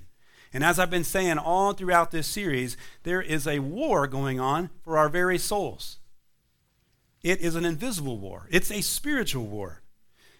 And 0.53 0.63
as 0.63 0.79
I've 0.79 0.89
been 0.89 1.03
saying 1.03 1.37
all 1.37 1.73
throughout 1.73 2.11
this 2.11 2.27
series, 2.27 2.75
there 3.03 3.21
is 3.21 3.47
a 3.47 3.59
war 3.59 4.07
going 4.07 4.39
on 4.39 4.69
for 4.83 4.97
our 4.97 5.09
very 5.09 5.37
souls. 5.37 5.99
It 7.21 7.41
is 7.41 7.55
an 7.55 7.65
invisible 7.65 8.17
war, 8.17 8.47
it's 8.49 8.71
a 8.71 8.81
spiritual 8.81 9.45
war. 9.45 9.81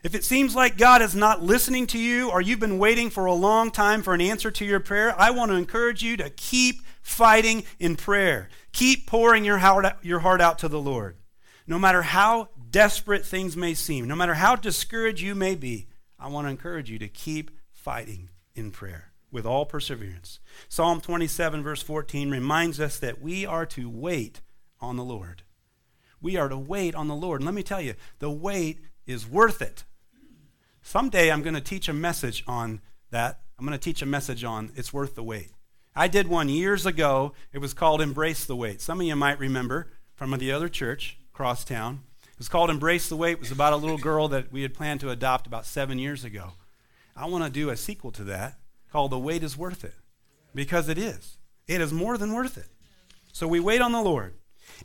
If 0.01 0.15
it 0.15 0.23
seems 0.23 0.55
like 0.55 0.77
God 0.77 1.01
is 1.01 1.13
not 1.13 1.43
listening 1.43 1.85
to 1.87 1.99
you 1.99 2.31
or 2.31 2.39
you've 2.39 2.61
been 2.61 2.79
waiting 2.79 3.09
for 3.09 3.25
a 3.25 3.33
long 3.33 3.69
time 3.69 4.01
for 4.01 4.13
an 4.13 4.21
answer 4.21 4.49
to 4.49 4.63
your 4.63 4.79
prayer, 4.79 5.13
I 5.19 5.31
want 5.31 5.51
to 5.51 5.57
encourage 5.57 6.01
you 6.01 6.15
to 6.17 6.29
keep 6.29 6.81
fighting 7.01 7.65
in 7.79 7.97
prayer. 7.97 8.47
Keep 8.71 9.07
pouring 9.07 9.43
your 9.43 9.57
heart, 9.57 9.85
out, 9.85 10.05
your 10.05 10.19
heart 10.19 10.39
out 10.39 10.57
to 10.59 10.69
the 10.69 10.79
Lord. 10.79 11.17
No 11.67 11.77
matter 11.77 12.01
how 12.01 12.47
desperate 12.71 13.25
things 13.25 13.57
may 13.57 13.73
seem, 13.73 14.07
no 14.07 14.15
matter 14.15 14.35
how 14.35 14.55
discouraged 14.55 15.19
you 15.19 15.35
may 15.35 15.53
be, 15.53 15.89
I 16.17 16.29
want 16.29 16.47
to 16.47 16.51
encourage 16.51 16.89
you 16.89 16.97
to 16.99 17.09
keep 17.09 17.51
fighting 17.73 18.29
in 18.55 18.71
prayer 18.71 19.08
with 19.31 19.45
all 19.45 19.65
perseverance. 19.65 20.39
Psalm 20.67 21.01
27, 21.01 21.63
verse 21.63 21.81
14, 21.81 22.31
reminds 22.31 22.79
us 22.79 22.97
that 22.99 23.21
we 23.21 23.45
are 23.45 23.65
to 23.67 23.89
wait 23.89 24.41
on 24.81 24.97
the 24.97 25.03
Lord. 25.03 25.43
We 26.21 26.35
are 26.37 26.49
to 26.49 26.57
wait 26.57 26.95
on 26.95 27.07
the 27.07 27.15
Lord. 27.15 27.41
And 27.41 27.45
let 27.45 27.55
me 27.55 27.63
tell 27.63 27.81
you, 27.81 27.95
the 28.19 28.31
wait 28.31 28.79
is 29.05 29.27
worth 29.27 29.61
it. 29.61 29.83
Someday 30.81 31.31
I'm 31.31 31.41
going 31.41 31.55
to 31.55 31.61
teach 31.61 31.87
a 31.87 31.93
message 31.93 32.43
on 32.47 32.81
that. 33.11 33.41
I'm 33.57 33.65
going 33.65 33.77
to 33.77 33.83
teach 33.83 34.01
a 34.01 34.05
message 34.05 34.43
on 34.43 34.71
it's 34.75 34.93
worth 34.93 35.15
the 35.15 35.23
wait. 35.23 35.51
I 35.95 36.07
did 36.07 36.27
one 36.27 36.49
years 36.49 36.85
ago. 36.85 37.33
It 37.51 37.59
was 37.59 37.73
called 37.73 38.01
Embrace 38.01 38.45
the 38.45 38.55
Wait. 38.55 38.79
Some 38.81 39.01
of 39.01 39.07
you 39.07 39.15
might 39.15 39.39
remember 39.39 39.91
from 40.15 40.31
the 40.37 40.51
other 40.51 40.69
church 40.69 41.17
across 41.33 41.63
town. 41.65 42.03
It 42.23 42.37
was 42.37 42.49
called 42.49 42.69
Embrace 42.69 43.09
the 43.09 43.17
Wait. 43.17 43.33
It 43.33 43.39
was 43.39 43.51
about 43.51 43.73
a 43.73 43.77
little 43.77 43.97
girl 43.97 44.27
that 44.29 44.51
we 44.51 44.61
had 44.61 44.73
planned 44.73 45.01
to 45.01 45.09
adopt 45.09 45.45
about 45.47 45.65
seven 45.65 45.99
years 45.99 46.23
ago. 46.23 46.53
I 47.15 47.25
want 47.25 47.43
to 47.43 47.49
do 47.49 47.69
a 47.69 47.75
sequel 47.75 48.11
to 48.13 48.23
that 48.25 48.59
called 48.91 49.11
The 49.11 49.19
Wait 49.19 49.43
is 49.43 49.57
Worth 49.57 49.83
It. 49.83 49.95
Because 50.53 50.89
it 50.89 50.97
is. 50.97 51.37
It 51.67 51.81
is 51.81 51.93
more 51.93 52.17
than 52.17 52.33
worth 52.33 52.57
it. 52.57 52.67
So 53.31 53.47
we 53.47 53.59
wait 53.59 53.81
on 53.81 53.91
the 53.91 54.01
Lord. 54.01 54.33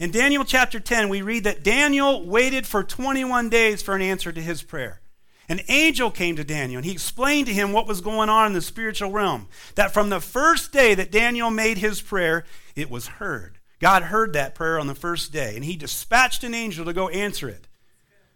In 0.00 0.10
Daniel 0.10 0.44
chapter 0.44 0.80
10, 0.80 1.08
we 1.08 1.22
read 1.22 1.44
that 1.44 1.62
Daniel 1.62 2.24
waited 2.24 2.66
for 2.66 2.82
21 2.82 3.48
days 3.48 3.82
for 3.82 3.94
an 3.94 4.02
answer 4.02 4.32
to 4.32 4.40
his 4.40 4.62
prayer. 4.62 5.00
An 5.48 5.60
angel 5.68 6.10
came 6.10 6.36
to 6.36 6.44
Daniel 6.44 6.78
and 6.78 6.84
he 6.84 6.92
explained 6.92 7.46
to 7.46 7.52
him 7.52 7.72
what 7.72 7.86
was 7.86 8.00
going 8.00 8.28
on 8.28 8.48
in 8.48 8.52
the 8.54 8.62
spiritual 8.62 9.10
realm. 9.10 9.48
That 9.74 9.92
from 9.92 10.08
the 10.08 10.20
first 10.20 10.72
day 10.72 10.94
that 10.94 11.12
Daniel 11.12 11.50
made 11.50 11.78
his 11.78 12.00
prayer, 12.00 12.44
it 12.74 12.90
was 12.90 13.06
heard. 13.06 13.58
God 13.78 14.04
heard 14.04 14.32
that 14.32 14.54
prayer 14.54 14.78
on 14.78 14.86
the 14.86 14.94
first 14.94 15.32
day 15.32 15.54
and 15.54 15.64
he 15.64 15.76
dispatched 15.76 16.44
an 16.44 16.54
angel 16.54 16.84
to 16.86 16.92
go 16.92 17.08
answer 17.10 17.48
it. 17.48 17.66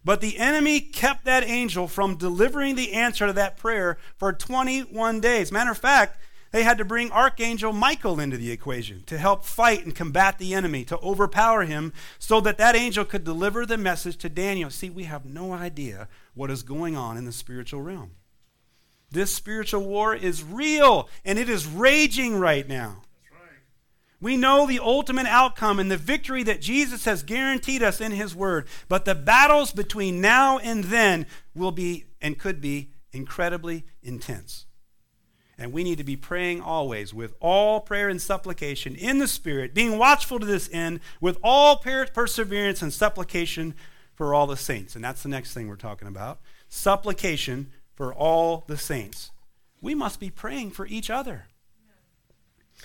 But 0.03 0.21
the 0.21 0.37
enemy 0.37 0.79
kept 0.79 1.25
that 1.25 1.43
angel 1.43 1.87
from 1.87 2.15
delivering 2.15 2.75
the 2.75 2.93
answer 2.93 3.27
to 3.27 3.33
that 3.33 3.57
prayer 3.57 3.97
for 4.17 4.31
21 4.31 5.19
days. 5.19 5.51
Matter 5.51 5.71
of 5.71 5.77
fact, 5.77 6.17
they 6.51 6.63
had 6.63 6.77
to 6.79 6.85
bring 6.85 7.11
Archangel 7.11 7.73
Michael 7.73 8.19
into 8.19 8.37
the 8.37 8.51
equation 8.51 9.03
to 9.05 9.17
help 9.17 9.45
fight 9.45 9.85
and 9.85 9.95
combat 9.95 10.39
the 10.39 10.53
enemy, 10.53 10.83
to 10.85 10.97
overpower 10.99 11.63
him, 11.63 11.93
so 12.17 12.41
that 12.41 12.57
that 12.57 12.75
angel 12.75 13.05
could 13.05 13.23
deliver 13.23 13.65
the 13.65 13.77
message 13.77 14.17
to 14.17 14.29
Daniel. 14.29 14.69
See, 14.69 14.89
we 14.89 15.03
have 15.03 15.25
no 15.25 15.53
idea 15.53 16.07
what 16.33 16.49
is 16.49 16.63
going 16.63 16.95
on 16.95 17.17
in 17.17 17.25
the 17.25 17.31
spiritual 17.31 17.81
realm. 17.81 18.11
This 19.11 19.33
spiritual 19.33 19.85
war 19.85 20.15
is 20.15 20.43
real, 20.43 21.09
and 21.23 21.37
it 21.37 21.49
is 21.49 21.67
raging 21.67 22.39
right 22.39 22.67
now. 22.67 23.03
We 24.21 24.35
know 24.35 24.67
the 24.67 24.79
ultimate 24.79 25.27
outcome 25.27 25.79
and 25.79 25.89
the 25.89 25.97
victory 25.97 26.43
that 26.43 26.61
Jesus 26.61 27.05
has 27.05 27.23
guaranteed 27.23 27.81
us 27.81 28.01
in 28.01 28.11
His 28.11 28.35
Word. 28.35 28.67
But 28.87 29.05
the 29.05 29.15
battles 29.15 29.71
between 29.71 30.19
now 30.19 30.57
and 30.57 30.85
then 30.85 31.25
will 31.55 31.71
be 31.71 32.05
and 32.21 32.37
could 32.37 32.59
be 32.59 32.91
incredibly 33.13 33.85
intense. 34.03 34.65
And 35.57 35.73
we 35.73 35.83
need 35.83 35.97
to 35.97 36.03
be 36.05 36.15
praying 36.15 36.61
always 36.61 37.13
with 37.13 37.33
all 37.41 37.81
prayer 37.81 38.07
and 38.07 38.21
supplication 38.21 38.95
in 38.95 39.19
the 39.19 39.27
Spirit, 39.27 39.73
being 39.73 39.97
watchful 39.97 40.39
to 40.39 40.45
this 40.45 40.69
end 40.71 41.01
with 41.19 41.37
all 41.43 41.77
perseverance 41.77 42.81
and 42.81 42.93
supplication 42.93 43.75
for 44.13 44.33
all 44.33 44.47
the 44.47 44.57
saints. 44.57 44.95
And 44.95 45.03
that's 45.03 45.23
the 45.23 45.29
next 45.29 45.53
thing 45.53 45.67
we're 45.67 45.75
talking 45.75 46.07
about 46.07 46.39
supplication 46.69 47.71
for 47.93 48.13
all 48.13 48.63
the 48.67 48.77
saints. 48.77 49.31
We 49.81 49.95
must 49.95 50.19
be 50.19 50.29
praying 50.29 50.71
for 50.71 50.85
each 50.87 51.09
other. 51.09 51.47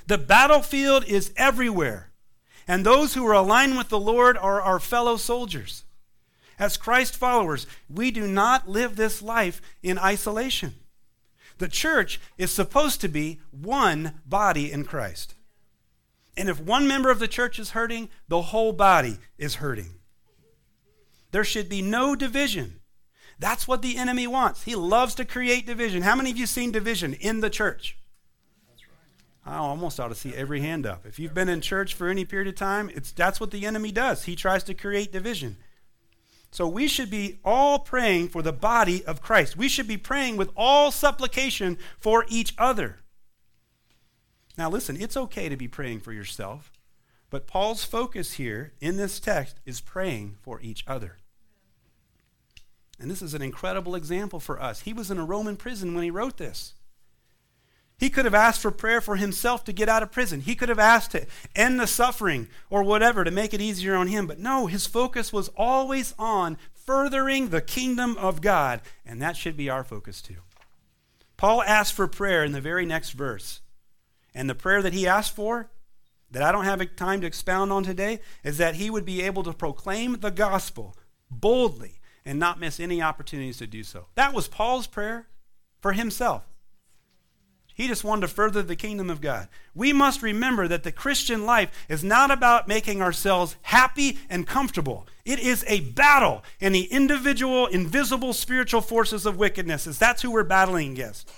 The 0.06 0.18
battlefield 0.18 1.04
is 1.04 1.32
everywhere. 1.36 2.10
And 2.66 2.84
those 2.84 3.14
who 3.14 3.26
are 3.26 3.34
aligned 3.34 3.76
with 3.76 3.88
the 3.88 4.00
Lord 4.00 4.36
are 4.38 4.60
our 4.60 4.80
fellow 4.80 5.16
soldiers. 5.16 5.84
As 6.58 6.76
Christ 6.76 7.16
followers, 7.16 7.66
we 7.88 8.10
do 8.10 8.26
not 8.26 8.68
live 8.68 8.96
this 8.96 9.20
life 9.20 9.60
in 9.82 9.98
isolation. 9.98 10.74
The 11.58 11.68
church 11.68 12.20
is 12.38 12.50
supposed 12.50 13.00
to 13.00 13.08
be 13.08 13.40
one 13.50 14.20
body 14.26 14.72
in 14.72 14.84
Christ. 14.84 15.34
And 16.36 16.48
if 16.48 16.60
one 16.60 16.88
member 16.88 17.10
of 17.10 17.18
the 17.18 17.28
church 17.28 17.58
is 17.58 17.70
hurting, 17.70 18.08
the 18.28 18.42
whole 18.42 18.72
body 18.72 19.18
is 19.38 19.56
hurting. 19.56 19.94
There 21.30 21.44
should 21.44 21.68
be 21.68 21.82
no 21.82 22.14
division. 22.14 22.80
That's 23.38 23.68
what 23.68 23.82
the 23.82 23.96
enemy 23.96 24.26
wants. 24.26 24.62
He 24.62 24.74
loves 24.74 25.14
to 25.16 25.24
create 25.24 25.66
division. 25.66 26.02
How 26.02 26.14
many 26.14 26.30
of 26.30 26.36
you 26.36 26.46
seen 26.46 26.70
division 26.70 27.14
in 27.14 27.40
the 27.40 27.50
church? 27.50 27.98
I 29.46 29.56
almost 29.56 30.00
ought 30.00 30.08
to 30.08 30.14
see 30.14 30.34
every 30.34 30.60
hand 30.60 30.86
up. 30.86 31.04
If 31.04 31.18
you've 31.18 31.34
been 31.34 31.50
in 31.50 31.60
church 31.60 31.94
for 31.94 32.08
any 32.08 32.24
period 32.24 32.48
of 32.48 32.54
time, 32.54 32.90
it's 32.94 33.12
that's 33.12 33.40
what 33.40 33.50
the 33.50 33.66
enemy 33.66 33.92
does. 33.92 34.24
He 34.24 34.36
tries 34.36 34.64
to 34.64 34.74
create 34.74 35.12
division. 35.12 35.56
So 36.50 36.68
we 36.68 36.86
should 36.86 37.10
be 37.10 37.40
all 37.44 37.80
praying 37.80 38.28
for 38.28 38.40
the 38.40 38.52
body 38.52 39.04
of 39.04 39.20
Christ. 39.20 39.56
We 39.56 39.68
should 39.68 39.88
be 39.88 39.96
praying 39.96 40.36
with 40.36 40.50
all 40.56 40.90
supplication 40.90 41.78
for 41.98 42.24
each 42.28 42.54
other. 42.56 43.00
Now 44.56 44.70
listen, 44.70 44.96
it's 45.00 45.16
okay 45.16 45.48
to 45.48 45.56
be 45.56 45.68
praying 45.68 46.00
for 46.00 46.12
yourself, 46.12 46.70
but 47.28 47.48
Paul's 47.48 47.84
focus 47.84 48.34
here 48.34 48.72
in 48.80 48.96
this 48.96 49.18
text 49.18 49.58
is 49.66 49.80
praying 49.80 50.36
for 50.40 50.60
each 50.60 50.84
other. 50.86 51.18
And 53.00 53.10
this 53.10 53.20
is 53.20 53.34
an 53.34 53.42
incredible 53.42 53.96
example 53.96 54.38
for 54.38 54.62
us. 54.62 54.82
He 54.82 54.92
was 54.92 55.10
in 55.10 55.18
a 55.18 55.24
Roman 55.24 55.56
prison 55.56 55.92
when 55.92 56.04
he 56.04 56.10
wrote 56.10 56.36
this. 56.36 56.74
He 57.98 58.10
could 58.10 58.24
have 58.24 58.34
asked 58.34 58.60
for 58.60 58.70
prayer 58.70 59.00
for 59.00 59.16
himself 59.16 59.64
to 59.64 59.72
get 59.72 59.88
out 59.88 60.02
of 60.02 60.10
prison. 60.10 60.40
He 60.40 60.54
could 60.54 60.68
have 60.68 60.78
asked 60.80 61.12
to 61.12 61.26
end 61.54 61.78
the 61.78 61.86
suffering 61.86 62.48
or 62.68 62.82
whatever 62.82 63.22
to 63.22 63.30
make 63.30 63.54
it 63.54 63.60
easier 63.60 63.94
on 63.94 64.08
him. 64.08 64.26
But 64.26 64.40
no, 64.40 64.66
his 64.66 64.86
focus 64.86 65.32
was 65.32 65.48
always 65.56 66.14
on 66.18 66.58
furthering 66.72 67.48
the 67.48 67.60
kingdom 67.60 68.16
of 68.18 68.40
God. 68.40 68.80
And 69.06 69.22
that 69.22 69.36
should 69.36 69.56
be 69.56 69.70
our 69.70 69.84
focus 69.84 70.20
too. 70.20 70.38
Paul 71.36 71.62
asked 71.62 71.94
for 71.94 72.08
prayer 72.08 72.44
in 72.44 72.52
the 72.52 72.60
very 72.60 72.84
next 72.84 73.10
verse. 73.10 73.60
And 74.34 74.50
the 74.50 74.54
prayer 74.54 74.82
that 74.82 74.92
he 74.92 75.06
asked 75.06 75.34
for, 75.34 75.70
that 76.30 76.42
I 76.42 76.50
don't 76.50 76.64
have 76.64 76.96
time 76.96 77.20
to 77.20 77.26
expound 77.26 77.70
on 77.72 77.84
today, 77.84 78.18
is 78.42 78.58
that 78.58 78.74
he 78.74 78.90
would 78.90 79.04
be 79.04 79.22
able 79.22 79.44
to 79.44 79.52
proclaim 79.52 80.18
the 80.18 80.32
gospel 80.32 80.96
boldly 81.30 82.00
and 82.24 82.38
not 82.38 82.58
miss 82.58 82.80
any 82.80 83.00
opportunities 83.00 83.58
to 83.58 83.66
do 83.68 83.84
so. 83.84 84.06
That 84.16 84.34
was 84.34 84.48
Paul's 84.48 84.88
prayer 84.88 85.28
for 85.80 85.92
himself. 85.92 86.53
He 87.74 87.88
just 87.88 88.04
wanted 88.04 88.22
to 88.22 88.28
further 88.28 88.62
the 88.62 88.76
kingdom 88.76 89.10
of 89.10 89.20
God. 89.20 89.48
We 89.74 89.92
must 89.92 90.22
remember 90.22 90.68
that 90.68 90.84
the 90.84 90.92
Christian 90.92 91.44
life 91.44 91.72
is 91.88 92.04
not 92.04 92.30
about 92.30 92.68
making 92.68 93.02
ourselves 93.02 93.56
happy 93.62 94.18
and 94.30 94.46
comfortable. 94.46 95.08
It 95.24 95.40
is 95.40 95.64
a 95.66 95.80
battle 95.80 96.44
in 96.60 96.72
the 96.72 96.84
individual, 96.84 97.66
invisible 97.66 98.32
spiritual 98.32 98.80
forces 98.80 99.26
of 99.26 99.38
wickedness. 99.38 99.84
That's 99.84 100.22
who 100.22 100.30
we're 100.30 100.44
battling 100.44 100.92
against. 100.92 101.28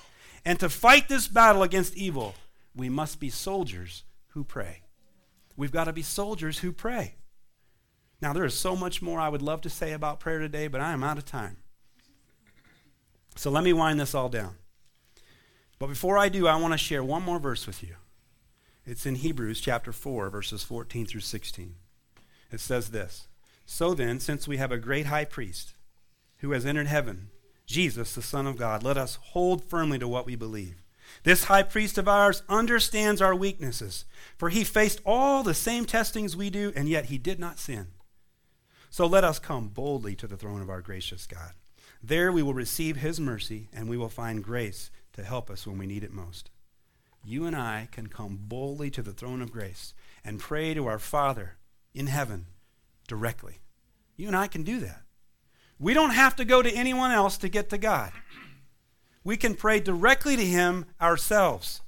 And 0.45 0.61
to 0.61 0.69
fight 0.69 1.09
this 1.09 1.27
battle 1.27 1.63
against 1.63 1.97
evil, 1.97 2.35
we 2.75 2.91
must 2.91 3.19
be 3.19 3.31
soldiers 3.31 4.05
who 4.29 4.45
pray. 4.45 4.83
We've 5.57 5.73
got 5.73 5.85
to 5.85 5.93
be 5.95 6.03
soldiers 6.03 6.59
who 6.59 6.71
pray. 6.71 7.15
Now, 8.21 8.35
there 8.35 8.45
is 8.45 8.55
so 8.55 8.77
much 8.77 9.01
more 9.01 9.19
I 9.19 9.31
would 9.31 9.43
love 9.43 9.63
to 9.63 9.71
say 9.71 9.93
about 9.93 10.21
prayer 10.21 10.39
today, 10.39 10.69
but 10.69 10.83
I 10.83 10.93
am 10.93 11.03
out 11.03 11.17
of 11.17 11.25
time. 11.25 11.57
So 13.37 13.51
let 13.51 13.65
me 13.65 13.73
wind 13.73 13.99
this 13.99 14.15
all 14.15 14.29
down. 14.29 14.57
But 15.79 15.89
before 15.89 16.17
I 16.17 16.29
do, 16.29 16.47
I 16.47 16.57
want 16.57 16.73
to 16.73 16.79
share 16.79 17.05
one 17.05 17.23
more 17.23 17.39
verse 17.39 17.67
with 17.67 17.83
you. 17.83 17.97
It's 18.87 19.05
in 19.05 19.17
Hebrews 19.17 19.61
chapter 19.61 19.93
4, 19.93 20.31
verses 20.31 20.63
14 20.63 21.07
through 21.07 21.21
16. 21.21 21.75
It 22.53 22.61
says 22.61 22.91
this 22.91 23.29
So 23.67 23.95
then, 23.95 24.21
since 24.21 24.47
we 24.47 24.57
have 24.57 24.73
a 24.73 24.79
great 24.79 25.07
high 25.07 25.25
priest 25.25 25.75
who 26.39 26.53
has 26.53 26.65
entered 26.65 26.87
heaven, 26.87 27.31
Jesus, 27.67 28.15
the 28.15 28.23
Son 28.23 28.47
of 28.47 28.57
God, 28.57 28.83
let 28.83 28.97
us 28.97 29.17
hold 29.17 29.65
firmly 29.65 29.99
to 29.99 30.09
what 30.09 30.27
we 30.27 30.37
believe. 30.37 30.83
This 31.25 31.45
high 31.45 31.63
priest 31.63 31.99
of 31.99 32.09
ours 32.09 32.43
understands 32.49 33.21
our 33.21 33.35
weaknesses, 33.35 34.05
for 34.37 34.51
he 34.51 34.65
faced 34.65 35.01
all 35.05 35.43
the 35.43 35.55
same 35.55 35.85
testings 35.85 36.37
we 36.37 36.51
do, 36.51 36.73
and 36.77 36.89
yet 36.89 37.07
he 37.07 37.19
did 37.19 37.39
not 37.39 37.59
sin. 37.59 37.89
So 38.91 39.07
let 39.07 39.25
us 39.25 39.39
come 39.39 39.69
boldly 39.69 40.15
to 40.17 40.27
the 40.27 40.37
throne 40.37 40.63
of 40.63 40.71
our 40.71 40.81
gracious 40.81 41.27
God. 41.27 41.53
There 42.03 42.31
we 42.31 42.43
will 42.43 42.55
receive 42.55 42.99
his 42.99 43.19
mercy, 43.19 43.69
and 43.73 43.89
we 43.89 43.97
will 43.97 44.09
find 44.09 44.45
grace 44.45 44.91
to 45.17 45.25
help 45.25 45.51
us 45.51 45.67
when 45.67 45.79
we 45.79 45.87
need 45.87 46.05
it 46.05 46.13
most. 46.13 46.51
You 47.25 47.45
and 47.45 47.57
I 47.57 47.89
can 47.91 48.07
come 48.07 48.39
boldly 48.41 48.91
to 48.91 49.03
the 49.03 49.13
throne 49.13 49.43
of 49.43 49.51
grace 49.51 49.95
and 50.25 50.39
pray 50.39 50.75
to 50.75 50.87
our 50.87 51.01
Father 51.01 51.57
in 51.93 52.07
heaven 52.07 52.47
directly. 53.09 53.59
You 54.17 54.29
and 54.29 54.37
I 54.37 54.47
can 54.47 54.63
do 54.63 54.79
that. 54.81 55.03
We 55.79 55.93
don't 55.93 56.11
have 56.11 56.37
to 56.37 56.45
go 56.45 56.63
to 56.63 56.71
anyone 56.71 57.11
else 57.11 57.37
to 57.39 57.49
get 57.49 57.69
to 57.71 57.79
God. 57.79 58.13
We 59.25 59.37
can 59.37 59.55
pray 59.55 59.81
directly 59.81 60.37
to 60.37 60.45
Him 60.45 60.87
ourselves. 61.01 61.81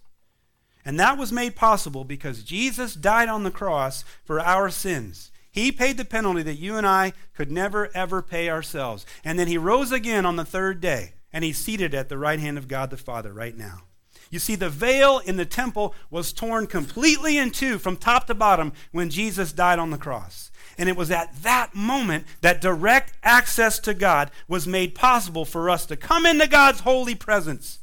And 0.85 0.99
that 0.99 1.17
was 1.17 1.31
made 1.31 1.55
possible 1.55 2.05
because 2.05 2.43
Jesus 2.43 2.95
died 2.95 3.29
on 3.29 3.45
the 3.45 3.51
cross 3.51 4.05
for 4.25 4.41
our 4.41 4.71
sins. 4.71 5.31
He 5.51 5.71
paid 5.71 5.97
the 5.97 6.05
penalty 6.05 6.43
that 6.43 6.59
you 6.59 6.77
and 6.77 6.87
I 6.87 7.13
could 7.35 7.51
never, 7.51 7.91
ever 7.95 8.23
pay 8.23 8.49
ourselves. 8.51 9.07
And 9.25 9.39
then 9.39 9.47
He 9.47 9.57
rose 9.57 9.93
again 9.93 10.27
on 10.27 10.37
the 10.37 10.45
third 10.45 10.81
day 10.81 11.13
and 11.33 11.45
he's 11.45 11.59
seated 11.59 11.95
at 11.95 12.09
the 12.09 12.19
right 12.19 12.41
hand 12.41 12.59
of 12.59 12.69
God 12.69 12.91
the 12.91 12.97
Father 12.97 13.33
right 13.33 13.57
now. 13.57 13.83
You 14.31 14.39
see, 14.39 14.57
the 14.57 14.69
veil 14.69 15.21
in 15.25 15.37
the 15.37 15.47
temple 15.47 15.95
was 16.11 16.33
torn 16.33 16.67
completely 16.67 17.39
in 17.39 17.51
two 17.51 17.79
from 17.79 17.97
top 17.97 18.27
to 18.27 18.35
bottom 18.35 18.73
when 18.93 19.11
Jesus 19.11 19.53
died 19.53 19.79
on 19.79 19.91
the 19.91 19.99
cross. 19.99 20.51
And 20.77 20.89
it 20.89 20.97
was 20.97 21.11
at 21.11 21.43
that 21.43 21.75
moment 21.75 22.25
that 22.43 22.61
direct 22.61 23.15
access 23.23 23.79
to 23.81 23.95
God 23.95 24.31
was 24.47 24.67
made 24.67 24.95
possible 24.95 25.45
for 25.45 25.71
us 25.71 25.87
to 25.87 25.97
come 25.97 26.27
into 26.27 26.47
God's 26.47 26.81
holy 26.81 27.15
presence 27.15 27.79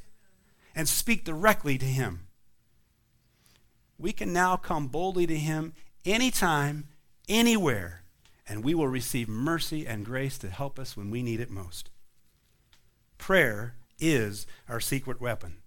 and 0.75 0.87
speak 0.87 1.25
directly 1.25 1.77
to 1.77 1.85
Him. 1.85 2.27
We 3.97 4.11
can 4.11 4.31
now 4.31 4.55
come 4.55 4.87
boldly 4.87 5.25
to 5.27 5.37
Him 5.37 5.73
anytime, 6.05 6.89
anywhere, 7.27 8.03
and 8.47 8.63
we 8.63 8.75
will 8.75 8.87
receive 8.87 9.27
mercy 9.27 9.87
and 9.87 10.05
grace 10.05 10.37
to 10.39 10.49
help 10.49 10.77
us 10.77 10.95
when 10.95 11.09
we 11.09 11.23
need 11.23 11.39
it 11.39 11.49
most. 11.49 11.89
Prayer 13.18 13.76
is 13.99 14.45
our 14.70 14.80
secret 14.80 15.22
weapon. 15.22 15.57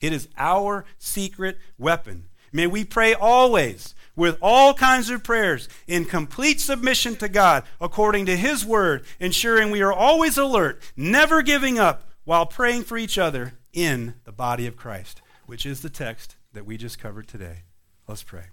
It 0.00 0.12
is 0.12 0.28
our 0.36 0.84
secret 0.98 1.58
weapon. 1.78 2.24
May 2.52 2.66
we 2.66 2.84
pray 2.84 3.14
always 3.14 3.94
with 4.16 4.36
all 4.42 4.74
kinds 4.74 5.08
of 5.10 5.22
prayers 5.22 5.68
in 5.86 6.04
complete 6.04 6.60
submission 6.60 7.16
to 7.16 7.28
God 7.28 7.64
according 7.80 8.26
to 8.26 8.36
His 8.36 8.64
word, 8.64 9.04
ensuring 9.20 9.70
we 9.70 9.82
are 9.82 9.92
always 9.92 10.36
alert, 10.36 10.82
never 10.96 11.42
giving 11.42 11.78
up 11.78 12.08
while 12.24 12.46
praying 12.46 12.84
for 12.84 12.98
each 12.98 13.18
other 13.18 13.54
in 13.72 14.14
the 14.24 14.32
body 14.32 14.66
of 14.66 14.76
Christ, 14.76 15.22
which 15.46 15.64
is 15.64 15.82
the 15.82 15.90
text 15.90 16.36
that 16.52 16.66
we 16.66 16.76
just 16.76 16.98
covered 16.98 17.28
today. 17.28 17.62
Let's 18.08 18.22
pray. 18.22 18.46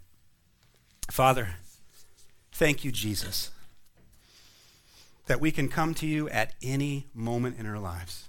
Father, 1.09 1.55
thank 2.51 2.83
you, 2.83 2.91
Jesus, 2.91 3.51
that 5.25 5.41
we 5.41 5.51
can 5.51 5.69
come 5.69 5.93
to 5.95 6.05
you 6.05 6.29
at 6.29 6.53
any 6.61 7.07
moment 7.13 7.57
in 7.57 7.65
our 7.65 7.79
lives. 7.79 8.26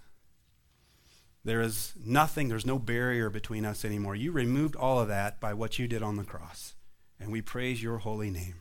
There 1.48 1.62
is 1.62 1.94
nothing, 2.04 2.48
there's 2.48 2.66
no 2.66 2.78
barrier 2.78 3.30
between 3.30 3.64
us 3.64 3.82
anymore. 3.82 4.14
You 4.14 4.32
removed 4.32 4.76
all 4.76 5.00
of 5.00 5.08
that 5.08 5.40
by 5.40 5.54
what 5.54 5.78
you 5.78 5.88
did 5.88 6.02
on 6.02 6.16
the 6.16 6.22
cross. 6.22 6.74
And 7.18 7.32
we 7.32 7.40
praise 7.40 7.82
your 7.82 7.96
holy 7.96 8.28
name. 8.28 8.56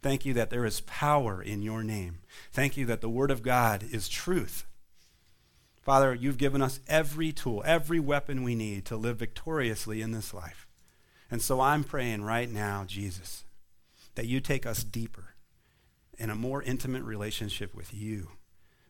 Thank 0.00 0.24
you 0.24 0.32
that 0.32 0.48
there 0.48 0.64
is 0.64 0.80
power 0.80 1.42
in 1.42 1.60
your 1.60 1.82
name. 1.82 2.20
Thank 2.50 2.78
you 2.78 2.86
that 2.86 3.02
the 3.02 3.10
Word 3.10 3.30
of 3.30 3.42
God 3.42 3.84
is 3.92 4.08
truth. 4.08 4.64
Father, 5.82 6.14
you've 6.14 6.38
given 6.38 6.62
us 6.62 6.80
every 6.88 7.30
tool, 7.30 7.62
every 7.66 8.00
weapon 8.00 8.42
we 8.42 8.54
need 8.54 8.86
to 8.86 8.96
live 8.96 9.18
victoriously 9.18 10.00
in 10.00 10.12
this 10.12 10.32
life. 10.32 10.66
And 11.30 11.42
so 11.42 11.60
I'm 11.60 11.84
praying 11.84 12.22
right 12.24 12.50
now, 12.50 12.84
Jesus, 12.86 13.44
that 14.14 14.26
you 14.26 14.40
take 14.40 14.64
us 14.64 14.82
deeper 14.82 15.34
in 16.16 16.30
a 16.30 16.34
more 16.34 16.62
intimate 16.62 17.02
relationship 17.02 17.74
with 17.74 17.92
you 17.92 18.28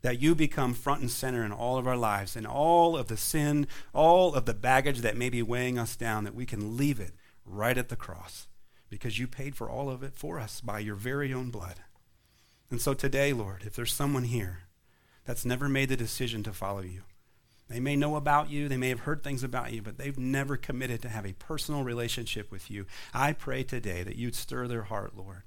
that 0.03 0.20
you 0.20 0.34
become 0.34 0.74
front 0.74 1.01
and 1.01 1.11
center 1.11 1.44
in 1.44 1.53
all 1.53 1.76
of 1.76 1.86
our 1.86 1.96
lives 1.96 2.36
and 2.36 2.46
all 2.46 2.96
of 2.96 3.09
the 3.09 3.16
sin, 3.16 3.66
all 3.92 4.34
of 4.34 4.46
the 4.46 4.55
baggage 4.55 5.01
that 5.01 5.16
may 5.16 5.28
be 5.28 5.42
weighing 5.42 5.78
us 5.78 5.96
down, 5.96 6.24
that 6.24 6.34
we 6.34 6.46
can 6.46 6.76
leave 6.76 7.01
it 7.01 7.12
right 7.44 7.76
at 7.76 7.88
the 7.88 7.96
cross 7.96 8.48
because 8.88 9.18
you 9.18 9.26
paid 9.26 9.55
for 9.55 9.70
all 9.70 9.90
of 9.90 10.03
it 10.03 10.14
for 10.14 10.40
us 10.40 10.61
by 10.61 10.78
your 10.78 10.96
very 10.96 11.32
own 11.32 11.51
blood. 11.51 11.76
And 12.70 12.80
so 12.80 12.94
today, 12.94 13.32
Lord, 13.32 13.62
if 13.64 13.74
there's 13.74 13.92
someone 13.92 14.24
here 14.24 14.61
that's 15.24 15.44
never 15.44 15.68
made 15.68 15.88
the 15.88 15.96
decision 15.96 16.42
to 16.44 16.53
follow 16.53 16.82
you, 16.82 17.03
they 17.68 17.78
may 17.78 17.94
know 17.94 18.16
about 18.16 18.51
you, 18.51 18.68
they 18.68 18.76
may 18.76 18.88
have 18.88 19.01
heard 19.01 19.22
things 19.22 19.44
about 19.44 19.72
you, 19.72 19.80
but 19.80 19.96
they've 19.96 20.18
never 20.18 20.57
committed 20.57 21.03
to 21.03 21.09
have 21.09 21.24
a 21.24 21.34
personal 21.34 21.84
relationship 21.84 22.51
with 22.51 22.68
you. 22.68 22.86
I 23.14 23.32
pray 23.32 23.62
today 23.62 24.03
that 24.03 24.16
you'd 24.16 24.34
stir 24.34 24.66
their 24.66 24.82
heart, 24.84 25.16
Lord, 25.16 25.42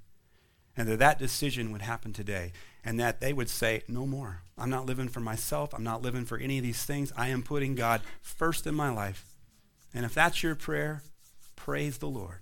and 0.74 0.88
that 0.88 0.98
that 1.00 1.18
decision 1.18 1.70
would 1.70 1.82
happen 1.82 2.14
today 2.14 2.52
and 2.84 3.00
that 3.00 3.20
they 3.20 3.32
would 3.32 3.48
say, 3.48 3.82
No 3.88 4.06
more. 4.06 4.42
I'm 4.56 4.70
not 4.70 4.86
living 4.86 5.08
for 5.08 5.20
myself. 5.20 5.74
I'm 5.74 5.82
not 5.82 6.02
living 6.02 6.24
for 6.24 6.38
any 6.38 6.58
of 6.58 6.64
these 6.64 6.84
things. 6.84 7.12
I 7.16 7.28
am 7.28 7.42
putting 7.42 7.74
God 7.74 8.02
first 8.20 8.66
in 8.66 8.74
my 8.74 8.90
life. 8.90 9.26
And 9.92 10.04
if 10.04 10.14
that's 10.14 10.42
your 10.42 10.54
prayer, 10.54 11.02
praise 11.56 11.98
the 11.98 12.08
Lord. 12.08 12.38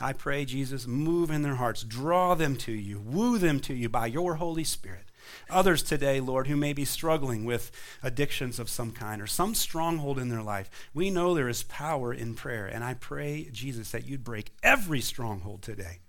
I 0.00 0.12
pray, 0.12 0.44
Jesus, 0.44 0.86
move 0.86 1.30
in 1.30 1.42
their 1.42 1.54
hearts, 1.54 1.82
draw 1.82 2.34
them 2.34 2.56
to 2.56 2.72
you, 2.72 3.00
woo 3.00 3.38
them 3.38 3.60
to 3.60 3.74
you 3.74 3.88
by 3.88 4.06
your 4.06 4.34
Holy 4.34 4.64
Spirit. 4.64 5.04
Others 5.48 5.82
today, 5.82 6.20
Lord, 6.20 6.46
who 6.46 6.56
may 6.56 6.72
be 6.72 6.84
struggling 6.84 7.44
with 7.44 7.70
addictions 8.02 8.58
of 8.58 8.68
some 8.68 8.92
kind 8.92 9.22
or 9.22 9.26
some 9.26 9.54
stronghold 9.54 10.18
in 10.18 10.28
their 10.28 10.42
life, 10.42 10.70
we 10.92 11.10
know 11.10 11.34
there 11.34 11.48
is 11.48 11.62
power 11.64 12.12
in 12.12 12.34
prayer. 12.34 12.66
And 12.66 12.84
I 12.84 12.94
pray, 12.94 13.48
Jesus, 13.50 13.90
that 13.90 14.06
you'd 14.06 14.22
break 14.22 14.52
every 14.62 15.00
stronghold 15.00 15.62
today. 15.62 16.00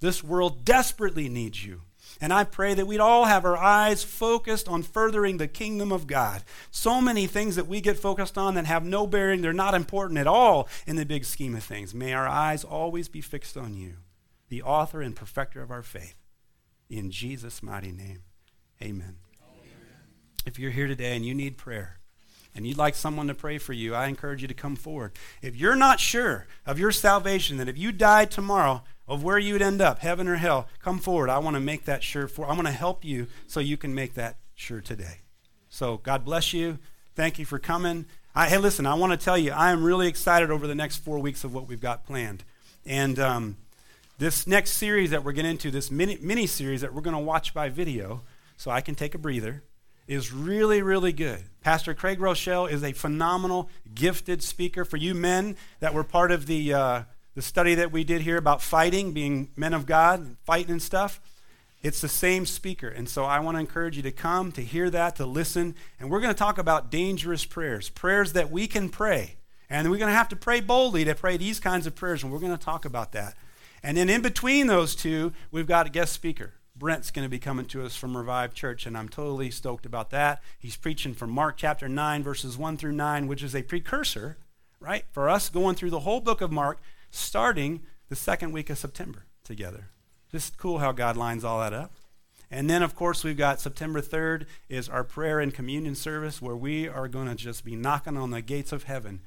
This 0.00 0.24
world 0.24 0.64
desperately 0.64 1.28
needs 1.28 1.64
you. 1.64 1.82
And 2.20 2.32
I 2.32 2.44
pray 2.44 2.74
that 2.74 2.86
we'd 2.86 3.00
all 3.00 3.24
have 3.24 3.44
our 3.44 3.56
eyes 3.56 4.04
focused 4.04 4.68
on 4.68 4.82
furthering 4.82 5.38
the 5.38 5.48
kingdom 5.48 5.90
of 5.90 6.06
God. 6.06 6.42
So 6.70 7.00
many 7.00 7.26
things 7.26 7.56
that 7.56 7.66
we 7.66 7.80
get 7.80 7.98
focused 7.98 8.36
on 8.36 8.54
that 8.54 8.66
have 8.66 8.84
no 8.84 9.06
bearing, 9.06 9.40
they're 9.40 9.52
not 9.52 9.74
important 9.74 10.18
at 10.18 10.26
all 10.26 10.68
in 10.86 10.96
the 10.96 11.06
big 11.06 11.24
scheme 11.24 11.54
of 11.54 11.64
things. 11.64 11.94
May 11.94 12.12
our 12.12 12.28
eyes 12.28 12.62
always 12.62 13.08
be 13.08 13.22
fixed 13.22 13.56
on 13.56 13.74
you, 13.74 13.94
the 14.48 14.62
author 14.62 15.00
and 15.00 15.16
perfecter 15.16 15.62
of 15.62 15.70
our 15.70 15.82
faith. 15.82 16.16
In 16.90 17.10
Jesus' 17.10 17.62
mighty 17.62 17.92
name, 17.92 18.22
amen. 18.82 19.16
amen. 19.42 19.76
If 20.44 20.58
you're 20.58 20.72
here 20.72 20.88
today 20.88 21.16
and 21.16 21.24
you 21.24 21.34
need 21.34 21.56
prayer, 21.56 22.00
and 22.54 22.66
you'd 22.66 22.78
like 22.78 22.94
someone 22.94 23.28
to 23.28 23.34
pray 23.34 23.58
for 23.58 23.72
you, 23.72 23.94
I 23.94 24.08
encourage 24.08 24.42
you 24.42 24.48
to 24.48 24.54
come 24.54 24.76
forward. 24.76 25.12
If 25.40 25.54
you're 25.56 25.76
not 25.76 26.00
sure 26.00 26.46
of 26.66 26.78
your 26.78 26.90
salvation, 26.90 27.58
that 27.58 27.68
if 27.68 27.78
you 27.78 27.92
died 27.92 28.30
tomorrow, 28.30 28.82
of 29.10 29.24
where 29.24 29.38
you'd 29.38 29.60
end 29.60 29.82
up, 29.82 29.98
heaven 29.98 30.28
or 30.28 30.36
hell, 30.36 30.68
come 30.78 31.00
forward. 31.00 31.28
I 31.28 31.38
want 31.38 31.56
to 31.56 31.60
make 31.60 31.84
that 31.86 32.04
sure 32.04 32.28
for 32.28 32.46
I 32.46 32.54
want 32.54 32.68
to 32.68 32.72
help 32.72 33.04
you 33.04 33.26
so 33.48 33.58
you 33.58 33.76
can 33.76 33.92
make 33.92 34.14
that 34.14 34.36
sure 34.54 34.80
today. 34.80 35.18
So 35.68 35.96
God 35.96 36.24
bless 36.24 36.52
you. 36.52 36.78
Thank 37.16 37.36
you 37.38 37.44
for 37.44 37.58
coming. 37.58 38.06
I, 38.36 38.48
hey, 38.48 38.58
listen, 38.58 38.86
I 38.86 38.94
want 38.94 39.12
to 39.12 39.22
tell 39.22 39.36
you, 39.36 39.50
I 39.50 39.72
am 39.72 39.82
really 39.82 40.06
excited 40.06 40.52
over 40.52 40.68
the 40.68 40.76
next 40.76 40.98
four 40.98 41.18
weeks 41.18 41.42
of 41.42 41.52
what 41.52 41.66
we've 41.66 41.80
got 41.80 42.06
planned. 42.06 42.44
And 42.86 43.18
um, 43.18 43.56
this 44.18 44.46
next 44.46 44.74
series 44.74 45.10
that 45.10 45.24
we're 45.24 45.32
getting 45.32 45.50
into, 45.50 45.72
this 45.72 45.90
mini, 45.90 46.16
mini 46.20 46.46
series 46.46 46.80
that 46.82 46.94
we're 46.94 47.00
going 47.00 47.16
to 47.16 47.22
watch 47.22 47.52
by 47.52 47.68
video, 47.68 48.22
so 48.56 48.70
I 48.70 48.80
can 48.80 48.94
take 48.94 49.16
a 49.16 49.18
breather, 49.18 49.64
is 50.06 50.32
really, 50.32 50.82
really 50.82 51.12
good. 51.12 51.42
Pastor 51.62 51.94
Craig 51.94 52.20
Groeschel 52.20 52.70
is 52.70 52.84
a 52.84 52.92
phenomenal, 52.92 53.70
gifted 53.92 54.40
speaker. 54.40 54.84
For 54.84 54.98
you 54.98 55.16
men 55.16 55.56
that 55.80 55.94
were 55.94 56.04
part 56.04 56.30
of 56.30 56.46
the 56.46 56.72
uh, 56.72 57.02
the 57.34 57.42
study 57.42 57.74
that 57.76 57.92
we 57.92 58.04
did 58.04 58.22
here 58.22 58.36
about 58.36 58.62
fighting, 58.62 59.12
being 59.12 59.50
men 59.56 59.74
of 59.74 59.86
God, 59.86 60.36
fighting 60.44 60.72
and 60.72 60.82
stuff, 60.82 61.20
it's 61.82 62.00
the 62.00 62.08
same 62.08 62.44
speaker. 62.44 62.88
And 62.88 63.08
so 63.08 63.24
I 63.24 63.40
want 63.40 63.56
to 63.56 63.60
encourage 63.60 63.96
you 63.96 64.02
to 64.02 64.12
come, 64.12 64.52
to 64.52 64.62
hear 64.62 64.90
that, 64.90 65.16
to 65.16 65.26
listen. 65.26 65.74
And 65.98 66.10
we're 66.10 66.20
going 66.20 66.34
to 66.34 66.38
talk 66.38 66.58
about 66.58 66.90
dangerous 66.90 67.44
prayers, 67.44 67.88
prayers 67.88 68.34
that 68.34 68.50
we 68.50 68.66
can 68.66 68.88
pray. 68.88 69.36
And 69.70 69.90
we're 69.90 69.98
going 69.98 70.10
to 70.10 70.16
have 70.16 70.28
to 70.30 70.36
pray 70.36 70.60
boldly 70.60 71.04
to 71.04 71.14
pray 71.14 71.36
these 71.36 71.60
kinds 71.60 71.86
of 71.86 71.94
prayers. 71.94 72.22
And 72.22 72.32
we're 72.32 72.40
going 72.40 72.56
to 72.56 72.62
talk 72.62 72.84
about 72.84 73.12
that. 73.12 73.34
And 73.82 73.96
then 73.96 74.10
in 74.10 74.20
between 74.20 74.66
those 74.66 74.94
two, 74.94 75.32
we've 75.50 75.66
got 75.66 75.86
a 75.86 75.90
guest 75.90 76.12
speaker. 76.12 76.54
Brent's 76.76 77.10
going 77.10 77.24
to 77.24 77.30
be 77.30 77.38
coming 77.38 77.66
to 77.66 77.84
us 77.84 77.96
from 77.96 78.16
Revive 78.16 78.54
Church, 78.54 78.86
and 78.86 78.96
I'm 78.96 79.08
totally 79.08 79.50
stoked 79.50 79.84
about 79.84 80.10
that. 80.10 80.42
He's 80.58 80.76
preaching 80.76 81.12
from 81.12 81.30
Mark 81.30 81.56
chapter 81.58 81.88
9, 81.88 82.22
verses 82.22 82.56
1 82.56 82.78
through 82.78 82.92
9, 82.92 83.26
which 83.26 83.42
is 83.42 83.54
a 83.54 83.62
precursor, 83.62 84.38
right, 84.80 85.04
for 85.12 85.28
us 85.28 85.50
going 85.50 85.76
through 85.76 85.90
the 85.90 86.00
whole 86.00 86.20
book 86.20 86.40
of 86.40 86.50
Mark 86.50 86.78
starting 87.10 87.80
the 88.08 88.16
second 88.16 88.52
week 88.52 88.70
of 88.70 88.78
September 88.78 89.24
together. 89.44 89.88
Just 90.30 90.58
cool 90.58 90.78
how 90.78 90.92
God 90.92 91.16
lines 91.16 91.44
all 91.44 91.60
that 91.60 91.72
up. 91.72 91.92
And 92.50 92.68
then, 92.68 92.82
of 92.82 92.96
course, 92.96 93.22
we've 93.22 93.36
got 93.36 93.60
September 93.60 94.00
3rd 94.00 94.46
is 94.68 94.88
our 94.88 95.04
prayer 95.04 95.38
and 95.38 95.54
communion 95.54 95.94
service 95.94 96.42
where 96.42 96.56
we 96.56 96.88
are 96.88 97.06
going 97.06 97.28
to 97.28 97.36
just 97.36 97.64
be 97.64 97.76
knocking 97.76 98.16
on 98.16 98.30
the 98.30 98.42
gates 98.42 98.72
of 98.72 98.84
heaven 98.84 99.20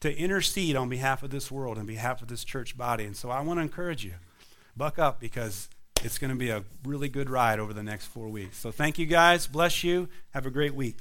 to 0.00 0.16
intercede 0.16 0.76
on 0.76 0.88
behalf 0.88 1.22
of 1.22 1.30
this 1.30 1.50
world 1.50 1.76
and 1.76 1.86
behalf 1.86 2.22
of 2.22 2.28
this 2.28 2.42
church 2.42 2.76
body. 2.78 3.04
And 3.04 3.14
so 3.14 3.30
I 3.30 3.42
want 3.42 3.58
to 3.58 3.62
encourage 3.62 4.02
you, 4.02 4.14
buck 4.74 4.98
up 4.98 5.20
because 5.20 5.68
it's 6.02 6.16
going 6.16 6.30
to 6.30 6.36
be 6.36 6.48
a 6.48 6.64
really 6.84 7.10
good 7.10 7.28
ride 7.28 7.58
over 7.58 7.74
the 7.74 7.82
next 7.82 8.06
four 8.06 8.28
weeks. 8.28 8.56
So 8.56 8.70
thank 8.70 8.98
you 8.98 9.04
guys. 9.04 9.46
Bless 9.46 9.84
you. 9.84 10.08
Have 10.30 10.46
a 10.46 10.50
great 10.50 10.74
week. 10.74 10.96